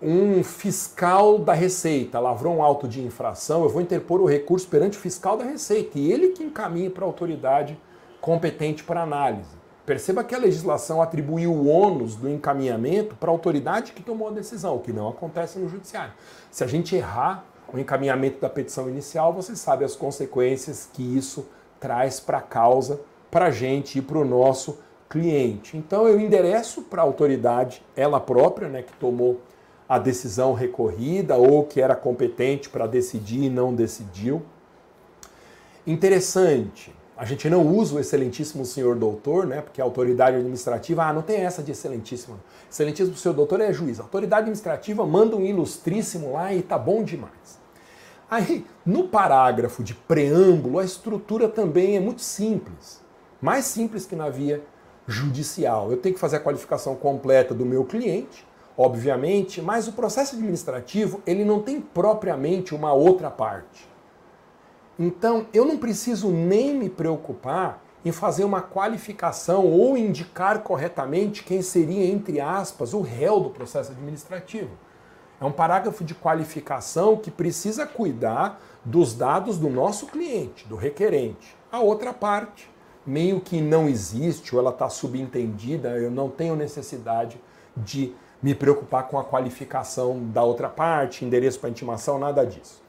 um 0.00 0.44
fiscal 0.44 1.38
da 1.38 1.54
Receita 1.54 2.20
lavrou 2.20 2.56
um 2.56 2.62
auto 2.62 2.86
de 2.86 3.02
infração, 3.02 3.62
eu 3.62 3.68
vou 3.68 3.80
interpor 3.80 4.20
o 4.20 4.26
recurso 4.26 4.68
perante 4.68 4.98
o 4.98 5.00
fiscal 5.00 5.36
da 5.36 5.44
Receita 5.44 5.98
e 5.98 6.12
ele 6.12 6.28
que 6.28 6.44
encaminha 6.44 6.90
para 6.90 7.04
a 7.04 7.06
autoridade 7.06 7.78
competente 8.20 8.84
para 8.84 9.02
análise. 9.02 9.56
Perceba 9.86 10.24
que 10.24 10.34
a 10.34 10.38
legislação 10.38 11.00
atribuiu 11.00 11.52
o 11.52 11.68
ônus 11.68 12.16
do 12.16 12.28
encaminhamento 12.28 13.14
para 13.14 13.30
a 13.30 13.32
autoridade 13.32 13.92
que 13.92 14.02
tomou 14.02 14.28
a 14.28 14.32
decisão, 14.32 14.76
o 14.76 14.80
que 14.80 14.92
não 14.92 15.08
acontece 15.08 15.58
no 15.58 15.68
judiciário. 15.68 16.12
Se 16.50 16.64
a 16.64 16.66
gente 16.66 16.94
errar 16.94 17.44
o 17.72 17.78
encaminhamento 17.78 18.40
da 18.40 18.50
petição 18.50 18.88
inicial, 18.88 19.32
você 19.32 19.54
sabe 19.54 19.84
as 19.84 19.94
consequências 19.94 20.90
que 20.92 21.02
isso 21.16 21.46
traz 21.78 22.18
para 22.18 22.38
a 22.38 22.42
causa, 22.42 23.00
para 23.30 23.46
a 23.46 23.50
gente 23.50 23.98
e 23.98 24.02
para 24.02 24.18
o 24.18 24.24
nosso 24.24 24.78
cliente. 25.08 25.76
Então 25.76 26.06
eu 26.08 26.18
endereço 26.18 26.82
para 26.82 27.00
a 27.00 27.04
autoridade, 27.04 27.82
ela 27.96 28.18
própria, 28.18 28.68
né, 28.68 28.82
que 28.82 28.92
tomou 28.94 29.40
a 29.88 29.98
decisão 29.98 30.52
recorrida 30.52 31.36
ou 31.36 31.64
que 31.64 31.80
era 31.80 31.94
competente 31.94 32.68
para 32.68 32.86
decidir 32.86 33.44
e 33.44 33.50
não 33.50 33.74
decidiu. 33.74 34.42
Interessante, 35.86 36.92
a 37.16 37.24
gente 37.24 37.48
não 37.48 37.66
usa 37.66 37.96
o 37.96 38.00
excelentíssimo 38.00 38.64
senhor 38.64 38.96
doutor, 38.96 39.46
né? 39.46 39.62
Porque 39.62 39.80
a 39.80 39.84
autoridade 39.84 40.36
administrativa, 40.36 41.04
ah, 41.04 41.12
não 41.12 41.22
tem 41.22 41.38
essa 41.38 41.62
de 41.62 41.72
excelentíssimo. 41.72 42.38
Excelentíssimo 42.70 43.16
senhor 43.16 43.34
doutor 43.34 43.60
é 43.60 43.72
juiz. 43.72 43.98
A 43.98 44.02
autoridade 44.02 44.42
administrativa 44.42 45.06
manda 45.06 45.36
um 45.36 45.44
ilustríssimo 45.44 46.32
lá 46.32 46.52
e 46.52 46.62
tá 46.62 46.76
bom 46.76 47.02
demais. 47.02 47.58
Aí, 48.30 48.66
no 48.84 49.08
parágrafo 49.08 49.82
de 49.82 49.94
preâmbulo, 49.94 50.78
a 50.78 50.84
estrutura 50.84 51.48
também 51.48 51.96
é 51.96 52.00
muito 52.00 52.20
simples. 52.20 53.00
Mais 53.40 53.64
simples 53.64 54.04
que 54.04 54.16
na 54.16 54.28
via 54.28 54.62
judicial. 55.06 55.90
Eu 55.90 55.98
tenho 55.98 56.14
que 56.14 56.20
fazer 56.20 56.36
a 56.36 56.40
qualificação 56.40 56.96
completa 56.96 57.54
do 57.54 57.64
meu 57.64 57.84
cliente, 57.84 58.45
obviamente, 58.76 59.62
mas 59.62 59.88
o 59.88 59.92
processo 59.92 60.36
administrativo, 60.36 61.22
ele 61.26 61.44
não 61.44 61.60
tem 61.62 61.80
propriamente 61.80 62.74
uma 62.74 62.92
outra 62.92 63.30
parte. 63.30 63.88
Então, 64.98 65.46
eu 65.52 65.64
não 65.64 65.76
preciso 65.76 66.30
nem 66.30 66.74
me 66.74 66.88
preocupar 66.88 67.82
em 68.04 68.12
fazer 68.12 68.44
uma 68.44 68.62
qualificação 68.62 69.66
ou 69.66 69.96
indicar 69.96 70.60
corretamente 70.60 71.42
quem 71.42 71.60
seria, 71.60 72.06
entre 72.06 72.40
aspas, 72.40 72.94
o 72.94 73.00
réu 73.00 73.40
do 73.40 73.50
processo 73.50 73.92
administrativo. 73.92 74.70
É 75.40 75.44
um 75.44 75.52
parágrafo 75.52 76.04
de 76.04 76.14
qualificação 76.14 77.16
que 77.16 77.30
precisa 77.30 77.84
cuidar 77.84 78.60
dos 78.84 79.12
dados 79.12 79.58
do 79.58 79.68
nosso 79.68 80.06
cliente, 80.06 80.66
do 80.66 80.76
requerente. 80.76 81.56
A 81.70 81.80
outra 81.80 82.12
parte, 82.12 82.70
meio 83.04 83.40
que 83.40 83.60
não 83.60 83.88
existe 83.88 84.54
ou 84.54 84.60
ela 84.60 84.70
está 84.70 84.88
subentendida, 84.88 85.90
eu 85.98 86.10
não 86.10 86.30
tenho 86.30 86.56
necessidade 86.56 87.38
de 87.76 88.14
me 88.42 88.54
preocupar 88.54 89.08
com 89.08 89.18
a 89.18 89.24
qualificação 89.24 90.28
da 90.32 90.42
outra 90.42 90.68
parte, 90.68 91.24
endereço 91.24 91.58
para 91.58 91.70
intimação, 91.70 92.18
nada 92.18 92.44
disso. 92.44 92.82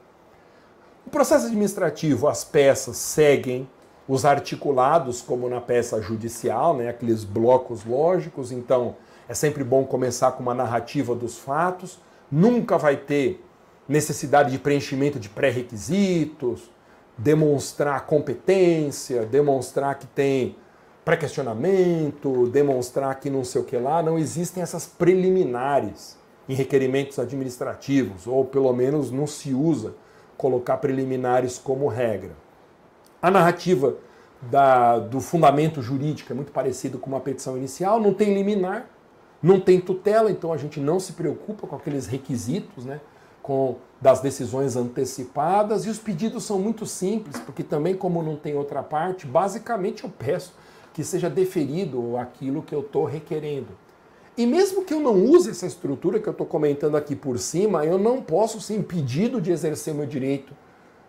O 1.06 1.10
processo 1.10 1.46
administrativo, 1.46 2.28
as 2.28 2.44
peças 2.44 2.96
seguem 2.96 3.68
os 4.06 4.24
articulados, 4.24 5.20
como 5.20 5.48
na 5.48 5.60
peça 5.60 6.00
judicial, 6.00 6.76
né, 6.76 6.88
aqueles 6.88 7.24
blocos 7.24 7.84
lógicos. 7.84 8.52
Então, 8.52 8.96
é 9.28 9.34
sempre 9.34 9.62
bom 9.62 9.84
começar 9.84 10.32
com 10.32 10.42
uma 10.42 10.54
narrativa 10.54 11.14
dos 11.14 11.38
fatos. 11.38 11.98
Nunca 12.30 12.78
vai 12.78 12.96
ter 12.96 13.44
necessidade 13.86 14.50
de 14.50 14.58
preenchimento 14.58 15.18
de 15.18 15.28
pré-requisitos, 15.28 16.70
demonstrar 17.16 18.06
competência, 18.06 19.26
demonstrar 19.26 19.98
que 19.98 20.06
tem 20.06 20.56
pré-questionamento, 21.08 22.48
demonstrar 22.48 23.18
que 23.18 23.30
não 23.30 23.42
sei 23.42 23.62
o 23.62 23.64
que 23.64 23.78
lá. 23.78 24.02
Não 24.02 24.18
existem 24.18 24.62
essas 24.62 24.84
preliminares 24.84 26.18
em 26.46 26.52
requerimentos 26.52 27.18
administrativos, 27.18 28.26
ou 28.26 28.44
pelo 28.44 28.70
menos 28.74 29.10
não 29.10 29.26
se 29.26 29.54
usa 29.54 29.94
colocar 30.36 30.76
preliminares 30.76 31.56
como 31.56 31.88
regra. 31.88 32.32
A 33.22 33.30
narrativa 33.30 33.96
da, 34.42 34.98
do 34.98 35.18
fundamento 35.18 35.80
jurídico 35.80 36.30
é 36.30 36.36
muito 36.36 36.52
parecido 36.52 36.98
com 36.98 37.08
uma 37.08 37.20
petição 37.20 37.56
inicial, 37.56 37.98
não 37.98 38.12
tem 38.12 38.34
liminar, 38.34 38.84
não 39.42 39.58
tem 39.58 39.80
tutela, 39.80 40.30
então 40.30 40.52
a 40.52 40.58
gente 40.58 40.78
não 40.78 41.00
se 41.00 41.14
preocupa 41.14 41.66
com 41.66 41.74
aqueles 41.74 42.06
requisitos, 42.06 42.84
né? 42.84 43.00
Com, 43.40 43.76
das 43.98 44.20
decisões 44.20 44.76
antecipadas 44.76 45.86
e 45.86 45.88
os 45.88 45.98
pedidos 45.98 46.44
são 46.44 46.58
muito 46.58 46.84
simples, 46.84 47.40
porque 47.40 47.62
também, 47.62 47.96
como 47.96 48.22
não 48.22 48.36
tem 48.36 48.54
outra 48.54 48.82
parte, 48.82 49.26
basicamente 49.26 50.04
eu 50.04 50.10
peço 50.10 50.52
que 50.98 51.04
seja 51.04 51.30
deferido 51.30 52.16
aquilo 52.16 52.60
que 52.60 52.74
eu 52.74 52.80
estou 52.80 53.04
requerendo. 53.04 53.68
E 54.36 54.44
mesmo 54.44 54.84
que 54.84 54.92
eu 54.92 54.98
não 54.98 55.14
use 55.26 55.48
essa 55.48 55.64
estrutura 55.64 56.18
que 56.18 56.28
eu 56.28 56.32
estou 56.32 56.44
comentando 56.44 56.96
aqui 56.96 57.14
por 57.14 57.38
cima, 57.38 57.86
eu 57.86 57.96
não 57.96 58.20
posso 58.20 58.60
ser 58.60 58.74
impedido 58.74 59.40
de 59.40 59.52
exercer 59.52 59.94
meu 59.94 60.06
direito 60.06 60.52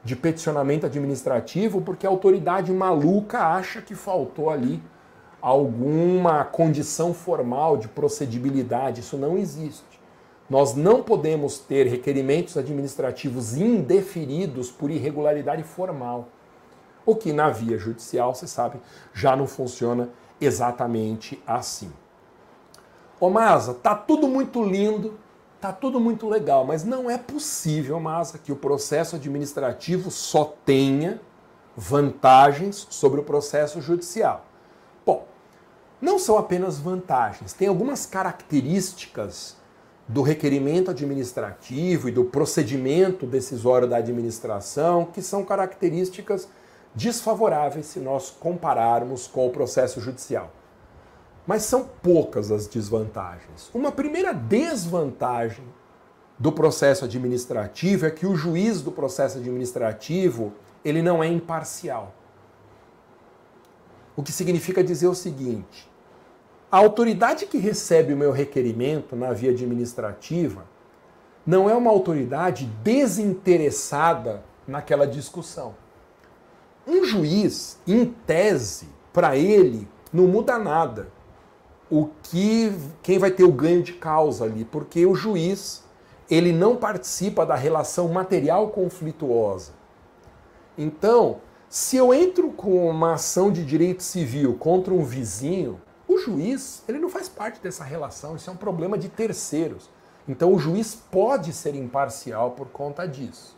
de 0.04 0.16
peticionamento 0.16 0.86
administrativo 0.86 1.82
porque 1.82 2.06
a 2.06 2.10
autoridade 2.12 2.72
maluca 2.72 3.40
acha 3.40 3.82
que 3.82 3.96
faltou 3.96 4.52
ali 4.52 4.80
alguma 5.42 6.44
condição 6.44 7.12
formal 7.12 7.76
de 7.76 7.88
procedibilidade. 7.88 9.00
Isso 9.00 9.18
não 9.18 9.40
existe. 9.40 10.00
Nós 10.48 10.76
não 10.76 11.02
podemos 11.02 11.58
ter 11.58 11.88
requerimentos 11.88 12.58
administrativos 12.58 13.58
indeferidos 13.58 14.70
por 14.70 14.92
irregularidade 14.92 15.64
formal. 15.64 16.30
O 17.10 17.16
que 17.16 17.34
na 17.34 17.50
via 17.50 17.76
judicial, 17.76 18.36
você 18.36 18.46
sabe, 18.46 18.80
já 19.12 19.36
não 19.36 19.48
funciona 19.48 20.10
exatamente 20.40 21.42
assim. 21.48 21.92
Ô 23.20 23.32
Masa, 23.32 23.74
tá 23.74 23.96
tudo 23.96 24.28
muito 24.28 24.64
lindo, 24.64 25.18
tá 25.60 25.74
tudo 25.74 26.00
muito 26.00 26.30
legal, 26.30 26.64
mas 26.64 26.84
não 26.84 27.10
é 27.10 27.18
possível, 27.18 28.00
Masa, 28.00 28.38
que 28.38 28.52
o 28.52 28.56
processo 28.56 29.16
administrativo 29.16 30.12
só 30.12 30.54
tenha 30.64 31.20
vantagens 31.76 32.86
sobre 32.92 33.20
o 33.20 33.24
processo 33.24 33.82
judicial. 33.82 34.46
Bom, 35.04 35.26
não 36.00 36.20
são 36.20 36.38
apenas 36.38 36.78
vantagens, 36.78 37.54
tem 37.54 37.68
algumas 37.68 38.06
características 38.06 39.58
do 40.08 40.22
requerimento 40.22 40.92
administrativo 40.92 42.08
e 42.08 42.12
do 42.12 42.26
procedimento 42.26 43.26
decisório 43.26 43.88
da 43.88 43.98
administração 43.98 45.06
que 45.06 45.24
são 45.24 45.44
características 45.44 46.48
desfavoráveis 46.96 47.86
se 47.86 48.00
nós 48.00 48.30
compararmos 48.30 49.28
com 49.28 49.48
o 49.48 49.52
processo 49.52 50.02
judicial. 50.02 50.52
Mas 51.46 51.64
são 51.64 51.90
poucas 52.02 52.52
as 52.52 52.68
desvantagens. 52.68 53.70
Uma 53.74 53.92
primeira 53.92 54.34
desvantagem 54.34 55.66
do 56.38 56.52
processo 56.52 57.06
administrativo 57.06 58.06
é 58.06 58.12
que 58.12 58.26
o 58.26 58.36
juiz 58.36 58.82
do 58.82 58.92
processo 58.92 59.38
administrativo, 59.38 60.54
ele 60.86 61.02
não 61.02 61.24
é 61.24 61.28
imparcial. 61.28 62.14
O 64.16 64.24
que 64.24 64.32
significa 64.32 64.84
dizer 64.84 65.08
o 65.08 65.16
seguinte: 65.16 65.90
a 66.72 66.78
autoridade 66.78 67.46
que 67.46 67.58
recebe 67.58 68.14
o 68.14 68.18
meu 68.18 68.32
requerimento 68.32 69.16
na 69.16 69.34
via 69.34 69.52
administrativa 69.52 70.66
não 71.46 71.70
é 71.70 71.74
uma 71.74 71.90
autoridade 71.90 72.66
desinteressada 72.84 74.44
naquela 74.68 75.08
discussão. 75.08 75.74
Um 76.90 77.06
juiz, 77.06 77.78
em 77.86 78.04
tese, 78.26 78.90
para 79.14 79.38
ele 79.38 79.88
não 80.12 80.26
muda 80.26 80.58
nada. 80.58 81.12
O 81.88 82.10
que 82.24 82.74
quem 83.04 83.20
vai 83.20 83.30
ter 83.30 83.44
o 83.44 83.52
ganho 83.52 83.84
de 83.84 83.94
causa 83.94 84.46
ali, 84.46 84.66
porque 84.66 85.06
o 85.06 85.14
juiz 85.14 85.84
ele 86.32 86.52
não 86.52 86.76
participa 86.76 87.46
da 87.46 87.54
relação 87.54 88.08
material 88.08 88.70
conflituosa. 88.70 89.72
Então, 90.76 91.42
se 91.70 91.96
eu 91.96 92.12
entro 92.12 92.50
com 92.50 92.90
uma 92.90 93.14
ação 93.14 93.52
de 93.52 93.64
direito 93.64 94.02
civil 94.02 94.56
contra 94.56 94.92
um 94.92 95.04
vizinho, 95.04 95.80
o 96.08 96.18
juiz 96.18 96.84
ele 96.88 96.98
não 96.98 97.08
faz 97.08 97.30
parte 97.30 97.62
dessa 97.62 97.84
relação, 97.84 98.36
isso 98.36 98.50
é 98.50 98.54
um 98.54 98.58
problema 98.58 98.98
de 98.98 99.10
terceiros. 99.10 99.92
Então 100.28 100.52
o 100.52 100.58
juiz 100.58 100.96
pode 100.96 101.54
ser 101.54 101.76
imparcial 101.76 102.52
por 102.52 102.70
conta 102.70 103.08
disso. 103.08 103.56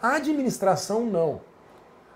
A 0.00 0.14
administração 0.14 1.04
não 1.04 1.40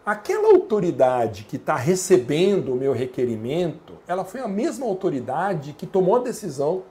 aquela 0.07 0.51
autoridade 0.51 1.43
que 1.43 1.57
está 1.57 1.75
recebendo 1.75 2.73
o 2.73 2.77
meu 2.77 2.93
requerimento, 2.93 3.95
ela 4.07 4.25
foi 4.25 4.41
a 4.41 4.47
mesma 4.47 4.87
autoridade 4.87 5.73
que 5.73 5.85
tomou 5.85 6.15
a 6.15 6.21
decisão 6.21 6.85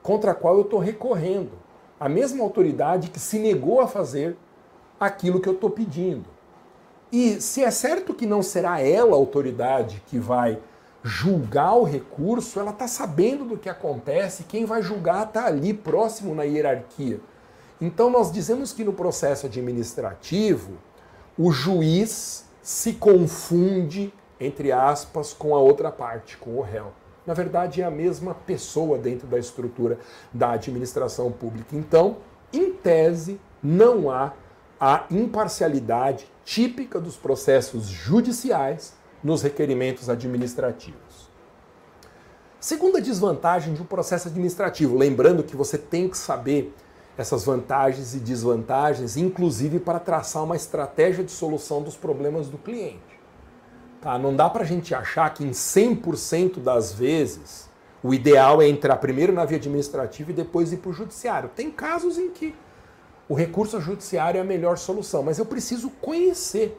contra 0.00 0.30
a 0.30 0.34
qual 0.34 0.54
eu 0.54 0.62
estou 0.62 0.78
recorrendo. 0.78 1.50
A 1.98 2.08
mesma 2.08 2.44
autoridade 2.44 3.10
que 3.10 3.18
se 3.18 3.40
negou 3.40 3.80
a 3.80 3.88
fazer 3.88 4.36
aquilo 5.00 5.40
que 5.40 5.48
eu 5.48 5.54
estou 5.54 5.68
pedindo. 5.68 6.26
E 7.10 7.40
se 7.40 7.64
é 7.64 7.70
certo 7.72 8.14
que 8.14 8.24
não 8.24 8.40
será 8.40 8.80
ela 8.80 9.12
a 9.12 9.18
autoridade 9.18 10.00
que 10.06 10.18
vai 10.18 10.60
julgar 11.02 11.74
o 11.74 11.82
recurso, 11.82 12.60
ela 12.60 12.70
está 12.70 12.86
sabendo 12.86 13.44
do 13.44 13.58
que 13.58 13.68
acontece, 13.68 14.44
quem 14.44 14.64
vai 14.64 14.80
julgar 14.80 15.26
está 15.26 15.46
ali 15.46 15.74
próximo 15.74 16.34
na 16.34 16.44
hierarquia. 16.44 17.20
Então 17.80 18.10
nós 18.10 18.30
dizemos 18.30 18.72
que 18.72 18.84
no 18.84 18.92
processo 18.92 19.46
administrativo, 19.46 20.78
o 21.36 21.50
juiz 21.50 22.43
se 22.64 22.94
confunde, 22.94 24.10
entre 24.40 24.72
aspas, 24.72 25.34
com 25.34 25.54
a 25.54 25.58
outra 25.58 25.92
parte, 25.92 26.38
com 26.38 26.56
o 26.56 26.62
réu. 26.62 26.94
Na 27.26 27.34
verdade, 27.34 27.82
é 27.82 27.84
a 27.84 27.90
mesma 27.90 28.34
pessoa 28.34 28.96
dentro 28.96 29.26
da 29.26 29.38
estrutura 29.38 29.98
da 30.32 30.52
administração 30.52 31.30
pública. 31.30 31.76
Então, 31.76 32.16
em 32.50 32.72
tese, 32.72 33.38
não 33.62 34.10
há 34.10 34.32
a 34.80 35.04
imparcialidade 35.10 36.26
típica 36.42 36.98
dos 36.98 37.16
processos 37.16 37.84
judiciais 37.84 38.94
nos 39.22 39.42
requerimentos 39.42 40.08
administrativos. 40.08 41.30
Segunda 42.58 42.98
desvantagem 42.98 43.74
de 43.74 43.82
um 43.82 43.86
processo 43.86 44.28
administrativo, 44.28 44.96
lembrando 44.96 45.42
que 45.42 45.54
você 45.54 45.76
tem 45.76 46.08
que 46.08 46.16
saber 46.16 46.74
essas 47.16 47.44
vantagens 47.44 48.14
e 48.14 48.18
desvantagens, 48.18 49.16
inclusive 49.16 49.78
para 49.78 50.00
traçar 50.00 50.42
uma 50.42 50.56
estratégia 50.56 51.22
de 51.22 51.30
solução 51.30 51.82
dos 51.82 51.96
problemas 51.96 52.48
do 52.48 52.58
cliente. 52.58 53.20
Tá? 54.00 54.18
Não 54.18 54.34
dá 54.34 54.50
para 54.50 54.62
a 54.62 54.66
gente 54.66 54.94
achar 54.94 55.32
que 55.32 55.44
em 55.44 55.50
100% 55.50 56.58
das 56.58 56.92
vezes 56.92 57.70
o 58.02 58.12
ideal 58.12 58.60
é 58.60 58.68
entrar 58.68 58.96
primeiro 58.96 59.32
na 59.32 59.44
via 59.44 59.56
administrativa 59.56 60.30
e 60.30 60.34
depois 60.34 60.72
ir 60.72 60.78
para 60.78 60.90
o 60.90 60.92
judiciário. 60.92 61.50
Tem 61.54 61.70
casos 61.70 62.18
em 62.18 62.30
que 62.30 62.54
o 63.28 63.34
recurso 63.34 63.80
judiciário 63.80 64.38
é 64.38 64.40
a 64.42 64.44
melhor 64.44 64.76
solução, 64.76 65.22
mas 65.22 65.38
eu 65.38 65.46
preciso 65.46 65.88
conhecer 65.88 66.78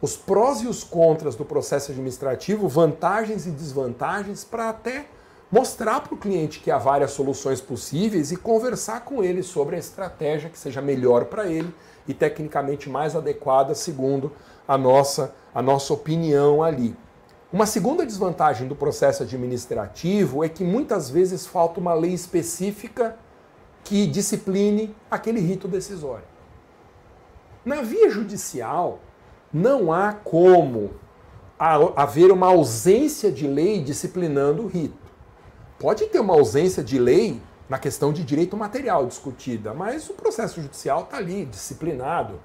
os 0.00 0.16
prós 0.16 0.62
e 0.62 0.66
os 0.66 0.82
contras 0.82 1.36
do 1.36 1.44
processo 1.44 1.92
administrativo, 1.92 2.66
vantagens 2.68 3.46
e 3.46 3.50
desvantagens, 3.50 4.44
para 4.44 4.70
até 4.70 5.06
mostrar 5.50 6.00
para 6.00 6.14
o 6.14 6.18
cliente 6.18 6.60
que 6.60 6.70
há 6.70 6.78
várias 6.78 7.10
soluções 7.10 7.60
possíveis 7.60 8.30
e 8.30 8.36
conversar 8.36 9.04
com 9.04 9.24
ele 9.24 9.42
sobre 9.42 9.76
a 9.76 9.78
estratégia 9.78 10.48
que 10.48 10.58
seja 10.58 10.80
melhor 10.80 11.24
para 11.24 11.46
ele 11.46 11.74
e 12.06 12.14
tecnicamente 12.14 12.88
mais 12.88 13.16
adequada 13.16 13.74
segundo 13.74 14.32
a 14.66 14.78
nossa, 14.78 15.34
a 15.54 15.60
nossa 15.60 15.92
opinião 15.92 16.62
ali. 16.62 16.96
Uma 17.52 17.66
segunda 17.66 18.06
desvantagem 18.06 18.68
do 18.68 18.76
processo 18.76 19.24
administrativo 19.24 20.44
é 20.44 20.48
que 20.48 20.62
muitas 20.62 21.10
vezes 21.10 21.46
falta 21.46 21.80
uma 21.80 21.94
lei 21.94 22.12
específica 22.12 23.16
que 23.82 24.06
discipline 24.06 24.94
aquele 25.10 25.40
rito 25.40 25.66
decisório. 25.66 26.24
Na 27.64 27.82
via 27.82 28.08
judicial, 28.08 29.00
não 29.52 29.92
há 29.92 30.12
como 30.12 30.92
haver 31.96 32.30
uma 32.30 32.46
ausência 32.46 33.32
de 33.32 33.48
lei 33.48 33.82
disciplinando 33.82 34.62
o 34.62 34.66
rito. 34.68 34.99
Pode 35.80 36.04
ter 36.08 36.20
uma 36.20 36.34
ausência 36.34 36.84
de 36.84 36.98
lei 36.98 37.40
na 37.66 37.78
questão 37.78 38.12
de 38.12 38.22
direito 38.22 38.54
material 38.54 39.06
discutida, 39.06 39.72
mas 39.72 40.10
o 40.10 40.12
processo 40.12 40.60
judicial 40.60 41.04
está 41.04 41.16
ali, 41.16 41.46
disciplinado 41.46 42.38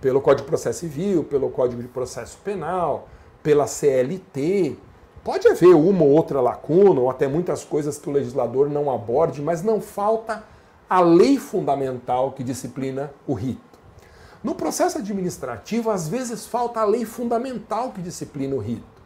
pelo 0.00 0.18
Código 0.22 0.44
de 0.44 0.48
Processo 0.48 0.80
Civil, 0.80 1.22
pelo 1.24 1.50
Código 1.50 1.82
de 1.82 1.88
Processo 1.88 2.38
Penal, 2.42 3.06
pela 3.42 3.66
CLT. 3.66 4.78
Pode 5.22 5.46
haver 5.46 5.74
uma 5.74 6.02
ou 6.02 6.08
outra 6.08 6.40
lacuna, 6.40 7.02
ou 7.02 7.10
até 7.10 7.28
muitas 7.28 7.64
coisas 7.64 7.98
que 7.98 8.08
o 8.08 8.12
legislador 8.12 8.70
não 8.70 8.90
aborde, 8.90 9.42
mas 9.42 9.62
não 9.62 9.78
falta 9.78 10.42
a 10.88 11.00
lei 11.00 11.36
fundamental 11.36 12.32
que 12.32 12.42
disciplina 12.42 13.12
o 13.26 13.34
rito. 13.34 13.78
No 14.42 14.54
processo 14.54 14.96
administrativo, 14.96 15.90
às 15.90 16.08
vezes 16.08 16.46
falta 16.46 16.80
a 16.80 16.84
lei 16.84 17.04
fundamental 17.04 17.90
que 17.90 18.00
disciplina 18.00 18.56
o 18.56 18.58
rito. 18.58 18.99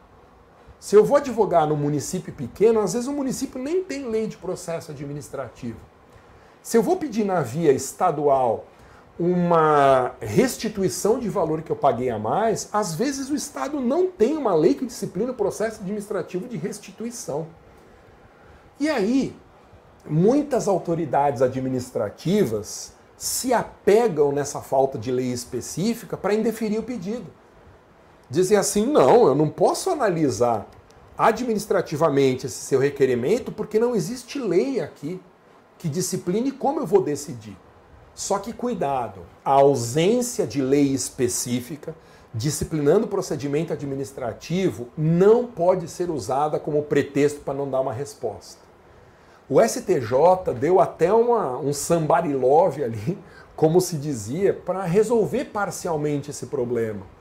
Se 0.85 0.95
eu 0.95 1.03
vou 1.03 1.16
advogar 1.16 1.66
no 1.66 1.78
município 1.78 2.30
pequeno, 2.30 2.78
às 2.78 2.93
vezes 2.93 3.09
o 3.09 3.12
município 3.14 3.59
nem 3.59 3.82
tem 3.82 4.07
lei 4.07 4.26
de 4.26 4.37
processo 4.37 4.91
administrativo. 4.91 5.78
Se 6.62 6.76
eu 6.76 6.82
vou 6.82 6.99
pedir 6.99 7.24
na 7.24 7.41
via 7.41 7.72
estadual 7.72 8.66
uma 9.18 10.14
restituição 10.20 11.18
de 11.18 11.26
valor 11.26 11.62
que 11.62 11.72
eu 11.72 11.76
paguei 11.76 12.11
a 12.11 12.18
mais, 12.18 12.68
às 12.70 12.95
vezes 12.95 13.30
o 13.30 13.35
Estado 13.35 13.80
não 13.80 14.11
tem 14.11 14.37
uma 14.37 14.55
lei 14.55 14.74
que 14.74 14.85
disciplina 14.85 15.32
o 15.32 15.35
processo 15.35 15.80
administrativo 15.80 16.47
de 16.47 16.59
restituição. 16.59 17.47
E 18.78 18.91
aí, 18.91 19.35
muitas 20.05 20.68
autoridades 20.68 21.41
administrativas 21.41 22.93
se 23.16 23.55
apegam 23.55 24.32
nessa 24.32 24.61
falta 24.61 24.99
de 24.99 25.11
lei 25.11 25.32
específica 25.32 26.14
para 26.14 26.35
indeferir 26.35 26.78
o 26.78 26.82
pedido. 26.82 27.24
Dizem 28.29 28.57
assim: 28.57 28.87
não, 28.87 29.27
eu 29.27 29.35
não 29.35 29.49
posso 29.49 29.91
analisar 29.91 30.66
administrativamente 31.16 32.47
esse 32.47 32.57
seu 32.64 32.81
requerimento 32.81 33.53
porque 33.53 33.79
não 33.79 33.95
existe 33.95 34.39
lei 34.39 34.81
aqui 34.81 35.20
que 35.79 35.89
discipline 35.89 36.51
como 36.51 36.81
eu 36.81 36.87
vou 36.87 37.03
decidir. 37.03 37.57
Só 38.14 38.39
que 38.39 38.53
cuidado, 38.53 39.20
a 39.45 39.53
ausência 39.53 40.47
de 40.47 40.62
lei 40.62 40.93
específica 40.93 41.95
disciplinando 42.35 43.07
o 43.07 43.09
procedimento 43.09 43.72
administrativo 43.72 44.89
não 44.99 45.47
pode 45.47 45.87
ser 45.89 46.11
usada 46.11 46.59
como 46.59 46.83
pretexto 46.83 47.41
para 47.41 47.55
não 47.55 47.70
dar 47.70 47.81
uma 47.81 47.93
resposta. 47.93 48.61
O 49.49 49.62
STJ 49.62 50.55
deu 50.59 50.81
até 50.81 51.12
uma, 51.12 51.59
um 51.59 51.72
sambarilove 51.72 52.83
ali, 52.83 53.18
como 53.55 53.81
se 53.81 53.97
dizia, 53.97 54.53
para 54.53 54.83
resolver 54.83 55.45
parcialmente 55.47 56.31
esse 56.31 56.47
problema. 56.47 57.13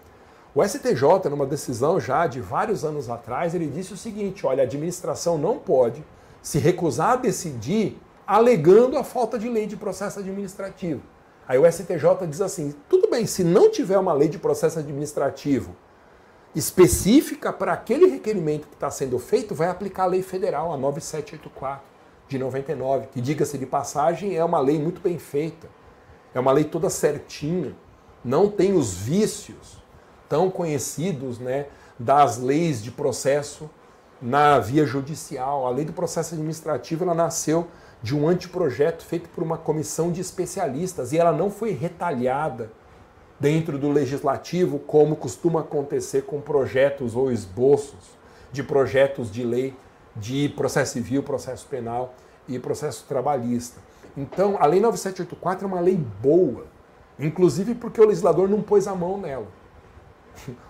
O 0.55 0.63
STJ, 0.63 1.29
numa 1.31 1.47
decisão 1.47 1.99
já 1.99 2.27
de 2.27 2.39
vários 2.39 2.85
anos 2.85 3.09
atrás, 3.09 3.55
ele 3.55 3.65
disse 3.65 3.93
o 3.93 3.97
seguinte: 3.97 4.45
olha, 4.45 4.61
a 4.61 4.65
administração 4.65 5.35
não 5.35 5.57
pode 5.57 6.03
se 6.43 6.59
recusar 6.59 7.13
a 7.13 7.15
decidir 7.15 7.97
alegando 8.27 8.97
a 8.97 9.03
falta 9.03 9.39
de 9.39 9.49
lei 9.49 9.65
de 9.65 9.75
processo 9.75 10.19
administrativo. 10.19 11.01
Aí 11.47 11.57
o 11.57 11.69
STJ 11.69 12.27
diz 12.29 12.39
assim: 12.39 12.75
tudo 12.87 13.09
bem, 13.09 13.25
se 13.25 13.43
não 13.43 13.71
tiver 13.71 13.97
uma 13.97 14.13
lei 14.13 14.29
de 14.29 14.37
processo 14.37 14.77
administrativo 14.77 15.75
específica 16.55 17.51
para 17.51 17.73
aquele 17.73 18.05
requerimento 18.05 18.67
que 18.67 18.75
está 18.75 18.91
sendo 18.91 19.17
feito, 19.17 19.55
vai 19.55 19.69
aplicar 19.69 20.03
a 20.03 20.07
lei 20.07 20.21
federal, 20.21 20.71
a 20.71 20.77
9784 20.77 21.83
de 22.27 22.37
99, 22.37 23.07
que, 23.07 23.19
diga-se 23.19 23.57
de 23.57 23.65
passagem, 23.65 24.35
é 24.35 24.45
uma 24.45 24.59
lei 24.59 24.79
muito 24.79 25.01
bem 25.01 25.17
feita. 25.17 25.67
É 26.31 26.39
uma 26.39 26.51
lei 26.51 26.63
toda 26.63 26.91
certinha. 26.91 27.75
Não 28.23 28.49
tem 28.49 28.73
os 28.73 28.93
vícios 28.93 29.82
tão 30.33 30.49
conhecidos 30.49 31.37
né, 31.37 31.67
das 31.99 32.39
leis 32.39 32.81
de 32.83 32.89
processo 32.89 33.69
na 34.19 34.57
via 34.57 34.83
judicial. 34.83 35.67
A 35.67 35.69
lei 35.69 35.85
do 35.85 35.93
processo 35.93 36.33
administrativo 36.33 37.03
ela 37.03 37.13
nasceu 37.13 37.67
de 38.01 38.17
um 38.17 38.27
anteprojeto 38.27 39.05
feito 39.05 39.29
por 39.29 39.43
uma 39.43 39.59
comissão 39.59 40.11
de 40.11 40.21
especialistas 40.21 41.13
e 41.13 41.19
ela 41.19 41.31
não 41.31 41.51
foi 41.51 41.69
retalhada 41.69 42.71
dentro 43.39 43.77
do 43.77 43.91
legislativo 43.91 44.79
como 44.79 45.15
costuma 45.15 45.59
acontecer 45.59 46.23
com 46.23 46.41
projetos 46.41 47.15
ou 47.15 47.31
esboços 47.31 48.17
de 48.51 48.63
projetos 48.63 49.31
de 49.31 49.43
lei 49.43 49.75
de 50.15 50.49
processo 50.49 50.93
civil, 50.93 51.21
processo 51.21 51.67
penal 51.67 52.15
e 52.47 52.57
processo 52.57 53.05
trabalhista. 53.07 53.79
Então, 54.17 54.57
a 54.59 54.65
Lei 54.65 54.79
9784 54.79 55.63
é 55.63 55.67
uma 55.67 55.79
lei 55.79 55.95
boa, 55.95 56.65
inclusive 57.19 57.75
porque 57.75 58.01
o 58.01 58.07
legislador 58.07 58.49
não 58.49 58.63
pôs 58.63 58.87
a 58.87 58.95
mão 58.95 59.19
nela. 59.19 59.61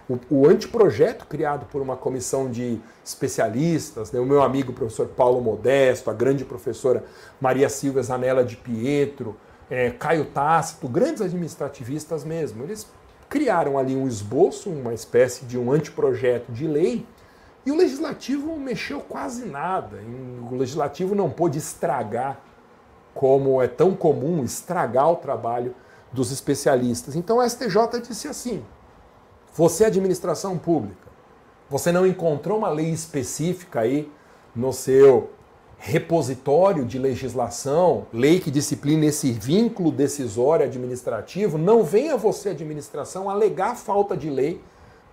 O, 0.09 0.19
o 0.29 0.47
anteprojeto 0.47 1.25
criado 1.25 1.65
por 1.67 1.81
uma 1.81 1.95
comissão 1.95 2.49
de 2.49 2.79
especialistas, 3.03 4.11
né, 4.11 4.19
o 4.19 4.25
meu 4.25 4.43
amigo 4.43 4.73
professor 4.73 5.07
Paulo 5.07 5.41
Modesto, 5.41 6.09
a 6.09 6.13
grande 6.13 6.43
professora 6.43 7.03
Maria 7.39 7.69
Silva 7.69 8.01
Zanella 8.03 8.43
de 8.43 8.57
Pietro, 8.57 9.35
é, 9.69 9.89
Caio 9.91 10.25
Tácito, 10.25 10.87
grandes 10.87 11.21
administrativistas 11.21 12.23
mesmo, 12.23 12.63
eles 12.63 12.87
criaram 13.29 13.77
ali 13.77 13.95
um 13.95 14.07
esboço, 14.07 14.69
uma 14.69 14.93
espécie 14.93 15.45
de 15.45 15.57
um 15.57 15.71
anteprojeto 15.71 16.51
de 16.51 16.67
lei 16.67 17.05
e 17.65 17.71
o 17.71 17.75
legislativo 17.75 18.57
mexeu 18.57 18.99
quase 18.99 19.45
nada. 19.45 19.97
O 20.51 20.55
legislativo 20.55 21.15
não 21.15 21.29
pôde 21.29 21.57
estragar, 21.57 22.39
como 23.13 23.61
é 23.61 23.67
tão 23.67 23.95
comum, 23.95 24.43
estragar 24.43 25.09
o 25.11 25.15
trabalho 25.15 25.73
dos 26.11 26.31
especialistas. 26.31 27.15
Então 27.15 27.37
o 27.37 27.49
STJ 27.49 28.01
disse 28.07 28.27
assim: 28.27 28.63
você, 29.53 29.83
é 29.83 29.87
administração 29.87 30.57
pública, 30.57 31.07
você 31.69 31.91
não 31.91 32.07
encontrou 32.07 32.57
uma 32.57 32.69
lei 32.69 32.89
específica 32.89 33.81
aí 33.81 34.11
no 34.55 34.73
seu 34.73 35.29
repositório 35.77 36.85
de 36.85 36.97
legislação, 36.97 38.07
lei 38.13 38.39
que 38.39 38.49
disciplina 38.49 39.05
esse 39.05 39.31
vínculo 39.31 39.91
decisório 39.91 40.65
administrativo, 40.65 41.57
não 41.57 41.83
venha 41.83 42.15
você, 42.15 42.49
administração, 42.49 43.29
alegar 43.29 43.75
falta 43.75 44.15
de 44.15 44.29
lei 44.29 44.61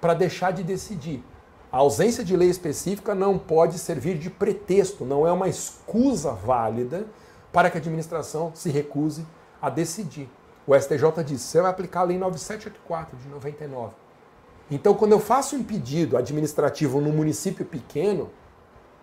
para 0.01 0.14
deixar 0.14 0.53
de 0.53 0.62
decidir. 0.62 1.24
A 1.72 1.78
ausência 1.78 2.24
de 2.24 2.36
lei 2.36 2.49
específica 2.49 3.14
não 3.14 3.38
pode 3.38 3.78
servir 3.78 4.16
de 4.16 4.30
pretexto, 4.30 5.05
não 5.05 5.26
é 5.26 5.32
uma 5.32 5.49
escusa 5.49 6.32
válida 6.32 7.07
para 7.53 7.68
que 7.68 7.76
a 7.76 7.80
administração 7.80 8.53
se 8.55 8.70
recuse 8.70 9.26
a 9.61 9.68
decidir. 9.68 10.28
O 10.66 10.78
STJ 10.78 11.24
diz: 11.24 11.41
você 11.41 11.61
vai 11.61 11.70
aplicar 11.70 12.01
a 12.01 12.05
Lei 12.05 12.18
9784 12.18 13.16
de 13.18 13.28
99. 13.28 13.93
Então, 14.71 14.95
quando 14.95 15.12
eu 15.12 15.21
faço 15.21 15.57
um 15.57 15.64
pedido 15.64 16.16
administrativo 16.16 17.01
no 17.01 17.11
município 17.11 17.64
pequeno, 17.64 18.31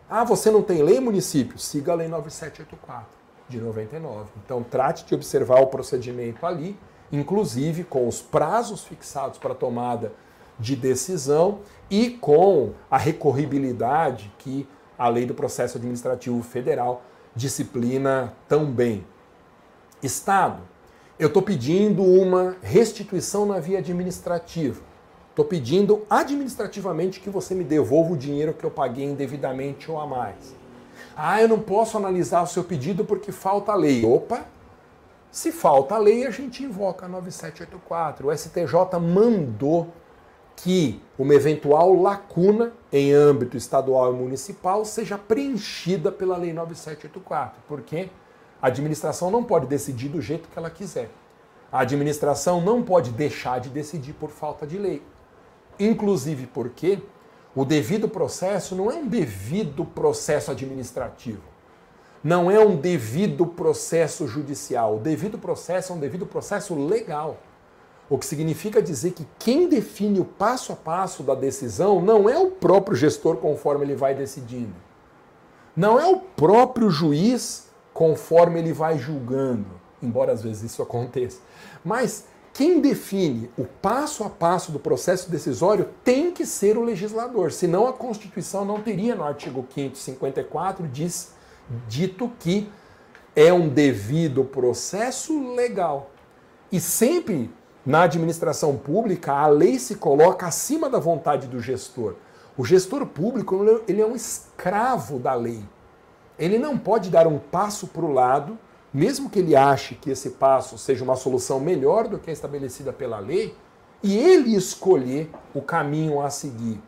ah, 0.10 0.24
você 0.24 0.50
não 0.50 0.62
tem 0.62 0.82
lei, 0.82 1.00
município? 1.02 1.60
Siga 1.60 1.92
a 1.92 1.96
Lei 1.96 2.08
9784 2.08 3.08
de 3.50 3.60
99. 3.60 4.30
Então, 4.44 4.64
trate 4.64 5.06
de 5.06 5.14
observar 5.14 5.60
o 5.60 5.68
procedimento 5.68 6.46
ali, 6.46 6.80
inclusive 7.12 7.84
com 7.84 8.08
os 8.08 8.22
prazos 8.22 8.86
fixados 8.86 9.38
para 9.38 9.54
tomada 9.54 10.14
de 10.58 10.76
decisão 10.76 11.60
e 11.90 12.12
com 12.12 12.72
a 12.90 12.98
recorribilidade 12.98 14.32
que 14.38 14.68
a 14.98 15.10
lei 15.10 15.26
do 15.26 15.34
processo 15.34 15.78
administrativo 15.78 16.42
federal 16.42 17.04
disciplina 17.36 18.34
tão 18.48 18.66
bem. 18.66 19.06
Estado, 20.02 20.64
eu 21.20 21.28
estou 21.28 21.42
pedindo 21.42 22.04
uma 22.04 22.56
restituição 22.62 23.46
na 23.46 23.60
via 23.60 23.80
administrativa. 23.80 24.87
Estou 25.38 25.46
pedindo 25.46 26.04
administrativamente 26.10 27.20
que 27.20 27.30
você 27.30 27.54
me 27.54 27.64
devolva 27.64 28.14
o 28.14 28.18
dinheiro 28.18 28.56
que 28.56 28.64
eu 28.64 28.72
paguei 28.72 29.06
indevidamente 29.06 29.92
ou 29.92 30.00
a 30.00 30.08
mais. 30.08 30.56
Ah, 31.16 31.40
eu 31.40 31.48
não 31.48 31.60
posso 31.60 31.96
analisar 31.96 32.42
o 32.42 32.48
seu 32.48 32.64
pedido 32.64 33.06
porque 33.06 33.32
falta 33.32 33.72
a 33.72 33.76
lei. 33.76 34.04
Opa! 34.04 34.48
Se 35.30 35.52
falta 35.52 35.94
a 35.94 36.00
lei, 36.00 36.26
a 36.26 36.32
gente 36.32 36.64
invoca 36.64 37.06
a 37.06 37.10
9784. 37.10 38.28
O 38.28 38.36
STJ 38.36 39.00
mandou 39.00 39.90
que 40.56 41.00
uma 41.20 41.36
eventual 41.36 41.94
lacuna 41.94 42.74
em 42.92 43.14
âmbito 43.14 43.56
estadual 43.56 44.12
e 44.12 44.18
municipal 44.18 44.84
seja 44.86 45.20
preenchida 45.20 46.12
pela 46.12 46.36
Lei 46.36 46.52
9784, 46.52 47.62
porque 47.68 48.10
a 48.60 48.70
administração 48.70 49.30
não 49.30 49.44
pode 49.44 49.68
decidir 49.68 50.10
do 50.10 50.20
jeito 50.20 50.50
que 50.50 50.58
ela 50.58 50.72
quiser. 50.72 51.12
A 51.72 51.82
administração 51.82 52.60
não 52.60 52.82
pode 52.82 53.12
deixar 53.12 53.60
de 53.60 53.70
decidir 53.70 54.14
por 54.14 54.32
falta 54.32 54.66
de 54.66 54.80
lei. 54.80 55.04
Inclusive 55.80 56.48
porque 56.48 57.00
o 57.56 57.66
devido 57.66 58.08
processo 58.08 58.76
não 58.76 58.92
é 58.92 58.96
um 58.96 59.08
devido 59.08 59.84
processo 59.84 60.52
administrativo. 60.52 61.42
Não 62.24 62.52
é 62.52 62.60
um 62.60 62.76
devido 62.76 63.46
processo 63.46 64.28
judicial. 64.28 64.98
O 64.98 65.00
devido 65.00 65.38
processo 65.38 65.92
é 65.92 65.96
um 65.96 66.00
devido 66.00 66.26
processo 66.26 66.76
legal. 66.76 67.38
O 68.10 68.18
que 68.18 68.26
significa 68.26 68.82
dizer 68.82 69.12
que 69.12 69.28
quem 69.38 69.68
define 69.68 70.20
o 70.20 70.26
passo 70.26 70.72
a 70.72 70.76
passo 70.76 71.24
da 71.24 71.36
decisão 71.36 72.02
não 72.02 72.30
é 72.30 72.38
o 72.38 72.52
próprio 72.52 72.96
gestor 72.96 73.38
conforme 73.38 73.86
ele 73.86 73.96
vai 73.96 74.16
decidindo. 74.16 74.76
Não 75.76 76.00
é 76.00 76.06
o 76.08 76.18
próprio 76.18 76.90
juiz 76.90 77.70
conforme 77.94 78.60
ele 78.60 78.72
vai 78.72 78.98
julgando, 78.98 79.68
embora 80.02 80.32
às 80.32 80.42
vezes 80.42 80.72
isso 80.72 80.82
aconteça. 80.84 81.40
Mas 81.84 82.26
quem 82.58 82.82
define 82.82 83.52
o 83.56 83.66
passo 83.66 84.24
a 84.24 84.32
passo 84.32 84.72
do 84.72 84.80
processo 84.80 85.30
decisório 85.30 85.90
tem 86.04 86.32
que 86.32 86.44
ser 86.44 86.76
o 86.76 86.84
legislador, 86.84 87.52
senão 87.52 87.86
a 87.86 87.94
Constituição 87.94 88.66
não 88.66 88.82
teria 88.82 89.14
no 89.14 89.24
artigo 89.24 89.62
554 89.62 90.88
diz, 90.88 91.34
dito 91.88 92.32
que 92.40 92.68
é 93.36 93.54
um 93.54 93.70
devido 93.70 94.44
processo 94.44 95.54
legal. 95.54 96.10
E 96.72 96.80
sempre 96.80 97.54
na 97.86 98.02
administração 98.02 98.76
pública, 98.76 99.34
a 99.34 99.46
lei 99.46 99.78
se 99.78 99.94
coloca 99.94 100.48
acima 100.48 100.90
da 100.90 100.98
vontade 100.98 101.46
do 101.46 101.62
gestor. 101.62 102.16
O 102.58 102.66
gestor 102.66 103.06
público 103.06 103.84
ele 103.88 104.02
é 104.02 104.06
um 104.06 104.16
escravo 104.16 105.20
da 105.20 105.36
lei. 105.36 105.64
Ele 106.40 106.58
não 106.58 106.76
pode 106.76 107.12
dar 107.12 107.28
um 107.28 107.38
passo 107.38 107.86
para 107.86 108.04
o 108.04 108.12
lado 108.12 108.58
mesmo 108.98 109.30
que 109.30 109.38
ele 109.38 109.56
ache 109.56 109.94
que 109.94 110.10
esse 110.10 110.32
passo 110.32 110.76
seja 110.76 111.04
uma 111.04 111.16
solução 111.16 111.60
melhor 111.60 112.08
do 112.08 112.18
que 112.18 112.32
a 112.32 112.34
estabelecida 112.34 112.92
pela 112.92 113.20
lei, 113.20 113.56
e 114.02 114.18
ele 114.18 114.56
escolher 114.56 115.30
o 115.54 115.62
caminho 115.62 116.20
a 116.20 116.32
seguir. 116.32 116.82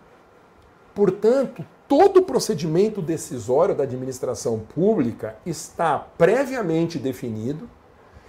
Portanto, 0.95 1.63
todo 1.87 2.17
o 2.17 2.23
procedimento 2.23 2.99
decisório 2.99 3.75
da 3.75 3.83
administração 3.83 4.57
pública 4.57 5.35
está 5.45 5.99
previamente 5.99 6.97
definido 6.97 7.69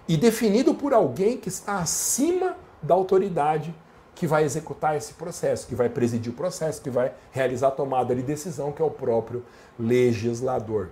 e 0.07 0.15
definido 0.15 0.75
por 0.75 0.93
alguém 0.93 1.39
que 1.39 1.49
está 1.49 1.79
acima 1.79 2.57
da 2.83 2.95
autoridade 2.95 3.75
que 4.15 4.27
vai 4.27 4.45
executar 4.45 4.95
esse 4.95 5.15
processo, 5.15 5.67
que 5.67 5.75
vai 5.75 5.89
presidir 5.89 6.31
o 6.31 6.37
processo, 6.37 6.83
que 6.83 6.91
vai 6.91 7.15
realizar 7.31 7.69
a 7.69 7.71
tomada 7.71 8.15
de 8.15 8.23
decisão, 8.23 8.73
que 8.73 8.83
é 8.83 8.85
o 8.85 8.91
próprio 8.91 9.43
legislador. 9.79 10.91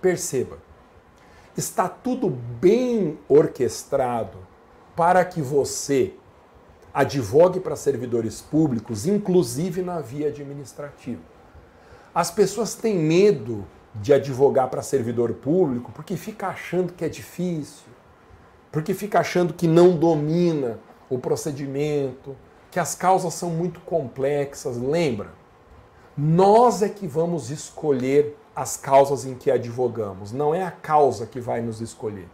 Perceba, 0.00 0.56
está 1.58 1.88
tudo 1.88 2.30
bem 2.30 3.18
orquestrado 3.28 4.38
para 4.94 5.24
que 5.24 5.42
você 5.42 6.14
advogue 6.94 7.58
para 7.58 7.74
servidores 7.74 8.40
públicos, 8.40 9.06
inclusive 9.06 9.82
na 9.82 10.00
via 10.00 10.28
administrativa. 10.28 11.20
As 12.14 12.30
pessoas 12.30 12.74
têm 12.74 12.96
medo 12.96 13.66
de 13.94 14.12
advogar 14.12 14.68
para 14.68 14.82
servidor 14.82 15.32
público 15.34 15.90
porque 15.92 16.16
fica 16.16 16.48
achando 16.48 16.92
que 16.92 17.04
é 17.04 17.08
difícil, 17.08 17.88
porque 18.70 18.94
fica 18.94 19.18
achando 19.18 19.52
que 19.52 19.66
não 19.66 19.96
domina 19.96 20.78
o 21.10 21.18
procedimento, 21.18 22.36
que 22.70 22.78
as 22.78 22.94
causas 22.94 23.34
são 23.34 23.50
muito 23.50 23.80
complexas. 23.80 24.76
Lembra? 24.76 25.32
Nós 26.16 26.82
é 26.82 26.88
que 26.88 27.06
vamos 27.06 27.50
escolher 27.50 28.36
as 28.58 28.76
causas 28.76 29.24
em 29.24 29.36
que 29.36 29.52
advogamos, 29.52 30.32
não 30.32 30.52
é 30.52 30.64
a 30.64 30.70
causa 30.72 31.26
que 31.26 31.40
vai 31.40 31.60
nos 31.60 31.80
escolher. 31.80 32.28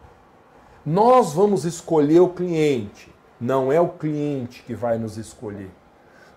Nós 0.85 1.35
vamos 1.35 1.67
escolher 1.67 2.21
o 2.21 2.31
cliente, 2.31 3.15
não 3.39 3.71
é 3.71 3.79
o 3.79 3.91
cliente 3.91 4.63
que 4.63 4.75
vai 4.75 4.97
nos 4.97 5.19
escolher. 5.19 5.71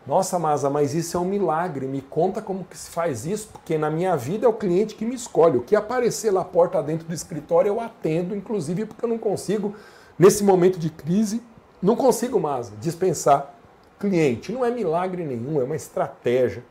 Nossa, 0.06 0.38
Masa, 0.38 0.70
mas 0.70 0.94
isso 0.94 1.16
é 1.16 1.20
um 1.22 1.26
milagre. 1.26 1.88
Me 1.88 2.02
conta 2.02 2.42
como 2.42 2.66
que 2.66 2.78
se 2.78 2.90
faz 2.90 3.26
isso, 3.26 3.48
porque 3.48 3.78
na 3.78 3.90
minha 3.90 4.18
vida 4.18 4.46
é 4.46 4.50
o 4.50 4.54
cliente 4.54 4.94
que 4.94 5.06
me 5.06 5.16
escolhe. 5.16 5.58
O 5.58 5.64
que 5.64 5.74
aparecer 5.74 6.32
lá 6.32 6.44
porta 6.44 6.84
dentro 6.84 7.08
do 7.08 7.14
escritório 7.14 7.70
eu 7.70 7.80
atendo, 7.80 8.36
inclusive 8.36 8.86
porque 8.86 9.06
eu 9.06 9.10
não 9.10 9.18
consigo, 9.18 9.74
nesse 10.20 10.44
momento 10.44 10.78
de 10.78 10.90
crise, 10.90 11.42
não 11.82 11.96
consigo, 11.96 12.38
Masa, 12.42 12.74
dispensar 12.82 13.54
cliente. 13.98 14.52
Não 14.52 14.66
é 14.66 14.70
milagre 14.70 15.24
nenhum, 15.24 15.62
é 15.62 15.64
uma 15.64 15.78
estratégia, 15.78 16.62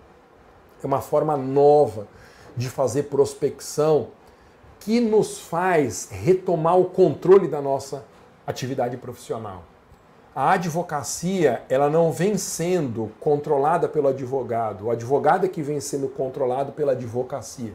é 0.83 0.87
uma 0.87 1.01
forma 1.01 1.35
nova 1.35 2.07
de 2.57 2.69
fazer 2.69 3.05
prospecção 3.05 4.09
que 4.81 5.01
nos 5.01 5.41
faz 5.41 6.09
retomar 6.11 6.79
o 6.79 6.87
controle 6.87 7.49
da 7.49 7.61
nossa 7.61 8.05
atividade 8.47 8.97
profissional 8.97 9.63
a 10.37 10.53
advocacia 10.53 11.63
ela 11.67 11.89
não 11.89 12.13
vem 12.13 12.37
sendo 12.37 13.11
controlada 13.19 13.89
pelo 13.89 14.09
advogado, 14.09 14.85
o 14.85 14.91
advogado 14.91 15.47
é 15.47 15.49
que 15.49 15.63
vem 15.63 15.81
sendo 15.81 16.09
controlado 16.09 16.73
pela 16.73 16.93
advocacia. 16.93 17.73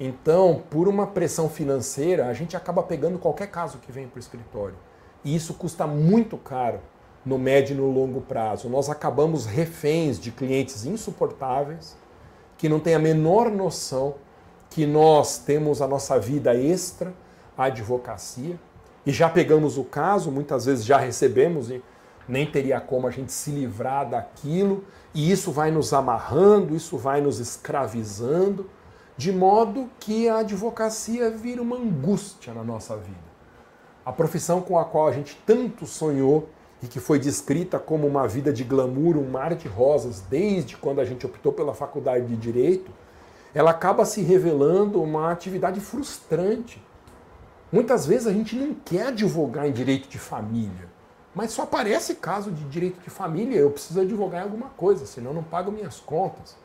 Então, 0.00 0.64
por 0.68 0.88
uma 0.88 1.06
pressão 1.06 1.48
financeira, 1.48 2.26
a 2.26 2.32
gente 2.32 2.56
acaba 2.56 2.82
pegando 2.82 3.20
qualquer 3.20 3.46
caso 3.46 3.78
que 3.78 3.92
vem 3.92 4.08
para 4.08 4.16
o 4.16 4.20
escritório. 4.20 4.74
E 5.24 5.32
isso 5.32 5.54
custa 5.54 5.86
muito 5.86 6.36
caro 6.36 6.80
no 7.24 7.38
médio 7.38 7.74
e 7.74 7.76
no 7.76 7.88
longo 7.88 8.20
prazo. 8.20 8.68
Nós 8.68 8.90
acabamos 8.90 9.46
reféns 9.46 10.18
de 10.18 10.32
clientes 10.32 10.84
insuportáveis 10.84 11.96
que 12.56 12.68
não 12.68 12.80
têm 12.80 12.94
a 12.94 12.98
menor 12.98 13.50
noção 13.50 14.14
que 14.70 14.86
nós 14.86 15.38
temos 15.38 15.80
a 15.80 15.88
nossa 15.88 16.18
vida 16.18 16.54
extra, 16.54 17.14
a 17.56 17.64
advocacia, 17.64 18.58
e 19.04 19.12
já 19.12 19.28
pegamos 19.28 19.78
o 19.78 19.84
caso, 19.84 20.30
muitas 20.30 20.66
vezes 20.66 20.84
já 20.84 20.98
recebemos 20.98 21.70
e 21.70 21.82
nem 22.28 22.44
teria 22.44 22.80
como 22.80 23.06
a 23.06 23.10
gente 23.10 23.32
se 23.32 23.50
livrar 23.50 24.08
daquilo, 24.08 24.84
e 25.14 25.30
isso 25.30 25.52
vai 25.52 25.70
nos 25.70 25.92
amarrando, 25.92 26.74
isso 26.74 26.98
vai 26.98 27.20
nos 27.20 27.38
escravizando, 27.38 28.68
de 29.16 29.32
modo 29.32 29.88
que 29.98 30.28
a 30.28 30.38
advocacia 30.38 31.30
vira 31.30 31.62
uma 31.62 31.76
angústia 31.76 32.52
na 32.52 32.62
nossa 32.62 32.96
vida. 32.96 33.26
A 34.04 34.12
profissão 34.12 34.60
com 34.60 34.78
a 34.78 34.84
qual 34.84 35.08
a 35.08 35.12
gente 35.12 35.40
tanto 35.46 35.86
sonhou 35.86 36.48
e 36.82 36.86
que 36.86 37.00
foi 37.00 37.18
descrita 37.18 37.78
como 37.78 38.06
uma 38.06 38.26
vida 38.28 38.52
de 38.52 38.64
glamour, 38.64 39.16
um 39.16 39.28
mar 39.28 39.54
de 39.54 39.68
rosas, 39.68 40.20
desde 40.20 40.76
quando 40.76 41.00
a 41.00 41.04
gente 41.04 41.24
optou 41.24 41.52
pela 41.52 41.74
faculdade 41.74 42.26
de 42.26 42.36
direito, 42.36 42.90
ela 43.54 43.70
acaba 43.70 44.04
se 44.04 44.20
revelando 44.22 45.02
uma 45.02 45.30
atividade 45.30 45.80
frustrante 45.80 46.80
Muitas 47.70 48.06
vezes 48.06 48.28
a 48.28 48.32
gente 48.32 48.54
não 48.54 48.72
quer 48.72 49.08
advogar 49.08 49.66
em 49.66 49.72
direito 49.72 50.08
de 50.08 50.18
família, 50.18 50.88
mas 51.34 51.50
só 51.50 51.62
aparece 51.62 52.14
caso 52.14 52.50
de 52.50 52.64
direito 52.64 53.00
de 53.00 53.10
família, 53.10 53.58
eu 53.58 53.70
preciso 53.70 54.00
advogar 54.00 54.40
em 54.40 54.44
alguma 54.44 54.68
coisa, 54.70 55.04
senão 55.04 55.30
eu 55.30 55.34
não 55.34 55.42
pago 55.42 55.72
minhas 55.72 55.98
contas. 55.98 56.56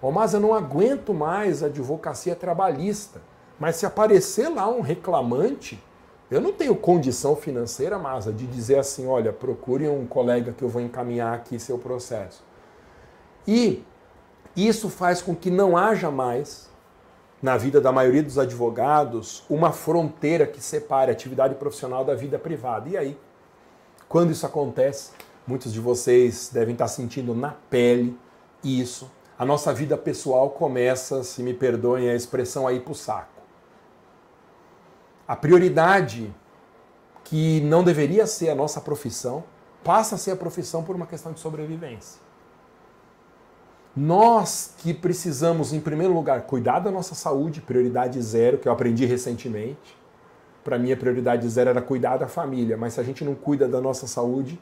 Oh, 0.00 0.12
mas 0.12 0.34
eu 0.34 0.40
não 0.40 0.54
aguento 0.54 1.14
mais 1.14 1.62
a 1.62 1.66
advocacia 1.66 2.36
trabalhista. 2.36 3.22
Mas 3.58 3.76
se 3.76 3.86
aparecer 3.86 4.48
lá 4.50 4.68
um 4.68 4.82
reclamante, 4.82 5.82
eu 6.30 6.40
não 6.40 6.52
tenho 6.52 6.74
condição 6.74 7.36
financeira, 7.36 7.98
Masa, 7.98 8.32
de 8.32 8.46
dizer 8.46 8.78
assim, 8.78 9.06
olha, 9.06 9.32
procure 9.32 9.88
um 9.88 10.06
colega 10.06 10.52
que 10.52 10.62
eu 10.62 10.68
vou 10.68 10.82
encaminhar 10.82 11.34
aqui 11.34 11.58
seu 11.58 11.78
processo. 11.78 12.42
E 13.46 13.84
isso 14.56 14.88
faz 14.88 15.22
com 15.22 15.36
que 15.36 15.50
não 15.50 15.76
haja 15.76 16.10
mais 16.10 16.68
na 17.40 17.56
vida 17.56 17.80
da 17.80 17.92
maioria 17.92 18.22
dos 18.22 18.38
advogados 18.38 19.44
uma 19.48 19.70
fronteira 19.70 20.46
que 20.46 20.60
separe 20.60 21.10
a 21.10 21.14
atividade 21.14 21.54
profissional 21.54 22.04
da 22.04 22.14
vida 22.14 22.38
privada. 22.38 22.88
E 22.88 22.96
aí, 22.96 23.18
quando 24.08 24.32
isso 24.32 24.46
acontece, 24.46 25.12
muitos 25.46 25.72
de 25.72 25.78
vocês 25.78 26.50
devem 26.52 26.72
estar 26.72 26.88
sentindo 26.88 27.34
na 27.34 27.54
pele 27.70 28.18
isso. 28.64 29.08
A 29.38 29.44
nossa 29.44 29.72
vida 29.72 29.96
pessoal 29.96 30.50
começa, 30.50 31.22
se 31.22 31.42
me 31.42 31.54
perdoem 31.54 32.08
a 32.08 32.14
expressão, 32.14 32.66
aí 32.66 32.80
para 32.80 32.92
o 32.92 32.94
saco. 32.94 33.35
A 35.26 35.34
prioridade 35.34 36.32
que 37.24 37.60
não 37.62 37.82
deveria 37.82 38.26
ser 38.26 38.50
a 38.50 38.54
nossa 38.54 38.80
profissão 38.80 39.42
passa 39.82 40.14
a 40.14 40.18
ser 40.18 40.30
a 40.30 40.36
profissão 40.36 40.82
por 40.82 40.94
uma 40.94 41.06
questão 41.06 41.32
de 41.32 41.40
sobrevivência. 41.40 42.20
Nós 43.96 44.74
que 44.78 44.92
precisamos, 44.92 45.72
em 45.72 45.80
primeiro 45.80 46.12
lugar, 46.12 46.42
cuidar 46.42 46.80
da 46.80 46.90
nossa 46.90 47.14
saúde, 47.14 47.60
prioridade 47.60 48.20
zero, 48.20 48.58
que 48.58 48.68
eu 48.68 48.72
aprendi 48.72 49.06
recentemente. 49.06 49.96
Para 50.62 50.78
mim, 50.78 50.92
a 50.92 50.96
prioridade 50.96 51.48
zero 51.48 51.70
era 51.70 51.80
cuidar 51.80 52.18
da 52.18 52.28
família, 52.28 52.76
mas 52.76 52.94
se 52.94 53.00
a 53.00 53.02
gente 53.02 53.24
não 53.24 53.34
cuida 53.34 53.66
da 53.66 53.80
nossa 53.80 54.06
saúde, 54.06 54.60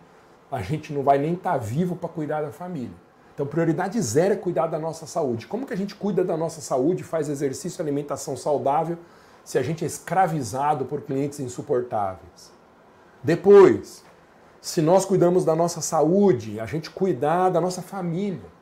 a 0.50 0.62
gente 0.62 0.92
não 0.92 1.02
vai 1.02 1.18
nem 1.18 1.34
estar 1.34 1.52
tá 1.52 1.58
vivo 1.58 1.96
para 1.96 2.08
cuidar 2.08 2.42
da 2.42 2.52
família. 2.52 2.94
Então, 3.34 3.44
prioridade 3.44 4.00
zero 4.00 4.34
é 4.34 4.36
cuidar 4.36 4.68
da 4.68 4.78
nossa 4.78 5.06
saúde. 5.06 5.46
Como 5.46 5.66
que 5.66 5.74
a 5.74 5.76
gente 5.76 5.94
cuida 5.96 6.22
da 6.22 6.36
nossa 6.36 6.60
saúde, 6.60 7.02
faz 7.02 7.28
exercício 7.28 7.82
alimentação 7.82 8.36
saudável, 8.36 8.96
se 9.44 9.58
a 9.58 9.62
gente 9.62 9.84
é 9.84 9.86
escravizado 9.86 10.86
por 10.86 11.02
clientes 11.02 11.38
insuportáveis? 11.38 12.52
Depois, 13.22 14.02
se 14.60 14.80
nós 14.80 15.04
cuidamos 15.04 15.44
da 15.44 15.54
nossa 15.54 15.80
saúde, 15.80 16.58
a 16.58 16.66
gente 16.66 16.90
cuidar 16.90 17.50
da 17.50 17.60
nossa 17.60 17.82
família 17.82 18.54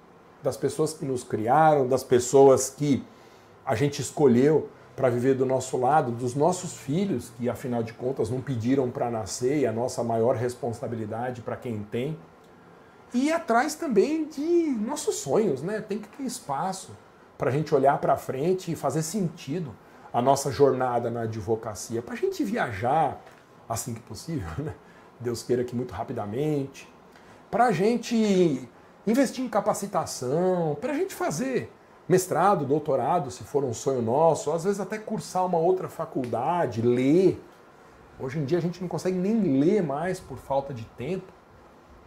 das 0.43 0.57
pessoas 0.57 0.93
que 0.93 1.05
nos 1.05 1.23
criaram, 1.23 1.87
das 1.87 2.03
pessoas 2.03 2.69
que 2.69 3.05
a 3.65 3.75
gente 3.77 4.03
escolheu 4.03 4.69
para 4.97 5.09
viver 5.09 5.35
do 5.35 5.47
nosso 5.47 5.77
lado, 5.77 6.11
dos 6.11 6.35
nossos 6.35 6.77
filhos, 6.77 7.31
que 7.39 7.49
afinal 7.49 7.83
de 7.83 7.93
contas 7.93 8.29
não 8.29 8.41
pediram 8.41 8.91
para 8.91 9.11
nascer 9.11 9.61
e 9.61 9.67
a 9.67 9.73
nossa 9.73 10.03
maior 10.03 10.35
responsabilidade 10.35 11.41
para 11.41 11.57
quem 11.57 11.83
tem. 11.85 12.19
E 13.15 13.31
atrás 13.31 13.75
também 13.75 14.27
de 14.27 14.43
nossos 14.81 15.17
sonhos, 15.17 15.63
né? 15.63 15.81
Tem 15.81 15.99
que 15.99 16.09
ter 16.09 16.25
espaço 16.25 16.91
para 17.39 17.51
a 17.51 17.53
gente 17.53 17.75
olhar 17.75 17.99
para 17.99 18.17
frente 18.17 18.73
e 18.73 18.77
fazer 18.77 19.03
sentido 19.03 19.75
a 20.13 20.21
nossa 20.21 20.51
jornada 20.51 21.11
na 21.11 21.23
advocacia, 21.23 22.03
para 22.03 22.15
a 22.15 22.17
gente 22.17 22.45
viajar 22.45 23.21
assim 23.69 23.95
que 23.95 24.01
possível, 24.01 24.49
né? 24.59 24.75
Deus 25.19 25.43
queira 25.43 25.65
que 25.65 25.75
muito 25.75 25.95
rapidamente, 25.95 26.93
para 27.51 27.67
a 27.67 27.73
gente 27.73 28.69
investir 29.07 29.45
em 29.45 29.49
capacitação, 29.49 30.77
para 30.81 30.93
a 30.93 30.97
gente 30.97 31.15
fazer 31.15 31.73
mestrado, 32.09 32.65
doutorado, 32.65 33.31
se 33.31 33.45
for 33.45 33.65
um 33.65 33.73
sonho 33.73 34.03
nosso, 34.03 34.51
às 34.51 34.65
vezes 34.65 34.81
até 34.81 34.99
cursar 34.99 35.47
uma 35.47 35.59
outra 35.59 35.89
faculdade, 35.89 36.83
ler. 36.83 37.43
Hoje 38.21 38.39
em 38.39 38.45
dia 38.45 38.59
a 38.59 38.61
gente 38.61 38.81
não 38.81 38.89
consegue 38.89 39.17
nem 39.17 39.41
ler 39.41 39.83
mais 39.83 40.21
por 40.21 40.37
falta 40.39 40.75
de 40.75 40.85
tempo. 40.97 41.33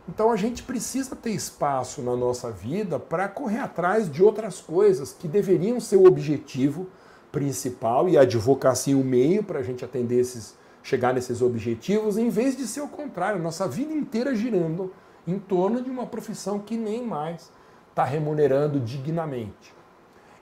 Então 0.07 0.29
a 0.31 0.35
gente 0.35 0.61
precisa 0.61 1.15
ter 1.15 1.31
espaço 1.31 2.01
na 2.01 2.15
nossa 2.15 2.51
vida 2.51 2.99
para 2.99 3.27
correr 3.27 3.59
atrás 3.59 4.11
de 4.11 4.21
outras 4.21 4.61
coisas 4.61 5.11
que 5.11 5.27
deveriam 5.27 5.79
ser 5.79 5.95
o 5.95 6.05
objetivo 6.05 6.87
principal 7.35 8.07
e 8.07 8.17
a 8.17 8.21
advocacia 8.21 8.97
o 8.97 9.03
meio 9.03 9.43
para 9.43 9.59
a 9.59 9.61
gente 9.61 9.83
atender 9.83 10.21
esses, 10.21 10.55
chegar 10.81 11.13
nesses 11.13 11.41
objetivos, 11.41 12.17
em 12.17 12.29
vez 12.29 12.55
de 12.55 12.65
ser 12.65 12.79
o 12.79 12.87
contrário, 12.87 13.41
nossa 13.41 13.67
vida 13.67 13.91
inteira 13.91 14.33
girando 14.33 14.93
em 15.27 15.37
torno 15.37 15.81
de 15.81 15.89
uma 15.89 16.07
profissão 16.07 16.59
que 16.59 16.77
nem 16.77 17.05
mais 17.05 17.51
está 17.89 18.05
remunerando 18.05 18.79
dignamente. 18.79 19.73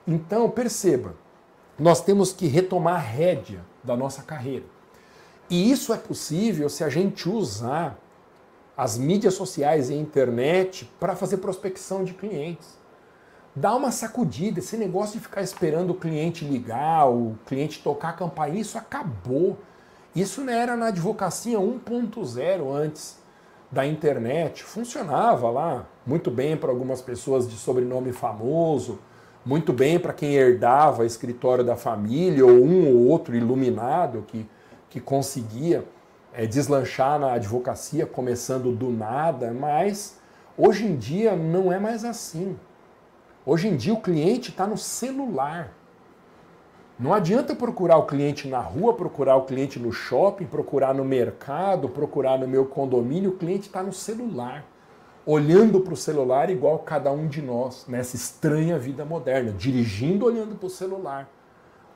Então, 0.06 0.48
perceba, 0.48 1.16
nós 1.76 2.00
temos 2.00 2.32
que 2.32 2.46
retomar 2.46 2.94
a 2.94 2.98
rédea 2.98 3.64
da 3.82 3.96
nossa 3.96 4.22
carreira. 4.22 4.64
E 5.50 5.72
isso 5.72 5.92
é 5.92 5.96
possível 5.96 6.68
se 6.68 6.84
a 6.84 6.88
gente 6.88 7.28
usar 7.28 7.98
as 8.76 8.96
mídias 8.96 9.34
sociais 9.34 9.90
e 9.90 9.94
a 9.94 9.96
internet 9.96 10.88
para 11.00 11.16
fazer 11.16 11.38
prospecção 11.38 12.04
de 12.04 12.14
clientes. 12.14 12.78
Dá 13.56 13.72
uma 13.76 13.92
sacudida, 13.92 14.58
esse 14.58 14.76
negócio 14.76 15.18
de 15.18 15.24
ficar 15.24 15.40
esperando 15.40 15.90
o 15.90 15.94
cliente 15.94 16.44
ligar, 16.44 17.08
o 17.08 17.38
cliente 17.46 17.80
tocar 17.82 18.08
a 18.08 18.12
campainha, 18.14 18.60
isso 18.60 18.76
acabou. 18.76 19.56
Isso 20.14 20.40
não 20.40 20.52
era 20.52 20.76
na 20.76 20.86
advocacia 20.86 21.56
1.0 21.58 22.74
antes 22.74 23.16
da 23.70 23.86
internet. 23.86 24.64
Funcionava 24.64 25.50
lá 25.50 25.86
muito 26.04 26.32
bem 26.32 26.56
para 26.56 26.70
algumas 26.70 27.00
pessoas 27.00 27.48
de 27.48 27.56
sobrenome 27.56 28.12
famoso, 28.12 28.98
muito 29.46 29.72
bem 29.72 30.00
para 30.00 30.12
quem 30.12 30.34
herdava 30.34 31.06
escritório 31.06 31.62
da 31.62 31.76
família 31.76 32.44
ou 32.44 32.52
um 32.52 32.88
ou 32.88 33.06
outro 33.06 33.36
iluminado 33.36 34.24
que, 34.26 34.48
que 34.90 35.00
conseguia 35.00 35.84
é, 36.32 36.44
deslanchar 36.44 37.20
na 37.20 37.34
advocacia 37.34 38.04
começando 38.04 38.72
do 38.72 38.90
nada, 38.90 39.52
mas 39.52 40.18
hoje 40.58 40.86
em 40.86 40.96
dia 40.96 41.36
não 41.36 41.72
é 41.72 41.78
mais 41.78 42.04
assim. 42.04 42.56
Hoje 43.46 43.68
em 43.68 43.76
dia 43.76 43.92
o 43.92 44.00
cliente 44.00 44.50
está 44.50 44.66
no 44.66 44.76
celular. 44.76 45.72
Não 46.98 47.12
adianta 47.12 47.54
procurar 47.54 47.96
o 47.96 48.06
cliente 48.06 48.48
na 48.48 48.60
rua, 48.60 48.94
procurar 48.94 49.36
o 49.36 49.42
cliente 49.42 49.78
no 49.78 49.92
shopping, 49.92 50.46
procurar 50.46 50.94
no 50.94 51.04
mercado, 51.04 51.88
procurar 51.88 52.38
no 52.38 52.46
meu 52.46 52.64
condomínio, 52.66 53.30
o 53.30 53.36
cliente 53.36 53.66
está 53.66 53.82
no 53.82 53.92
celular 53.92 54.64
olhando 55.26 55.80
para 55.80 55.94
o 55.94 55.96
celular 55.96 56.50
igual 56.50 56.78
cada 56.80 57.10
um 57.10 57.26
de 57.26 57.40
nós, 57.40 57.86
nessa 57.88 58.16
estranha 58.16 58.78
vida 58.78 59.04
moderna, 59.04 59.52
dirigindo 59.52 60.26
olhando 60.26 60.54
para 60.56 60.66
o 60.66 60.70
celular. 60.70 61.28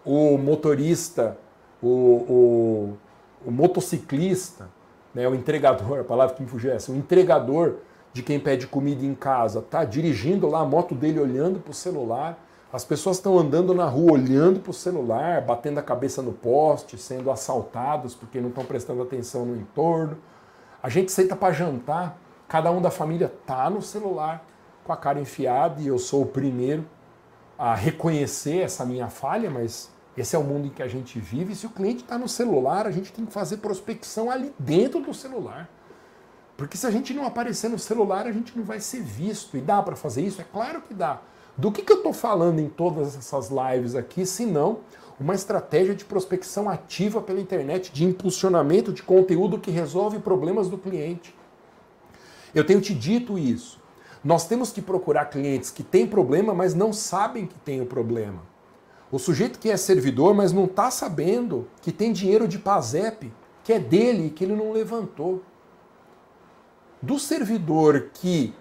O 0.04 0.38
motorista, 0.38 1.36
o, 1.82 1.88
o, 1.88 2.98
o 3.46 3.50
motociclista, 3.50 4.68
né, 5.14 5.28
o 5.28 5.34
entregador, 5.34 6.00
a 6.00 6.04
palavra 6.04 6.34
que 6.34 6.42
me 6.42 6.48
fugiu 6.48 6.70
é 6.70 6.76
essa, 6.76 6.90
o 6.90 6.96
entregador 6.96 7.76
de 8.18 8.22
quem 8.22 8.38
pede 8.38 8.66
comida 8.66 9.04
em 9.04 9.14
casa, 9.14 9.62
tá 9.62 9.84
dirigindo 9.84 10.46
lá 10.46 10.60
a 10.60 10.64
moto 10.64 10.94
dele 10.94 11.18
olhando 11.18 11.58
para 11.58 11.70
o 11.70 11.74
celular. 11.74 12.38
As 12.72 12.84
pessoas 12.84 13.16
estão 13.16 13.38
andando 13.38 13.74
na 13.74 13.86
rua 13.86 14.12
olhando 14.12 14.60
para 14.60 14.70
o 14.70 14.74
celular, 14.74 15.40
batendo 15.40 15.78
a 15.78 15.82
cabeça 15.82 16.20
no 16.20 16.32
poste, 16.32 16.98
sendo 16.98 17.30
assaltados 17.30 18.14
porque 18.14 18.40
não 18.40 18.50
estão 18.50 18.64
prestando 18.64 19.02
atenção 19.02 19.46
no 19.46 19.56
entorno. 19.56 20.18
A 20.82 20.88
gente 20.88 21.10
senta 21.10 21.34
para 21.34 21.52
jantar, 21.52 22.18
Cada 22.48 22.70
um 22.70 22.80
da 22.80 22.90
família 22.90 23.30
tá 23.46 23.68
no 23.68 23.82
celular 23.82 24.42
com 24.82 24.90
a 24.90 24.96
cara 24.96 25.20
enfiada 25.20 25.82
e 25.82 25.86
eu 25.86 25.98
sou 25.98 26.22
o 26.22 26.26
primeiro 26.26 26.84
a 27.58 27.74
reconhecer 27.74 28.60
essa 28.60 28.86
minha 28.86 29.10
falha, 29.10 29.50
mas 29.50 29.90
esse 30.16 30.34
é 30.34 30.38
o 30.38 30.42
mundo 30.42 30.66
em 30.66 30.70
que 30.70 30.82
a 30.82 30.88
gente 30.88 31.20
vive. 31.20 31.54
Se 31.54 31.66
o 31.66 31.70
cliente 31.70 32.02
está 32.04 32.16
no 32.16 32.26
celular, 32.26 32.86
a 32.86 32.90
gente 32.90 33.12
tem 33.12 33.26
que 33.26 33.32
fazer 33.32 33.58
prospecção 33.58 34.30
ali 34.30 34.54
dentro 34.58 35.00
do 35.00 35.12
celular. 35.12 35.68
Porque 36.58 36.76
se 36.76 36.84
a 36.88 36.90
gente 36.90 37.14
não 37.14 37.24
aparecer 37.24 37.70
no 37.70 37.78
celular, 37.78 38.26
a 38.26 38.32
gente 38.32 38.58
não 38.58 38.64
vai 38.64 38.80
ser 38.80 39.00
visto. 39.00 39.56
E 39.56 39.60
dá 39.60 39.80
para 39.80 39.94
fazer 39.94 40.22
isso? 40.22 40.40
É 40.40 40.44
claro 40.44 40.82
que 40.82 40.92
dá. 40.92 41.20
Do 41.56 41.70
que, 41.70 41.82
que 41.82 41.92
eu 41.92 41.98
estou 41.98 42.12
falando 42.12 42.58
em 42.58 42.68
todas 42.68 43.16
essas 43.16 43.48
lives 43.48 43.94
aqui, 43.94 44.26
se 44.26 44.44
não 44.44 44.80
uma 45.20 45.36
estratégia 45.36 45.94
de 45.94 46.04
prospecção 46.04 46.68
ativa 46.68 47.20
pela 47.20 47.40
internet, 47.40 47.92
de 47.92 48.04
impulsionamento 48.04 48.92
de 48.92 49.04
conteúdo 49.04 49.60
que 49.60 49.70
resolve 49.70 50.18
problemas 50.18 50.68
do 50.68 50.76
cliente. 50.76 51.32
Eu 52.52 52.66
tenho 52.66 52.80
te 52.80 52.92
dito 52.92 53.38
isso. 53.38 53.80
Nós 54.24 54.44
temos 54.48 54.72
que 54.72 54.82
procurar 54.82 55.26
clientes 55.26 55.70
que 55.70 55.84
têm 55.84 56.08
problema, 56.08 56.52
mas 56.52 56.74
não 56.74 56.92
sabem 56.92 57.46
que 57.46 57.58
tem 57.60 57.80
o 57.80 57.86
problema. 57.86 58.42
O 59.12 59.18
sujeito 59.18 59.60
que 59.60 59.70
é 59.70 59.76
servidor, 59.76 60.34
mas 60.34 60.52
não 60.52 60.64
está 60.64 60.90
sabendo 60.90 61.68
que 61.82 61.92
tem 61.92 62.12
dinheiro 62.12 62.48
de 62.48 62.58
PASEP, 62.58 63.32
que 63.62 63.72
é 63.72 63.78
dele 63.78 64.26
e 64.26 64.30
que 64.30 64.42
ele 64.42 64.56
não 64.56 64.72
levantou. 64.72 65.40
Do 67.00 67.18
servidor 67.18 68.10
que 68.12 68.52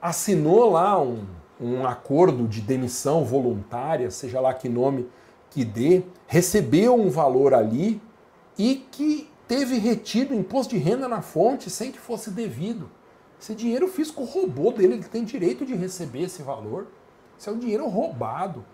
assinou 0.00 0.70
lá 0.70 1.00
um, 1.00 1.24
um 1.60 1.86
acordo 1.86 2.46
de 2.46 2.60
demissão 2.60 3.24
voluntária, 3.24 4.10
seja 4.10 4.40
lá 4.40 4.52
que 4.52 4.68
nome 4.68 5.08
que 5.50 5.64
dê, 5.64 6.02
recebeu 6.26 6.94
um 6.94 7.08
valor 7.08 7.54
ali 7.54 8.00
e 8.58 8.86
que 8.90 9.28
teve 9.46 9.78
retido 9.78 10.34
imposto 10.34 10.74
de 10.74 10.80
renda 10.80 11.08
na 11.08 11.22
fonte 11.22 11.70
sem 11.70 11.90
que 11.90 11.98
fosse 11.98 12.30
devido. 12.30 12.90
Esse 13.40 13.54
dinheiro 13.54 13.88
físico 13.88 14.24
roubou 14.24 14.72
dele, 14.72 14.94
ele 14.94 15.04
tem 15.04 15.24
direito 15.24 15.64
de 15.64 15.74
receber 15.74 16.24
esse 16.24 16.42
valor. 16.42 16.88
Isso 17.38 17.48
é 17.48 17.52
um 17.52 17.58
dinheiro 17.58 17.86
roubado. 17.88 18.64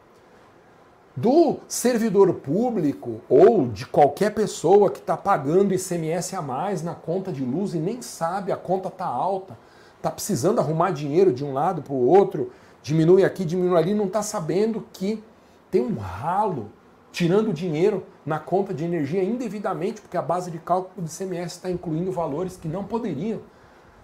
Do 1.17 1.59
servidor 1.69 2.35
público 2.35 3.21
ou 3.29 3.69
de 3.69 3.87
qualquer 3.87 4.35
pessoa 4.35 4.91
que 4.91 4.99
está 4.99 5.17
pagando 5.17 5.73
ICMS 5.73 6.35
a 6.35 6.43
mais 6.43 6.83
na 6.83 6.93
conta 6.93 7.31
de 7.31 7.45
luz 7.45 7.73
e 7.73 7.79
nem 7.79 8.03
sabe, 8.03 8.51
a 8.51 8.57
conta 8.57 8.89
está 8.89 9.07
alta, 9.07 9.57
está 9.97 10.11
precisando 10.11 10.59
arrumar 10.59 10.91
dinheiro 10.91 11.33
de 11.33 11.45
um 11.45 11.53
lado 11.53 11.83
para 11.83 11.93
o 11.93 12.05
outro, 12.05 12.51
diminui 12.83 13.25
aqui, 13.25 13.45
diminui 13.45 13.79
ali, 13.79 13.95
não 13.95 14.07
está 14.07 14.23
sabendo 14.23 14.85
que 14.93 15.23
tem 15.71 15.83
um 15.83 15.97
ralo 15.97 16.69
tirando 17.13 17.53
dinheiro 17.53 18.05
na 18.27 18.41
conta 18.41 18.75
de 18.75 18.85
energia 18.85 19.23
indevidamente, 19.23 20.01
porque 20.01 20.17
a 20.17 20.23
base 20.23 20.51
de 20.51 20.59
cálculo 20.59 21.07
do 21.07 21.09
ICMS 21.09 21.55
está 21.55 21.71
incluindo 21.71 22.11
valores 22.11 22.57
que 22.57 22.67
não 22.67 22.83
poderiam 22.83 23.39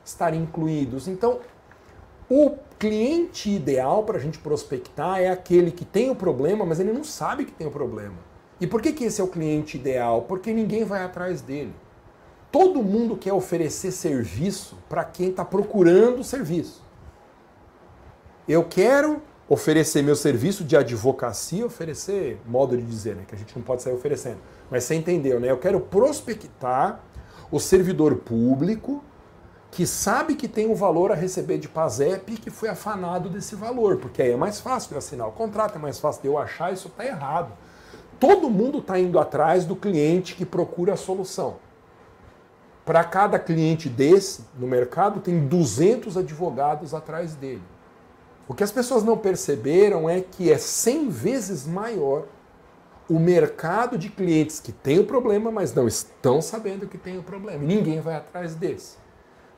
estar 0.05 0.33
incluídos. 0.33 1.09
Então, 1.09 1.41
o 2.31 2.57
cliente 2.78 3.51
ideal 3.51 4.05
para 4.05 4.16
a 4.16 4.20
gente 4.20 4.39
prospectar 4.39 5.20
é 5.20 5.28
aquele 5.28 5.72
que 5.72 5.85
tem 5.85 6.11
o 6.11 6.14
problema, 6.14 6.64
mas 6.64 6.78
ele 6.78 6.93
não 6.93 7.03
sabe 7.03 7.45
que 7.45 7.51
tem 7.51 7.66
o 7.66 7.72
problema. 7.72 8.14
E 8.61 8.68
por 8.68 8.81
que, 8.81 8.93
que 8.93 9.05
esse 9.05 9.20
é 9.20 9.24
o 9.24 9.28
cliente 9.28 9.76
ideal? 9.76 10.22
Porque 10.22 10.53
ninguém 10.53 10.85
vai 10.85 11.03
atrás 11.03 11.43
dele. 11.43 11.74
Todo 12.53 12.83
mundo 12.83 13.16
quer 13.16 13.33
oferecer 13.33 13.91
serviço 13.91 14.78
para 14.89 15.03
quem 15.05 15.31
está 15.31 15.45
procurando 15.45 16.22
serviço. 16.22 16.85
Eu 18.49 18.64
quero 18.64 19.20
oferecer 19.49 20.03
meu 20.03 20.14
serviço 20.14 20.62
de 20.62 20.76
advocacia, 20.76 21.66
oferecer, 21.66 22.41
modo 22.47 22.76
de 22.76 22.83
dizer, 22.85 23.16
né, 23.16 23.24
que 23.26 23.35
a 23.35 23.39
gente 23.39 23.57
não 23.57 23.64
pode 23.64 23.83
sair 23.83 23.93
oferecendo, 23.93 24.39
mas 24.70 24.85
você 24.85 24.95
entendeu, 24.95 25.41
né? 25.41 25.51
Eu 25.51 25.59
quero 25.59 25.81
prospectar 25.81 27.01
o 27.51 27.59
servidor 27.59 28.16
público 28.16 29.03
que 29.71 29.87
sabe 29.87 30.35
que 30.35 30.49
tem 30.49 30.68
um 30.68 30.75
valor 30.75 31.12
a 31.12 31.14
receber 31.14 31.59
de 31.59 31.68
PASEP 31.68 32.33
e 32.33 32.37
que 32.37 32.51
foi 32.51 32.68
afanado 32.68 33.29
desse 33.29 33.55
valor, 33.55 33.99
porque 33.99 34.21
aí 34.21 34.33
é 34.33 34.37
mais 34.37 34.61
fácil 34.61 34.91
de 34.91 34.99
assinar 34.99 35.29
o 35.29 35.33
contrato, 35.33 35.77
é 35.77 35.79
mais 35.79 35.99
fácil 35.99 36.23
de 36.23 36.29
eu 36.29 36.37
achar, 36.37 36.73
isso 36.73 36.89
está 36.89 37.05
errado. 37.07 37.53
Todo 38.18 38.51
mundo 38.51 38.79
está 38.79 38.99
indo 38.99 39.18
atrás 39.18 39.64
do 39.64 39.77
cliente 39.77 40.35
que 40.35 40.45
procura 40.45 40.95
a 40.95 40.97
solução. 40.97 41.57
Para 42.85 43.05
cada 43.05 43.39
cliente 43.39 43.89
desse 43.89 44.45
no 44.59 44.66
mercado, 44.66 45.21
tem 45.21 45.47
200 45.47 46.16
advogados 46.16 46.93
atrás 46.93 47.35
dele. 47.37 47.62
O 48.49 48.55
que 48.55 48.64
as 48.64 48.73
pessoas 48.73 49.05
não 49.05 49.16
perceberam 49.16 50.11
é 50.11 50.21
que 50.21 50.51
é 50.53 50.59
100 50.59 51.09
vezes 51.09 51.66
maior 51.66 52.25
o 53.09 53.18
mercado 53.18 53.97
de 53.97 54.09
clientes 54.09 54.59
que 54.61 54.73
tem 54.73 54.99
o 54.99 55.05
problema, 55.05 55.51
mas 55.51 55.73
não 55.73 55.87
estão 55.87 56.43
sabendo 56.43 56.87
que 56.87 56.99
tem 56.99 57.18
o 57.18 57.23
problema. 57.23 57.62
Ninguém 57.62 58.01
vai 58.01 58.16
atrás 58.16 58.55
desse. 58.55 59.00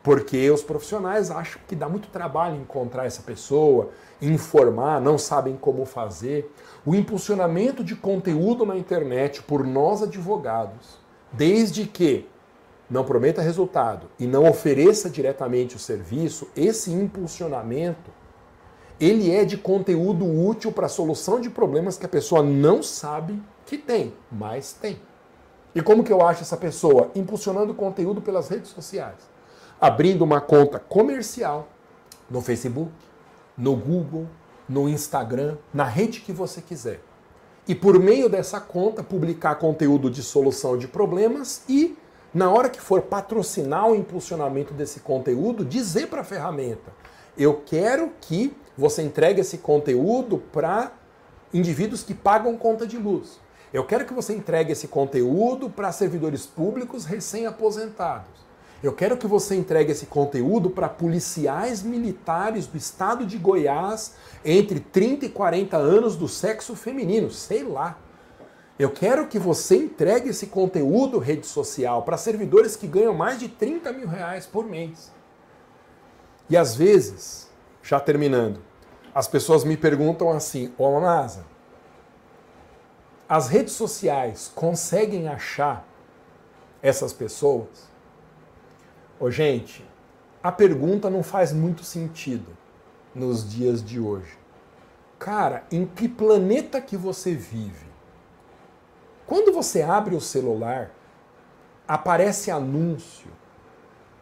Porque 0.03 0.51
os 0.51 0.63
profissionais 0.63 1.31
acham 1.31 1.63
que 1.67 1.77
dá 1.77 1.89
muito 1.89 2.09
trabalho 2.09 2.57
encontrar 2.57 3.07
essa 3.07 3.23
pessoa, 3.23 3.91
informar, 4.21 5.01
não 5.01 5.17
sabem 5.17 5.57
como 5.57 5.85
fazer. 5.87 6.53
O 6.85 6.95
impulsionamento 6.95 7.85
de 7.85 7.95
conteúdo 7.95 8.67
na 8.67 8.77
internet 8.77 9.43
por 9.43 9.65
nós 9.65 10.03
advogados, 10.03 10.99
desde 11.33 11.87
que 11.87 12.29
não 12.91 13.05
prometa 13.05 13.41
resultado 13.41 14.09
e 14.19 14.27
não 14.27 14.49
ofereça 14.49 15.09
diretamente 15.09 15.77
o 15.77 15.79
serviço, 15.79 16.49
esse 16.57 16.91
impulsionamento 16.91 18.11
ele 19.01 19.33
é 19.33 19.45
de 19.45 19.57
conteúdo 19.57 20.25
útil 20.25 20.71
para 20.71 20.87
a 20.87 20.89
solução 20.89 21.41
de 21.41 21.49
problemas 21.49 21.97
que 21.97 22.07
a 22.07 22.09
pessoa 22.09 22.43
não 22.43 22.83
sabe 22.83 23.41
que 23.67 23.79
tem, 23.79 24.15
mas 24.31 24.73
tem. 24.73 25.01
E 25.75 25.81
como 25.81 26.05
que 26.05 26.13
eu 26.13 26.25
acho 26.25 26.43
essa 26.43 26.57
pessoa? 26.57 27.11
Impulsionando 27.15 27.73
conteúdo 27.73 28.21
pelas 28.21 28.49
redes 28.49 28.71
sociais 28.71 29.32
abrindo 29.83 30.23
uma 30.23 30.41
conta 30.41 30.79
comercial 30.79 31.67
no 32.31 32.41
Facebook, 32.41 32.93
no 33.59 33.75
Google, 33.75 34.29
no 34.69 34.89
Instagram, 34.89 35.57
na 35.75 35.83
rede 35.83 36.21
que 36.21 36.33
você 36.33 36.63
quiser. 36.63 37.01
E 37.67 37.75
por 37.75 37.99
meio 37.99 38.29
dessa 38.29 38.61
conta 38.61 39.03
publicar 39.03 39.57
conteúdo 39.57 40.09
de 40.09 40.23
solução 40.23 40.79
de 40.79 40.87
problemas 40.87 41.65
e 41.69 41.99
na 42.33 42.49
hora 42.49 42.71
que 42.71 42.81
for 42.81 43.03
patrocinar 43.03 43.89
o 43.89 43.97
impulsionamento 43.97 44.73
desse 44.73 45.01
conteúdo, 45.01 45.65
dizer 45.65 46.07
para 46.07 46.21
a 46.21 46.25
ferramenta: 46.25 46.93
eu 47.37 47.61
quero 47.67 48.13
que 48.21 48.57
você 48.79 49.03
entregue 49.03 49.41
esse 49.41 49.59
conteúdo 49.59 50.39
para 50.53 50.93
indivíduos 51.53 52.05
que 52.05 52.15
pagam 52.15 52.57
conta 52.57 52.87
de 52.87 52.97
luz. 52.97 53.41
Eu 53.73 53.85
quero 53.85 54.05
que 54.05 54.15
você 54.15 54.33
entregue 54.33 54.71
esse 54.71 54.87
conteúdo 54.87 55.69
para 55.69 55.91
servidores 55.91 56.47
públicos 56.47 57.05
recém-aposentados. 57.05 58.42
Eu 58.83 58.93
quero 58.93 59.17
que 59.17 59.29
você 59.29 59.55
entregue 59.55 59.93
esse 59.93 60.07
conteúdo 60.07 60.69
para 60.69 60.89
policiais 60.89 61.83
militares 61.83 62.67
do 62.67 62.77
estado 62.77 63.25
de 63.25 63.39
Goiás 63.39 64.15
entre 64.45 64.81
30 64.81 65.27
e 65.27 65.29
40 65.29 65.77
anos 65.77 66.17
do 66.17 66.27
sexo 66.27 66.75
feminino, 66.75 67.31
sei 67.31 67.63
lá. 67.63 67.97
Eu 68.77 68.91
quero 68.91 69.29
que 69.29 69.39
você 69.39 69.77
entregue 69.77 70.31
esse 70.31 70.49
conteúdo 70.49 71.21
rede 71.21 71.47
social 71.47 72.03
para 72.03 72.17
servidores 72.17 72.75
que 72.75 72.89
ganham 72.89 73.15
mais 73.15 73.39
de 73.39 73.49
30 73.49 73.93
mil 73.93 74.09
reais 74.09 74.47
por 74.47 74.67
mês. 74.67 75.13
E 76.51 76.57
às 76.57 76.75
vezes, 76.75 77.49
já 77.85 78.01
terminando, 78.01 78.61
as 79.15 79.29
pessoas 79.29 79.63
me 79.63 79.77
perguntam 79.77 80.29
assim: 80.31 80.75
Ô 80.77 80.85
Amasa, 80.97 81.45
as 83.29 83.47
redes 83.47 83.75
sociais 83.75 84.51
conseguem 84.53 85.29
achar 85.29 85.87
essas 86.83 87.13
pessoas? 87.13 87.92
Ô 89.23 89.31
gente, 89.31 89.89
a 90.43 90.51
pergunta 90.51 91.09
não 91.09 91.23
faz 91.23 91.53
muito 91.53 91.85
sentido 91.85 92.57
nos 93.15 93.49
dias 93.49 93.81
de 93.81 94.01
hoje. 94.01 94.37
Cara, 95.17 95.63
em 95.71 95.87
que 95.87 96.09
planeta 96.09 96.81
que 96.81 96.97
você 96.97 97.33
vive? 97.33 97.87
Quando 99.25 99.53
você 99.53 99.81
abre 99.81 100.17
o 100.17 100.21
celular, 100.21 100.91
aparece 101.87 102.51
anúncio 102.51 103.31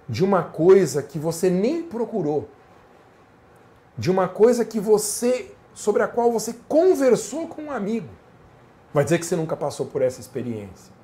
de 0.07 0.23
uma 0.23 0.43
coisa 0.43 1.03
que 1.03 1.19
você 1.19 1.49
nem 1.49 1.83
procurou, 1.83 2.51
de 3.97 4.11
uma 4.11 4.29
coisa 4.29 4.67
que 4.67 4.79
você 4.79 5.55
sobre 5.73 6.03
a 6.03 6.09
qual 6.09 6.31
você 6.31 6.55
conversou 6.69 7.49
com 7.49 7.63
um 7.63 7.73
amigo. 7.73 8.11
Vai 8.93 9.05
dizer 9.05 9.19
que 9.19 9.25
você 9.25 9.35
nunca 9.35 9.57
passou 9.57 9.87
por 9.87 10.03
essa 10.03 10.21
experiência. 10.21 11.00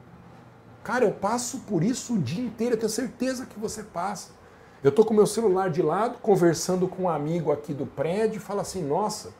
Cara, 0.86 1.04
eu 1.04 1.10
passo 1.10 1.58
por 1.66 1.82
isso 1.82 2.14
o 2.14 2.18
dia 2.18 2.44
inteiro, 2.44 2.74
eu 2.74 2.78
tenho 2.78 2.88
certeza 2.88 3.44
que 3.44 3.58
você 3.58 3.82
passa. 3.82 4.30
Eu 4.84 4.92
tô 4.92 5.04
com 5.04 5.12
meu 5.12 5.26
celular 5.26 5.68
de 5.68 5.82
lado, 5.82 6.18
conversando 6.22 6.86
com 6.86 7.02
um 7.02 7.08
amigo 7.08 7.50
aqui 7.50 7.74
do 7.74 7.84
prédio, 7.84 8.36
e 8.36 8.40
fala 8.40 8.62
assim: 8.62 8.84
"Nossa, 8.84 9.30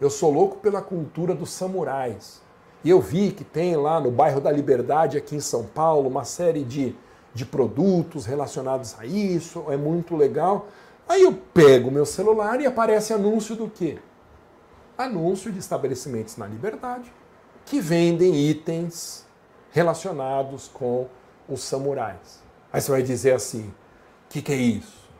eu 0.00 0.08
sou 0.08 0.32
louco 0.32 0.58
pela 0.58 0.80
cultura 0.80 1.34
dos 1.34 1.50
samurais". 1.50 2.40
E 2.84 2.90
eu 2.90 3.00
vi 3.00 3.32
que 3.32 3.42
tem 3.42 3.74
lá 3.74 3.98
no 3.98 4.12
bairro 4.12 4.40
da 4.40 4.52
Liberdade, 4.52 5.18
aqui 5.18 5.34
em 5.34 5.40
São 5.40 5.64
Paulo, 5.64 6.08
uma 6.08 6.22
série 6.22 6.62
de, 6.62 6.94
de 7.34 7.44
produtos 7.44 8.24
relacionados 8.24 8.94
a 8.96 9.04
isso, 9.04 9.64
é 9.70 9.76
muito 9.76 10.14
legal. 10.14 10.68
Aí 11.08 11.24
eu 11.24 11.32
pego 11.32 11.90
meu 11.90 12.06
celular 12.06 12.60
e 12.60 12.66
aparece 12.66 13.12
anúncio 13.12 13.56
do 13.56 13.68
quê? 13.68 13.98
Anúncio 14.96 15.50
de 15.50 15.58
estabelecimentos 15.58 16.36
na 16.36 16.46
Liberdade 16.46 17.12
que 17.64 17.80
vendem 17.80 18.36
itens 18.36 19.26
relacionados 19.72 20.68
com 20.68 21.08
os 21.48 21.62
samurais. 21.62 22.40
Aí 22.72 22.80
você 22.80 22.90
vai 22.90 23.02
dizer 23.02 23.34
assim: 23.34 23.68
o 23.68 23.74
que, 24.28 24.40
que 24.40 24.52
é 24.52 24.56
isso? 24.56 25.10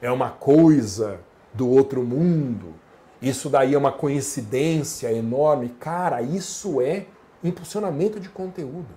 É 0.00 0.10
uma 0.10 0.30
coisa 0.30 1.20
do 1.52 1.68
outro 1.68 2.02
mundo? 2.02 2.74
Isso 3.20 3.50
daí 3.50 3.74
é 3.74 3.78
uma 3.78 3.92
coincidência 3.92 5.12
enorme. 5.12 5.70
Cara, 5.80 6.22
isso 6.22 6.80
é 6.80 7.06
impulsionamento 7.42 8.18
de 8.20 8.28
conteúdo. 8.28 8.88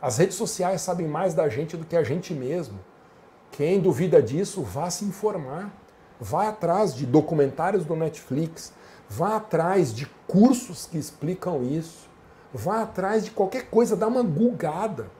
As 0.00 0.18
redes 0.18 0.36
sociais 0.36 0.80
sabem 0.80 1.06
mais 1.06 1.34
da 1.34 1.48
gente 1.48 1.76
do 1.76 1.84
que 1.84 1.96
a 1.96 2.02
gente 2.02 2.32
mesmo. 2.32 2.78
Quem 3.50 3.80
duvida 3.80 4.22
disso, 4.22 4.62
vá 4.62 4.88
se 4.88 5.04
informar. 5.04 5.70
Vá 6.18 6.48
atrás 6.48 6.94
de 6.94 7.04
documentários 7.04 7.84
do 7.84 7.96
Netflix. 7.96 8.72
Vá 9.08 9.36
atrás 9.36 9.92
de 9.92 10.06
cursos 10.26 10.86
que 10.86 10.96
explicam 10.96 11.64
isso. 11.64 12.09
Vá 12.52 12.82
atrás 12.82 13.24
de 13.24 13.30
qualquer 13.30 13.70
coisa, 13.70 13.96
dá 13.96 14.06
uma 14.06 14.22
gulgada. 14.22 15.10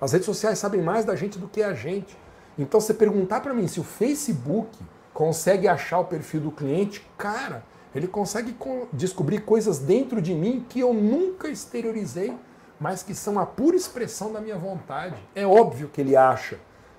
As 0.00 0.12
redes 0.12 0.26
sociais 0.26 0.58
sabem 0.58 0.82
mais 0.82 1.04
da 1.04 1.14
gente 1.14 1.38
do 1.38 1.48
que 1.48 1.62
a 1.62 1.74
gente. 1.74 2.16
Então, 2.58 2.80
você 2.80 2.92
perguntar 2.92 3.40
para 3.40 3.54
mim 3.54 3.68
se 3.68 3.80
o 3.80 3.84
Facebook 3.84 4.76
consegue 5.14 5.68
achar 5.68 6.00
o 6.00 6.04
perfil 6.04 6.40
do 6.40 6.50
cliente, 6.50 7.06
cara, 7.16 7.64
ele 7.94 8.06
consegue 8.06 8.56
descobrir 8.92 9.40
coisas 9.40 9.78
dentro 9.78 10.20
de 10.20 10.34
mim 10.34 10.64
que 10.68 10.80
eu 10.80 10.92
nunca 10.92 11.48
exteriorizei, 11.48 12.36
mas 12.80 13.02
que 13.02 13.14
são 13.14 13.38
a 13.38 13.46
pura 13.46 13.76
expressão 13.76 14.32
da 14.32 14.40
minha 14.40 14.56
vontade. 14.56 15.16
É 15.34 15.46
óbvio 15.46 15.88
que 15.88 16.00
ele 16.00 16.16
acha 16.16 16.58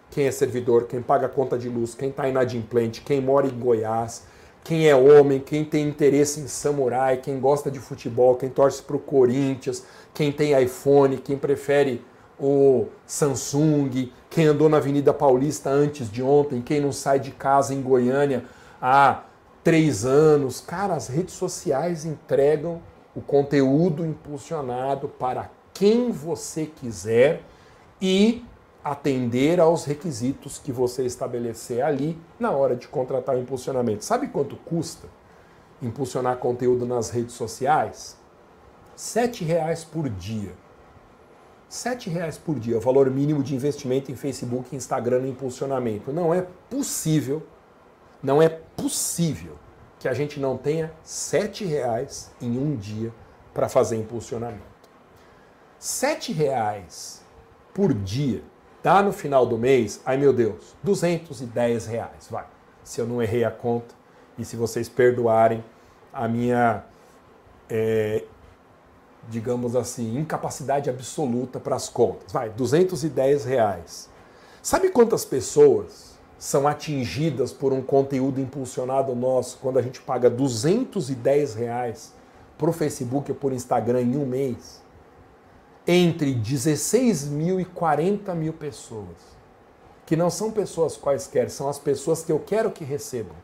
quem 0.10 0.28
é 0.28 0.32
servidor, 0.32 0.86
quem 0.86 1.02
paga 1.02 1.28
conta 1.28 1.58
de 1.58 1.68
luz, 1.68 1.96
quem 1.96 2.10
está 2.10 2.28
inadimplente, 2.30 3.02
quem 3.02 3.20
mora 3.20 3.48
em 3.48 3.60
Goiás, 3.60 4.26
quem 4.64 4.88
é 4.88 4.96
homem, 4.96 5.40
quem 5.40 5.66
tem 5.66 5.88
interesse 5.88 6.40
em 6.40 6.48
samurai, 6.48 7.18
quem 7.18 7.40
gosta 7.40 7.70
de 7.70 7.80
futebol, 7.80 8.36
quem 8.36 8.50
torce 8.50 8.82
para 8.82 8.96
o 8.96 9.00
Corinthians, 9.00 9.84
quem 10.14 10.32
tem 10.32 10.60
iPhone, 10.62 11.18
quem 11.18 11.38
prefere 11.38 12.04
o 12.40 12.88
Samsung, 13.06 14.12
quem 14.30 14.46
andou 14.46 14.70
na 14.70 14.78
Avenida 14.78 15.14
Paulista 15.14 15.70
antes 15.70 16.10
de 16.10 16.24
ontem, 16.24 16.62
quem 16.62 16.80
não 16.80 16.92
sai 16.92 17.20
de 17.20 17.32
casa 17.32 17.74
em 17.74 17.82
Goiânia 17.82 18.46
há 18.82 19.24
três 19.64 20.06
anos. 20.06 20.62
Cara, 20.62 20.94
as 20.94 21.08
redes 21.08 21.34
sociais 21.34 22.06
entregam 22.06 22.82
o 23.16 23.22
conteúdo 23.22 24.06
impulsionado 24.06 25.08
para 25.08 25.50
quem 25.74 26.12
você 26.12 26.66
quiser 26.66 27.42
e 28.02 28.44
atender 28.84 29.60
aos 29.60 29.86
requisitos 29.86 30.60
que 30.60 30.72
você 30.72 31.06
estabelecer 31.06 31.84
ali 31.84 32.18
na 32.40 32.52
hora 32.52 32.76
de 32.76 32.88
contratar 32.88 33.36
o 33.36 33.40
impulsionamento. 33.40 34.04
Sabe 34.04 34.28
quanto 34.28 34.56
custa 34.58 35.08
impulsionar 35.82 36.38
conteúdo 36.38 36.86
nas 36.86 37.10
redes 37.10 37.34
sociais? 37.34 38.18
Sete 38.96 39.44
reais 39.44 39.84
por 39.84 40.10
dia. 40.10 40.52
Sete 41.70 42.10
reais 42.10 42.38
por 42.38 42.60
dia, 42.60 42.78
o 42.78 42.82
valor 42.82 43.10
mínimo 43.10 43.42
de 43.42 43.56
investimento 43.56 44.12
em 44.12 44.16
Facebook, 44.16 44.76
Instagram 44.76 45.22
no 45.22 45.28
impulsionamento. 45.28 46.12
Não 46.14 46.34
é 46.34 46.46
possível 46.70 47.42
não 48.24 48.42
é 48.42 48.48
possível 48.48 49.58
que 50.00 50.08
a 50.08 50.14
gente 50.14 50.40
não 50.40 50.58
tenha 50.58 50.94
sete 51.04 51.66
reais 51.66 52.32
em 52.42 52.58
um 52.58 52.74
dia 52.74 53.14
para 53.54 53.68
fazer 53.68 53.98
impulsionamento. 53.98 54.64
Sete 55.78 56.32
reais 56.32 57.22
por 57.74 57.94
dia 57.94 58.42
dá 58.84 59.02
no 59.02 59.14
final 59.14 59.46
do 59.46 59.58
mês, 59.58 60.02
ai 60.06 60.18
meu 60.18 60.34
Deus, 60.34 60.76
210 60.84 61.88
reais, 61.88 62.28
vai. 62.30 62.46
Se 62.84 63.00
eu 63.00 63.08
não 63.08 63.22
errei 63.22 63.46
a 63.46 63.50
conta 63.50 63.96
e 64.38 64.44
se 64.44 64.58
vocês 64.58 64.90
perdoarem 64.90 65.64
a 66.12 66.28
minha, 66.28 66.84
é, 67.70 68.26
digamos 69.30 69.74
assim, 69.74 70.20
incapacidade 70.20 70.90
absoluta 70.90 71.62
para 71.62 71.78
as 71.78 71.88
contas, 71.88 72.32
vai, 72.34 72.50
210 72.50 73.46
reais. 73.46 74.10
Sabe 74.62 74.90
quantas 74.90 75.24
pessoas 75.24 76.14
são 76.38 76.68
atingidas 76.68 77.54
por 77.54 77.72
um 77.72 77.82
conteúdo 77.82 78.42
impulsionado 78.42 79.16
nosso 79.16 79.58
quando 79.62 79.80
a 79.80 79.82
gente 79.82 80.02
paga 80.02 80.30
210 80.30 81.56
reais 81.56 82.14
para 82.58 82.70
o 82.70 82.74
Facebook 82.74 83.32
ou 83.32 83.38
por 83.38 83.54
Instagram 83.54 84.02
em 84.02 84.18
um 84.18 84.26
mês, 84.26 84.83
entre 85.86 86.34
16 86.34 87.26
mil 87.26 87.60
e 87.60 87.66
40 87.66 88.34
mil 88.34 88.54
pessoas, 88.54 89.18
que 90.06 90.16
não 90.16 90.30
são 90.30 90.50
pessoas 90.50 90.96
quaisquer, 90.96 91.50
são 91.50 91.68
as 91.68 91.78
pessoas 91.78 92.24
que 92.24 92.32
eu 92.32 92.40
quero 92.40 92.72
que 92.72 92.84
recebam. 92.84 93.36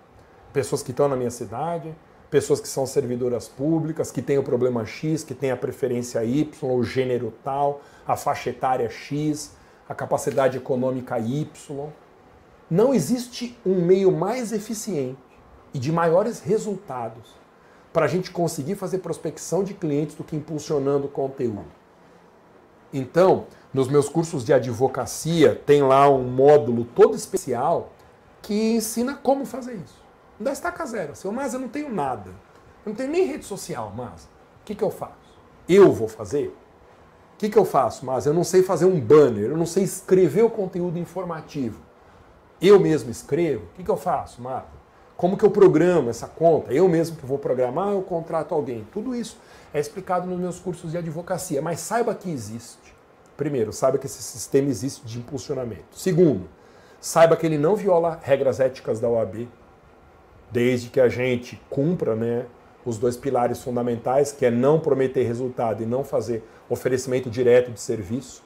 Pessoas 0.54 0.82
que 0.82 0.92
estão 0.92 1.08
na 1.08 1.16
minha 1.16 1.30
cidade, 1.30 1.94
pessoas 2.30 2.62
que 2.62 2.68
são 2.68 2.86
servidoras 2.86 3.48
públicas, 3.48 4.12
que 4.12 4.22
têm 4.22 4.38
o 4.38 4.44
problema 4.44 4.86
X, 4.86 5.24
que 5.24 5.34
têm 5.34 5.52
a 5.52 5.58
preferência 5.58 6.24
Y, 6.24 6.48
o 6.64 6.84
gênero 6.84 7.34
tal, 7.44 7.82
a 8.08 8.16
faixa 8.16 8.50
etária 8.50 8.90
X, 8.90 9.52
a 9.88 9.94
capacidade 9.94 10.58
econômica 10.58 11.20
Y. 11.20 11.90
Não 12.70 12.94
existe 12.94 13.58
um 13.66 13.84
meio 13.84 14.12
mais 14.12 14.54
eficiente 14.54 15.20
e 15.74 15.80
de 15.80 15.92
maiores 15.92 16.40
resultados 16.40 17.38
para 17.92 18.06
a 18.06 18.08
gente 18.08 18.32
conseguir 18.32 18.76
fazer 18.76 19.00
prospecção 19.00 19.64
de 19.64 19.74
clientes 19.74 20.16
do 20.16 20.24
que 20.24 20.36
impulsionando 20.36 21.08
conteúdo. 21.08 21.79
Então, 22.94 23.46
nos 23.74 23.88
meus 23.88 24.10
cursos 24.10 24.44
de 24.44 24.54
advocacia, 24.54 25.56
tem 25.56 25.82
lá 25.82 26.10
um 26.10 26.24
módulo 26.24 26.84
todo 26.84 27.16
especial 27.16 27.92
que 28.42 28.76
ensina 28.76 29.16
como 29.16 29.46
fazer 29.46 29.76
isso. 29.76 30.00
Não 30.40 30.52
estaca 30.52 30.86
zero. 30.86 31.16
Seu 31.16 31.32
mas 31.32 31.54
eu 31.54 31.60
não 31.60 31.68
tenho 31.68 31.94
nada. 31.94 32.30
Eu 32.86 32.92
não 32.92 32.96
tenho 32.96 33.12
nem 33.12 33.26
rede 33.26 33.46
social, 33.46 33.94
mas 33.96 34.24
o 34.24 34.66
que, 34.66 34.74
que 34.74 34.84
eu 34.84 34.92
faço? 34.92 35.14
Eu 35.68 35.92
vou 35.92 36.08
fazer? 36.08 36.48
O 37.36 37.38
que, 37.38 37.50
que 37.50 37.58
eu 37.58 37.66
faço, 37.66 38.06
mas 38.06 38.26
eu 38.26 38.34
não 38.34 38.44
sei 38.44 38.64
fazer 38.64 38.86
um 38.86 39.00
banner, 39.00 39.52
eu 39.52 39.58
não 39.58 39.66
sei 39.66 39.84
escrever 39.84 40.44
o 40.44 40.50
conteúdo 40.50 41.00
informativo 41.00 41.90
eu 42.62 42.80
mesmo 42.80 43.10
escrevo, 43.10 43.64
o 43.66 43.78
que, 43.78 43.84
que 43.84 43.92
eu 43.92 43.98
faço, 43.98 44.42
Marta? 44.42 44.80
Como 45.16 45.38
que 45.38 45.46
eu 45.46 45.52
programo 45.52 46.10
essa 46.10 46.28
conta? 46.28 46.74
Eu 46.74 46.88
mesmo 46.88 47.18
que 47.18 47.26
vou 47.26 47.38
programar, 47.38 47.90
eu 47.90 48.02
contrato 48.02 48.54
alguém. 48.54 48.88
Tudo 48.92 49.16
isso 49.16 49.38
é 49.74 49.80
explicado 49.80 50.28
nos 50.28 50.40
meus 50.40 50.60
cursos 50.60 50.92
de 50.92 50.98
advocacia, 50.98 51.62
mas 51.62 51.80
saiba 51.80 52.16
que 52.16 52.30
existe. 52.30 52.94
Primeiro, 53.38 53.72
saiba 53.72 53.98
que 53.98 54.06
esse 54.06 54.22
sistema 54.22 54.70
existe 54.70 55.06
de 55.06 55.20
impulsionamento. 55.20 55.96
Segundo, 55.96 56.50
saiba 57.00 57.38
que 57.38 57.46
ele 57.46 57.58
não 57.58 57.76
viola 57.76 58.20
regras 58.22 58.60
éticas 58.60 59.00
da 59.00 59.08
OAB, 59.08 59.48
desde 60.52 60.90
que 60.90 61.00
a 61.00 61.08
gente 61.08 61.62
cumpra 61.70 62.16
né, 62.16 62.46
os 62.84 62.98
dois 62.98 63.16
pilares 63.16 63.62
fundamentais, 63.62 64.32
que 64.32 64.46
é 64.46 64.52
não 64.52 64.80
prometer 64.80 65.24
resultado 65.24 65.84
e 65.84 65.86
não 65.86 66.04
fazer 66.04 66.44
oferecimento 66.68 67.30
direto 67.30 67.72
de 67.72 67.80
serviço. 67.80 68.44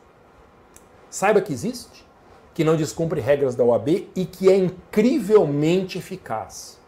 Saiba 1.10 1.42
que 1.42 1.54
existe 1.54 2.06
que 2.54 2.64
não 2.64 2.76
descumpre 2.76 3.20
regras 3.20 3.56
da 3.56 3.64
OAB 3.64 4.10
e 4.16 4.26
que 4.26 4.50
é 4.50 4.56
incrivelmente 4.56 5.98
eficaz. 5.98 6.80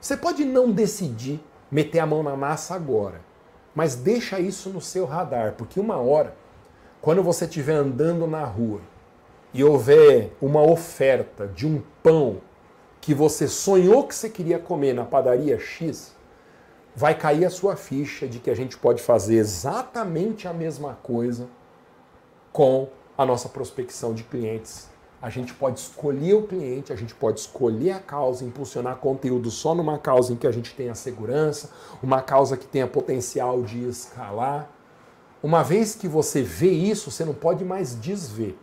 Você 0.00 0.16
pode 0.16 0.44
não 0.44 0.70
decidir 0.70 1.40
meter 1.70 1.98
a 1.98 2.06
mão 2.06 2.22
na 2.22 2.36
massa 2.36 2.74
agora, 2.74 3.20
Mas 3.74 3.94
deixa 3.94 4.40
isso 4.40 4.70
no 4.70 4.80
seu 4.80 5.04
radar, 5.06 5.54
porque 5.56 5.78
uma 5.78 5.96
hora, 5.96 6.34
quando 7.00 7.22
você 7.22 7.44
estiver 7.44 7.74
andando 7.74 8.26
na 8.26 8.44
rua 8.44 8.80
e 9.54 9.62
houver 9.62 10.32
uma 10.40 10.62
oferta 10.62 11.46
de 11.46 11.66
um 11.66 11.82
pão 12.02 12.40
que 13.00 13.14
você 13.14 13.48
sonhou 13.48 14.06
que 14.06 14.14
você 14.14 14.28
queria 14.28 14.58
comer 14.58 14.92
na 14.92 15.04
padaria 15.04 15.58
X, 15.58 16.14
vai 16.94 17.16
cair 17.16 17.44
a 17.44 17.50
sua 17.50 17.76
ficha 17.76 18.26
de 18.26 18.38
que 18.38 18.50
a 18.50 18.54
gente 18.54 18.76
pode 18.76 19.02
fazer 19.02 19.36
exatamente 19.36 20.46
a 20.46 20.52
mesma 20.52 20.98
coisa 21.02 21.48
com 22.52 22.88
a 23.16 23.24
nossa 23.24 23.48
prospecção 23.48 24.12
de 24.12 24.24
clientes. 24.24 24.88
A 25.22 25.28
gente 25.28 25.52
pode 25.52 25.80
escolher 25.80 26.34
o 26.34 26.46
cliente, 26.46 26.92
a 26.92 26.96
gente 26.96 27.14
pode 27.14 27.40
escolher 27.40 27.92
a 27.92 27.98
causa, 27.98 28.44
impulsionar 28.44 28.96
conteúdo 28.96 29.50
só 29.50 29.74
numa 29.74 29.98
causa 29.98 30.32
em 30.32 30.36
que 30.36 30.46
a 30.46 30.50
gente 30.50 30.74
tenha 30.74 30.94
segurança, 30.94 31.70
uma 32.02 32.22
causa 32.22 32.56
que 32.56 32.66
tenha 32.66 32.86
potencial 32.86 33.62
de 33.62 33.86
escalar. 33.86 34.70
Uma 35.42 35.62
vez 35.62 35.94
que 35.94 36.08
você 36.08 36.42
vê 36.42 36.70
isso, 36.70 37.10
você 37.10 37.24
não 37.24 37.34
pode 37.34 37.64
mais 37.64 37.94
desver. 37.94 38.58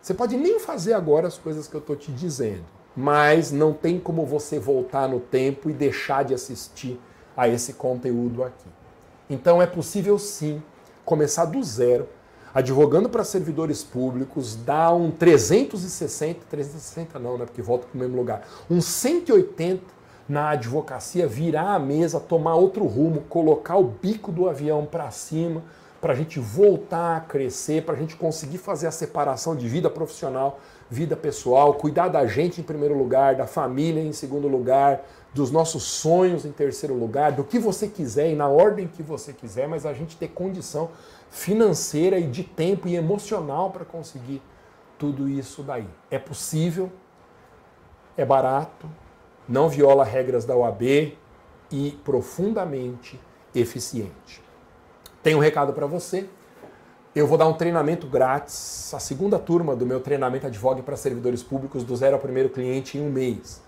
Você 0.00 0.14
pode 0.14 0.36
nem 0.36 0.60
fazer 0.60 0.94
agora 0.94 1.26
as 1.26 1.38
coisas 1.38 1.66
que 1.66 1.74
eu 1.74 1.80
estou 1.80 1.96
te 1.96 2.12
dizendo, 2.12 2.64
mas 2.96 3.50
não 3.50 3.72
tem 3.72 3.98
como 3.98 4.24
você 4.24 4.58
voltar 4.58 5.08
no 5.08 5.18
tempo 5.18 5.68
e 5.68 5.72
deixar 5.72 6.24
de 6.24 6.34
assistir 6.34 7.00
a 7.36 7.48
esse 7.48 7.72
conteúdo 7.72 8.44
aqui. 8.44 8.68
Então 9.28 9.60
é 9.60 9.66
possível 9.66 10.18
sim 10.18 10.62
começar 11.04 11.44
do 11.46 11.62
zero, 11.62 12.08
advogando 12.54 13.08
para 13.08 13.24
servidores 13.24 13.82
públicos, 13.82 14.54
dar 14.56 14.92
um 14.92 15.10
360, 15.10 16.40
360 16.48 17.18
não, 17.18 17.38
né, 17.38 17.44
porque 17.44 17.62
volta 17.62 17.86
para 17.86 17.96
o 17.96 18.00
mesmo 18.00 18.16
lugar, 18.16 18.46
um 18.70 18.80
180 18.80 19.82
na 20.28 20.50
advocacia, 20.50 21.26
virar 21.26 21.74
a 21.74 21.78
mesa, 21.78 22.20
tomar 22.20 22.54
outro 22.54 22.84
rumo, 22.86 23.22
colocar 23.28 23.76
o 23.76 23.84
bico 23.84 24.30
do 24.30 24.48
avião 24.48 24.86
para 24.86 25.10
cima, 25.10 25.62
para 26.00 26.14
a 26.14 26.16
gente 26.16 26.40
voltar 26.40 27.16
a 27.16 27.20
crescer, 27.20 27.84
para 27.84 27.94
a 27.94 27.98
gente 27.98 28.16
conseguir 28.16 28.58
fazer 28.58 28.88
a 28.88 28.90
separação 28.90 29.54
de 29.54 29.68
vida 29.68 29.88
profissional, 29.88 30.58
vida 30.90 31.16
pessoal, 31.16 31.74
cuidar 31.74 32.08
da 32.08 32.26
gente 32.26 32.60
em 32.60 32.64
primeiro 32.64 32.96
lugar, 32.96 33.36
da 33.36 33.46
família 33.46 34.02
em 34.02 34.12
segundo 34.12 34.48
lugar, 34.48 35.04
dos 35.32 35.50
nossos 35.50 35.84
sonhos 35.84 36.44
em 36.44 36.52
terceiro 36.52 36.94
lugar, 36.94 37.32
do 37.32 37.44
que 37.44 37.58
você 37.58 37.86
quiser 37.86 38.30
e 38.30 38.34
na 38.34 38.48
ordem 38.48 38.88
que 38.88 39.02
você 39.02 39.32
quiser, 39.32 39.68
mas 39.68 39.86
a 39.86 39.92
gente 39.92 40.16
ter 40.16 40.28
condição 40.28 40.90
financeira 41.32 42.18
e 42.18 42.26
de 42.26 42.44
tempo 42.44 42.86
e 42.86 42.94
emocional 42.94 43.70
para 43.70 43.86
conseguir 43.86 44.42
tudo 44.98 45.30
isso 45.30 45.62
daí. 45.62 45.88
É 46.10 46.18
possível, 46.18 46.92
é 48.18 48.24
barato, 48.24 48.86
não 49.48 49.66
viola 49.66 50.04
regras 50.04 50.44
da 50.44 50.54
OAB 50.54 51.16
e 51.70 51.98
profundamente 52.04 53.18
eficiente. 53.54 54.42
Tenho 55.22 55.38
um 55.38 55.40
recado 55.40 55.72
para 55.72 55.86
você. 55.86 56.28
Eu 57.14 57.26
vou 57.26 57.38
dar 57.38 57.48
um 57.48 57.54
treinamento 57.54 58.06
grátis, 58.06 58.92
a 58.92 59.00
segunda 59.00 59.38
turma 59.38 59.74
do 59.74 59.86
meu 59.86 60.00
treinamento 60.00 60.46
Advogue 60.46 60.82
para 60.82 60.96
servidores 60.96 61.42
públicos 61.42 61.82
do 61.82 61.96
zero 61.96 62.14
ao 62.16 62.20
primeiro 62.20 62.50
cliente 62.50 62.98
em 62.98 63.00
um 63.00 63.10
mês. 63.10 63.62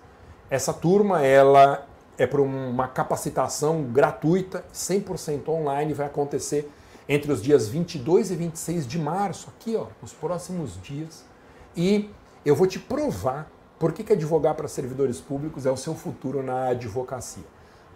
Essa 0.51 0.71
turma 0.71 1.25
ela 1.25 1.87
é 2.15 2.27
para 2.27 2.41
uma 2.41 2.87
capacitação 2.87 3.83
gratuita, 3.83 4.63
100% 4.71 5.49
online, 5.49 5.93
vai 5.93 6.05
acontecer 6.05 6.71
entre 7.07 7.31
os 7.31 7.41
dias 7.41 7.67
22 7.67 8.31
e 8.31 8.35
26 8.35 8.87
de 8.87 8.99
março, 8.99 9.49
aqui 9.49 9.75
ó, 9.75 9.87
nos 10.01 10.13
próximos 10.13 10.81
dias. 10.81 11.25
E 11.75 12.09
eu 12.45 12.55
vou 12.55 12.67
te 12.67 12.79
provar 12.79 13.51
por 13.77 13.91
que, 13.91 14.03
que 14.03 14.13
advogar 14.13 14.55
para 14.55 14.67
servidores 14.67 15.19
públicos 15.19 15.65
é 15.65 15.71
o 15.71 15.77
seu 15.77 15.93
futuro 15.93 16.41
na 16.41 16.69
advocacia. 16.69 17.43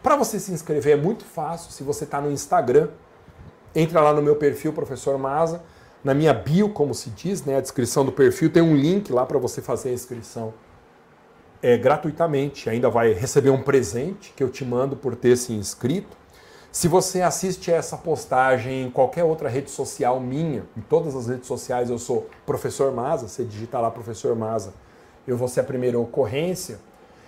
Para 0.04 0.16
você 0.16 0.40
se 0.40 0.52
inscrever 0.52 0.98
é 0.98 1.02
muito 1.02 1.26
fácil, 1.26 1.72
se 1.72 1.84
você 1.84 2.04
está 2.04 2.22
no 2.22 2.32
Instagram, 2.32 2.90
entra 3.76 4.02
lá 4.02 4.14
no 4.14 4.22
meu 4.22 4.36
perfil, 4.36 4.74
professor 4.74 5.18
Maza, 5.18 5.62
na 6.04 6.14
minha 6.14 6.34
bio, 6.34 6.70
como 6.70 6.94
se 6.94 7.10
diz, 7.10 7.44
né, 7.44 7.58
a 7.58 7.62
descrição 7.62 8.06
do 8.06 8.12
perfil, 8.12 8.50
tem 8.50 8.64
um 8.64 8.76
link 8.76 9.12
lá 9.12 9.26
para 9.26 9.38
você 9.38 9.62
fazer 9.62 9.90
a 9.90 9.94
inscrição 9.94 10.54
é, 11.62 11.78
gratuitamente. 11.78 12.70
Ainda 12.70 12.90
vai 12.90 13.12
receber 13.14 13.50
um 13.50 13.62
presente 13.62 14.34
que 14.36 14.44
eu 14.44 14.50
te 14.50 14.64
mando 14.64 14.96
por 14.96 15.16
ter 15.16 15.36
se 15.36 15.54
inscrito. 15.54 16.18
Se 16.72 16.88
você 16.88 17.24
assiste 17.24 17.72
essa 17.72 17.98
postagem 17.98 18.84
em 18.84 18.92
qualquer 18.92 19.24
outra 19.24 19.50
rede 19.50 19.72
social 19.72 20.20
minha, 20.20 20.66
em 20.78 20.82
todas 20.82 21.16
as 21.16 21.28
redes 21.28 21.48
sociais 21.48 21.90
eu 21.90 21.98
sou 21.98 22.30
Professor 22.46 22.92
Maza, 22.94 23.28
você 23.28 23.44
digita 23.44 23.80
lá 23.80 23.90
Professor 23.90 24.36
Maza, 24.36 24.74
eu 25.28 25.36
vou 25.36 25.48
ser 25.48 25.62
a 25.62 25.64
primeira 25.64 25.98
ocorrência. 25.98 26.80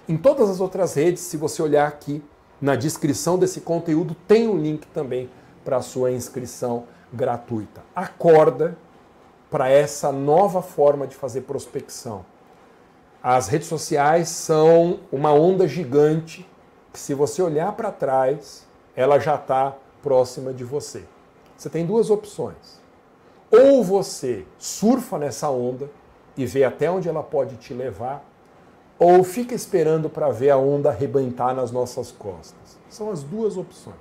Em 0.07 0.15
todas 0.15 0.47
as 0.47 0.59
outras 0.59 0.93
redes, 0.93 1.23
se 1.23 1.37
você 1.37 1.59
olhar 1.59 1.87
aqui 1.87 2.23
na 2.61 2.75
descrição 2.75 3.39
desse 3.39 3.61
conteúdo, 3.61 4.15
tem 4.27 4.47
um 4.47 4.59
link 4.59 4.85
também 4.87 5.27
para 5.65 5.77
a 5.77 5.81
sua 5.81 6.11
inscrição 6.11 6.83
gratuita. 7.11 7.81
Acorda 7.95 8.77
para 9.49 9.69
essa 9.69 10.11
nova 10.11 10.61
forma 10.61 11.07
de 11.07 11.15
fazer 11.15 11.41
prospecção. 11.41 12.23
As 13.23 13.47
redes 13.47 13.67
sociais 13.67 14.29
são 14.29 14.99
uma 15.11 15.33
onda 15.33 15.67
gigante 15.67 16.47
que, 16.93 16.99
se 16.99 17.15
você 17.15 17.41
olhar 17.41 17.71
para 17.73 17.91
trás, 17.91 18.69
ela 18.95 19.19
já 19.19 19.35
está 19.35 19.75
próxima 20.01 20.53
de 20.53 20.63
você. 20.63 21.03
Você 21.57 21.69
tem 21.69 21.85
duas 21.85 22.09
opções. 22.09 22.81
Ou 23.51 23.83
você 23.83 24.45
surfa 24.57 25.17
nessa 25.17 25.49
onda 25.49 25.89
e 26.37 26.45
vê 26.45 26.63
até 26.63 26.89
onde 26.89 27.09
ela 27.09 27.21
pode 27.21 27.57
te 27.57 27.73
levar, 27.73 28.25
ou 28.97 29.23
fica 29.23 29.53
esperando 29.53 30.09
para 30.09 30.29
ver 30.29 30.51
a 30.51 30.57
onda 30.57 30.89
arrebentar 30.89 31.53
nas 31.53 31.71
nossas 31.71 32.11
costas. 32.11 32.79
São 32.89 33.11
as 33.11 33.23
duas 33.23 33.57
opções. 33.57 33.95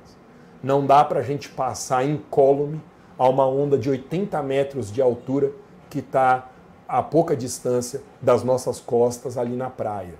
Não 0.62 0.86
dá 0.86 1.04
para 1.04 1.20
a 1.20 1.22
gente 1.22 1.48
passar 1.48 2.04
incólume 2.04 2.80
a 3.18 3.28
uma 3.28 3.46
onda 3.46 3.76
de 3.76 3.90
80 3.90 4.42
metros 4.42 4.92
de 4.92 5.02
altura 5.02 5.52
que 5.88 5.98
está 5.98 6.48
a 6.86 7.02
pouca 7.02 7.36
distância 7.36 8.02
das 8.20 8.42
nossas 8.42 8.80
costas 8.80 9.38
ali 9.38 9.56
na 9.56 9.70
praia. 9.70 10.14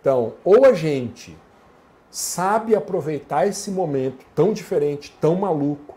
Então, 0.00 0.34
ou 0.44 0.64
a 0.64 0.72
gente 0.72 1.36
sabe 2.16 2.74
aproveitar 2.74 3.46
esse 3.46 3.70
momento 3.70 4.24
tão 4.34 4.54
diferente, 4.54 5.14
tão 5.20 5.36
maluco, 5.36 5.94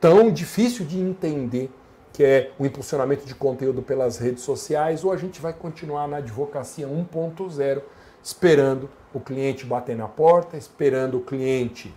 tão 0.00 0.30
difícil 0.30 0.86
de 0.86 0.96
entender, 0.96 1.72
que 2.12 2.22
é 2.22 2.52
o 2.56 2.64
impulsionamento 2.64 3.26
de 3.26 3.34
conteúdo 3.34 3.82
pelas 3.82 4.16
redes 4.16 4.44
sociais, 4.44 5.02
ou 5.02 5.10
a 5.10 5.16
gente 5.16 5.40
vai 5.40 5.52
continuar 5.52 6.06
na 6.06 6.18
advocacia 6.18 6.86
1.0, 6.86 7.82
esperando 8.22 8.88
o 9.12 9.18
cliente 9.18 9.66
bater 9.66 9.96
na 9.96 10.06
porta, 10.06 10.56
esperando 10.56 11.16
o 11.18 11.20
cliente 11.20 11.92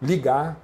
ligar, 0.00 0.58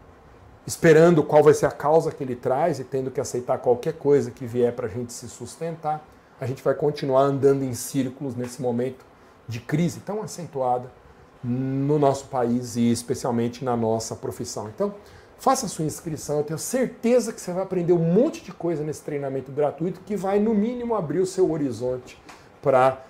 esperando 0.67 1.23
qual 1.23 1.43
vai 1.43 1.53
ser 1.53 1.67
a 1.67 1.71
causa 1.71 2.11
que 2.11 2.25
ele 2.25 2.35
traz 2.35 2.81
e 2.81 2.85
tendo 2.85 3.11
que 3.11 3.21
aceitar 3.21 3.59
qualquer 3.59 3.93
coisa 3.93 4.31
que 4.31 4.47
vier 4.47 4.73
para 4.73 4.87
a 4.87 4.91
gente 4.91 5.13
se 5.13 5.29
sustentar. 5.29 6.03
A 6.41 6.47
gente 6.47 6.63
vai 6.63 6.75
continuar 6.75 7.25
andando 7.25 7.63
em 7.63 7.75
círculos 7.75 8.35
nesse 8.35 8.63
momento 8.63 9.05
de 9.47 9.61
crise 9.61 10.01
tão 10.01 10.23
acentuada 10.23 11.02
no 11.43 11.99
nosso 11.99 12.27
país 12.27 12.77
e 12.77 12.91
especialmente 12.91 13.65
na 13.65 13.77
nossa 13.77 14.15
profissão. 14.15 14.69
Então, 14.69 14.95
faça 15.39 15.67
a 15.67 15.69
sua 15.69 15.85
inscrição, 15.85 16.39
eu 16.39 16.45
tenho 16.45 16.59
certeza 16.59 17.33
que 17.33 17.41
você 17.41 17.53
vai 17.53 17.63
aprender 17.63 17.93
um 17.93 17.99
monte 17.99 18.45
de 18.45 18.53
coisa 18.53 18.85
nesse 18.85 19.03
treinamento 19.03 19.51
gratuito 19.51 20.01
que 20.01 20.17
vai, 20.17 20.39
no 20.39 20.55
mínimo, 20.55 20.95
abrir 20.95 21.19
o 21.19 21.27
seu 21.27 21.51
horizonte 21.51 22.21
para 22.61 23.05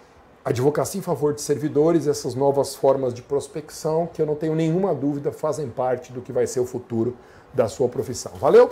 advocacia 0.45 0.99
em 0.99 1.03
favor 1.03 1.35
de 1.35 1.41
servidores, 1.41 2.07
essas 2.07 2.35
novas 2.35 2.75
formas 2.75 3.15
de 3.15 3.23
prospecção, 3.23 4.07
que 4.07 4.21
eu 4.21 4.27
não 4.27 4.35
tenho 4.35 4.55
nenhuma 4.55 4.95
dúvida 4.95 5.31
fazem 5.31 5.69
parte 5.69 6.13
do 6.13 6.21
que 6.21 6.33
vai 6.33 6.47
ser 6.47 6.61
o 6.61 6.67
futuro 6.67 7.17
da 7.53 7.69
sua 7.69 7.89
profissão. 7.89 8.33
Valeu? 8.37 8.71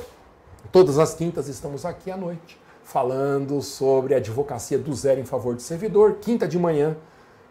Todas 0.72 0.98
as 0.98 1.14
quintas 1.14 1.48
estamos 1.48 1.84
aqui 1.84 2.10
à 2.10 2.16
noite 2.16 2.58
falando 2.90 3.62
sobre 3.62 4.14
advocacia 4.14 4.76
do 4.76 4.92
zero 4.92 5.20
em 5.20 5.24
favor 5.24 5.54
de 5.54 5.62
servidor. 5.62 6.16
Quinta 6.20 6.48
de 6.48 6.58
manhã, 6.58 6.96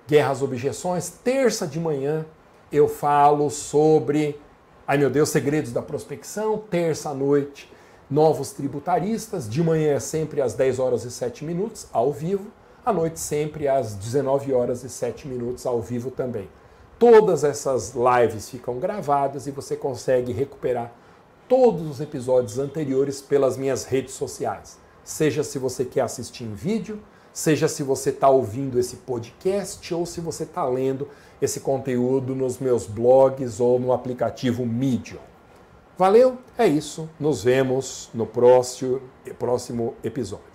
guerras, 0.10 0.42
objeções. 0.42 1.08
Terça 1.24 1.68
de 1.68 1.80
manhã 1.80 2.26
eu 2.72 2.88
falo 2.88 3.48
sobre, 3.52 4.42
ai 4.88 4.98
meu 4.98 5.10
Deus, 5.10 5.30
segredos 5.30 5.72
da 5.72 5.84
prospecção. 5.84 6.58
Terça 6.58 7.12
à 7.12 7.14
noite, 7.14 7.72
novos 8.10 8.52
tributaristas. 8.52 9.48
De 9.48 9.62
manhã 9.62 9.94
é 9.94 10.00
sempre 10.00 10.42
às 10.42 10.56
10 10.56 10.80
horas 10.80 11.04
e 11.04 11.12
7 11.12 11.46
minutos, 11.46 11.86
ao 11.94 12.12
vivo. 12.12 12.48
À 12.84 12.92
noite 12.92 13.20
sempre 13.20 13.68
às 13.68 13.94
19 13.94 14.52
horas 14.52 14.84
e 14.84 14.90
7 14.90 15.28
minutos, 15.28 15.68
ao 15.68 15.80
vivo 15.80 16.10
também. 16.10 16.50
Todas 16.98 17.44
essas 17.44 17.94
lives 17.94 18.50
ficam 18.50 18.80
gravadas 18.80 19.46
e 19.46 19.52
você 19.52 19.76
consegue 19.76 20.32
recuperar 20.32 20.92
todos 21.48 21.88
os 21.88 22.02
episódios 22.02 22.58
anteriores 22.58 23.22
pelas 23.22 23.58
minhas 23.58 23.86
redes 23.86 24.16
sociais. 24.16 24.80
Seja 25.04 25.44
se 25.44 25.60
você 25.60 25.86
quer 25.86 26.02
assistir 26.02 26.46
em 26.46 26.54
vídeo, 26.54 27.00
seja 27.34 27.68
se 27.68 27.84
você 27.84 28.10
está 28.10 28.30
ouvindo 28.30 28.80
esse 28.80 28.98
podcast 28.98 29.94
ou 29.94 30.06
se 30.06 30.20
você 30.22 30.44
está 30.44 30.66
lendo 30.66 31.08
esse 31.42 31.60
conteúdo 31.60 32.36
nos 32.36 32.58
meus 32.58 32.86
blogs 32.86 33.60
ou 33.60 33.80
no 33.80 33.94
aplicativo 33.94 34.66
Medium. 34.66 35.20
Valeu? 35.98 36.38
É 36.58 36.66
isso. 36.66 37.10
Nos 37.20 37.44
vemos 37.44 38.10
no 38.14 38.26
próximo, 38.26 39.02
próximo 39.38 39.96
episódio. 40.04 40.49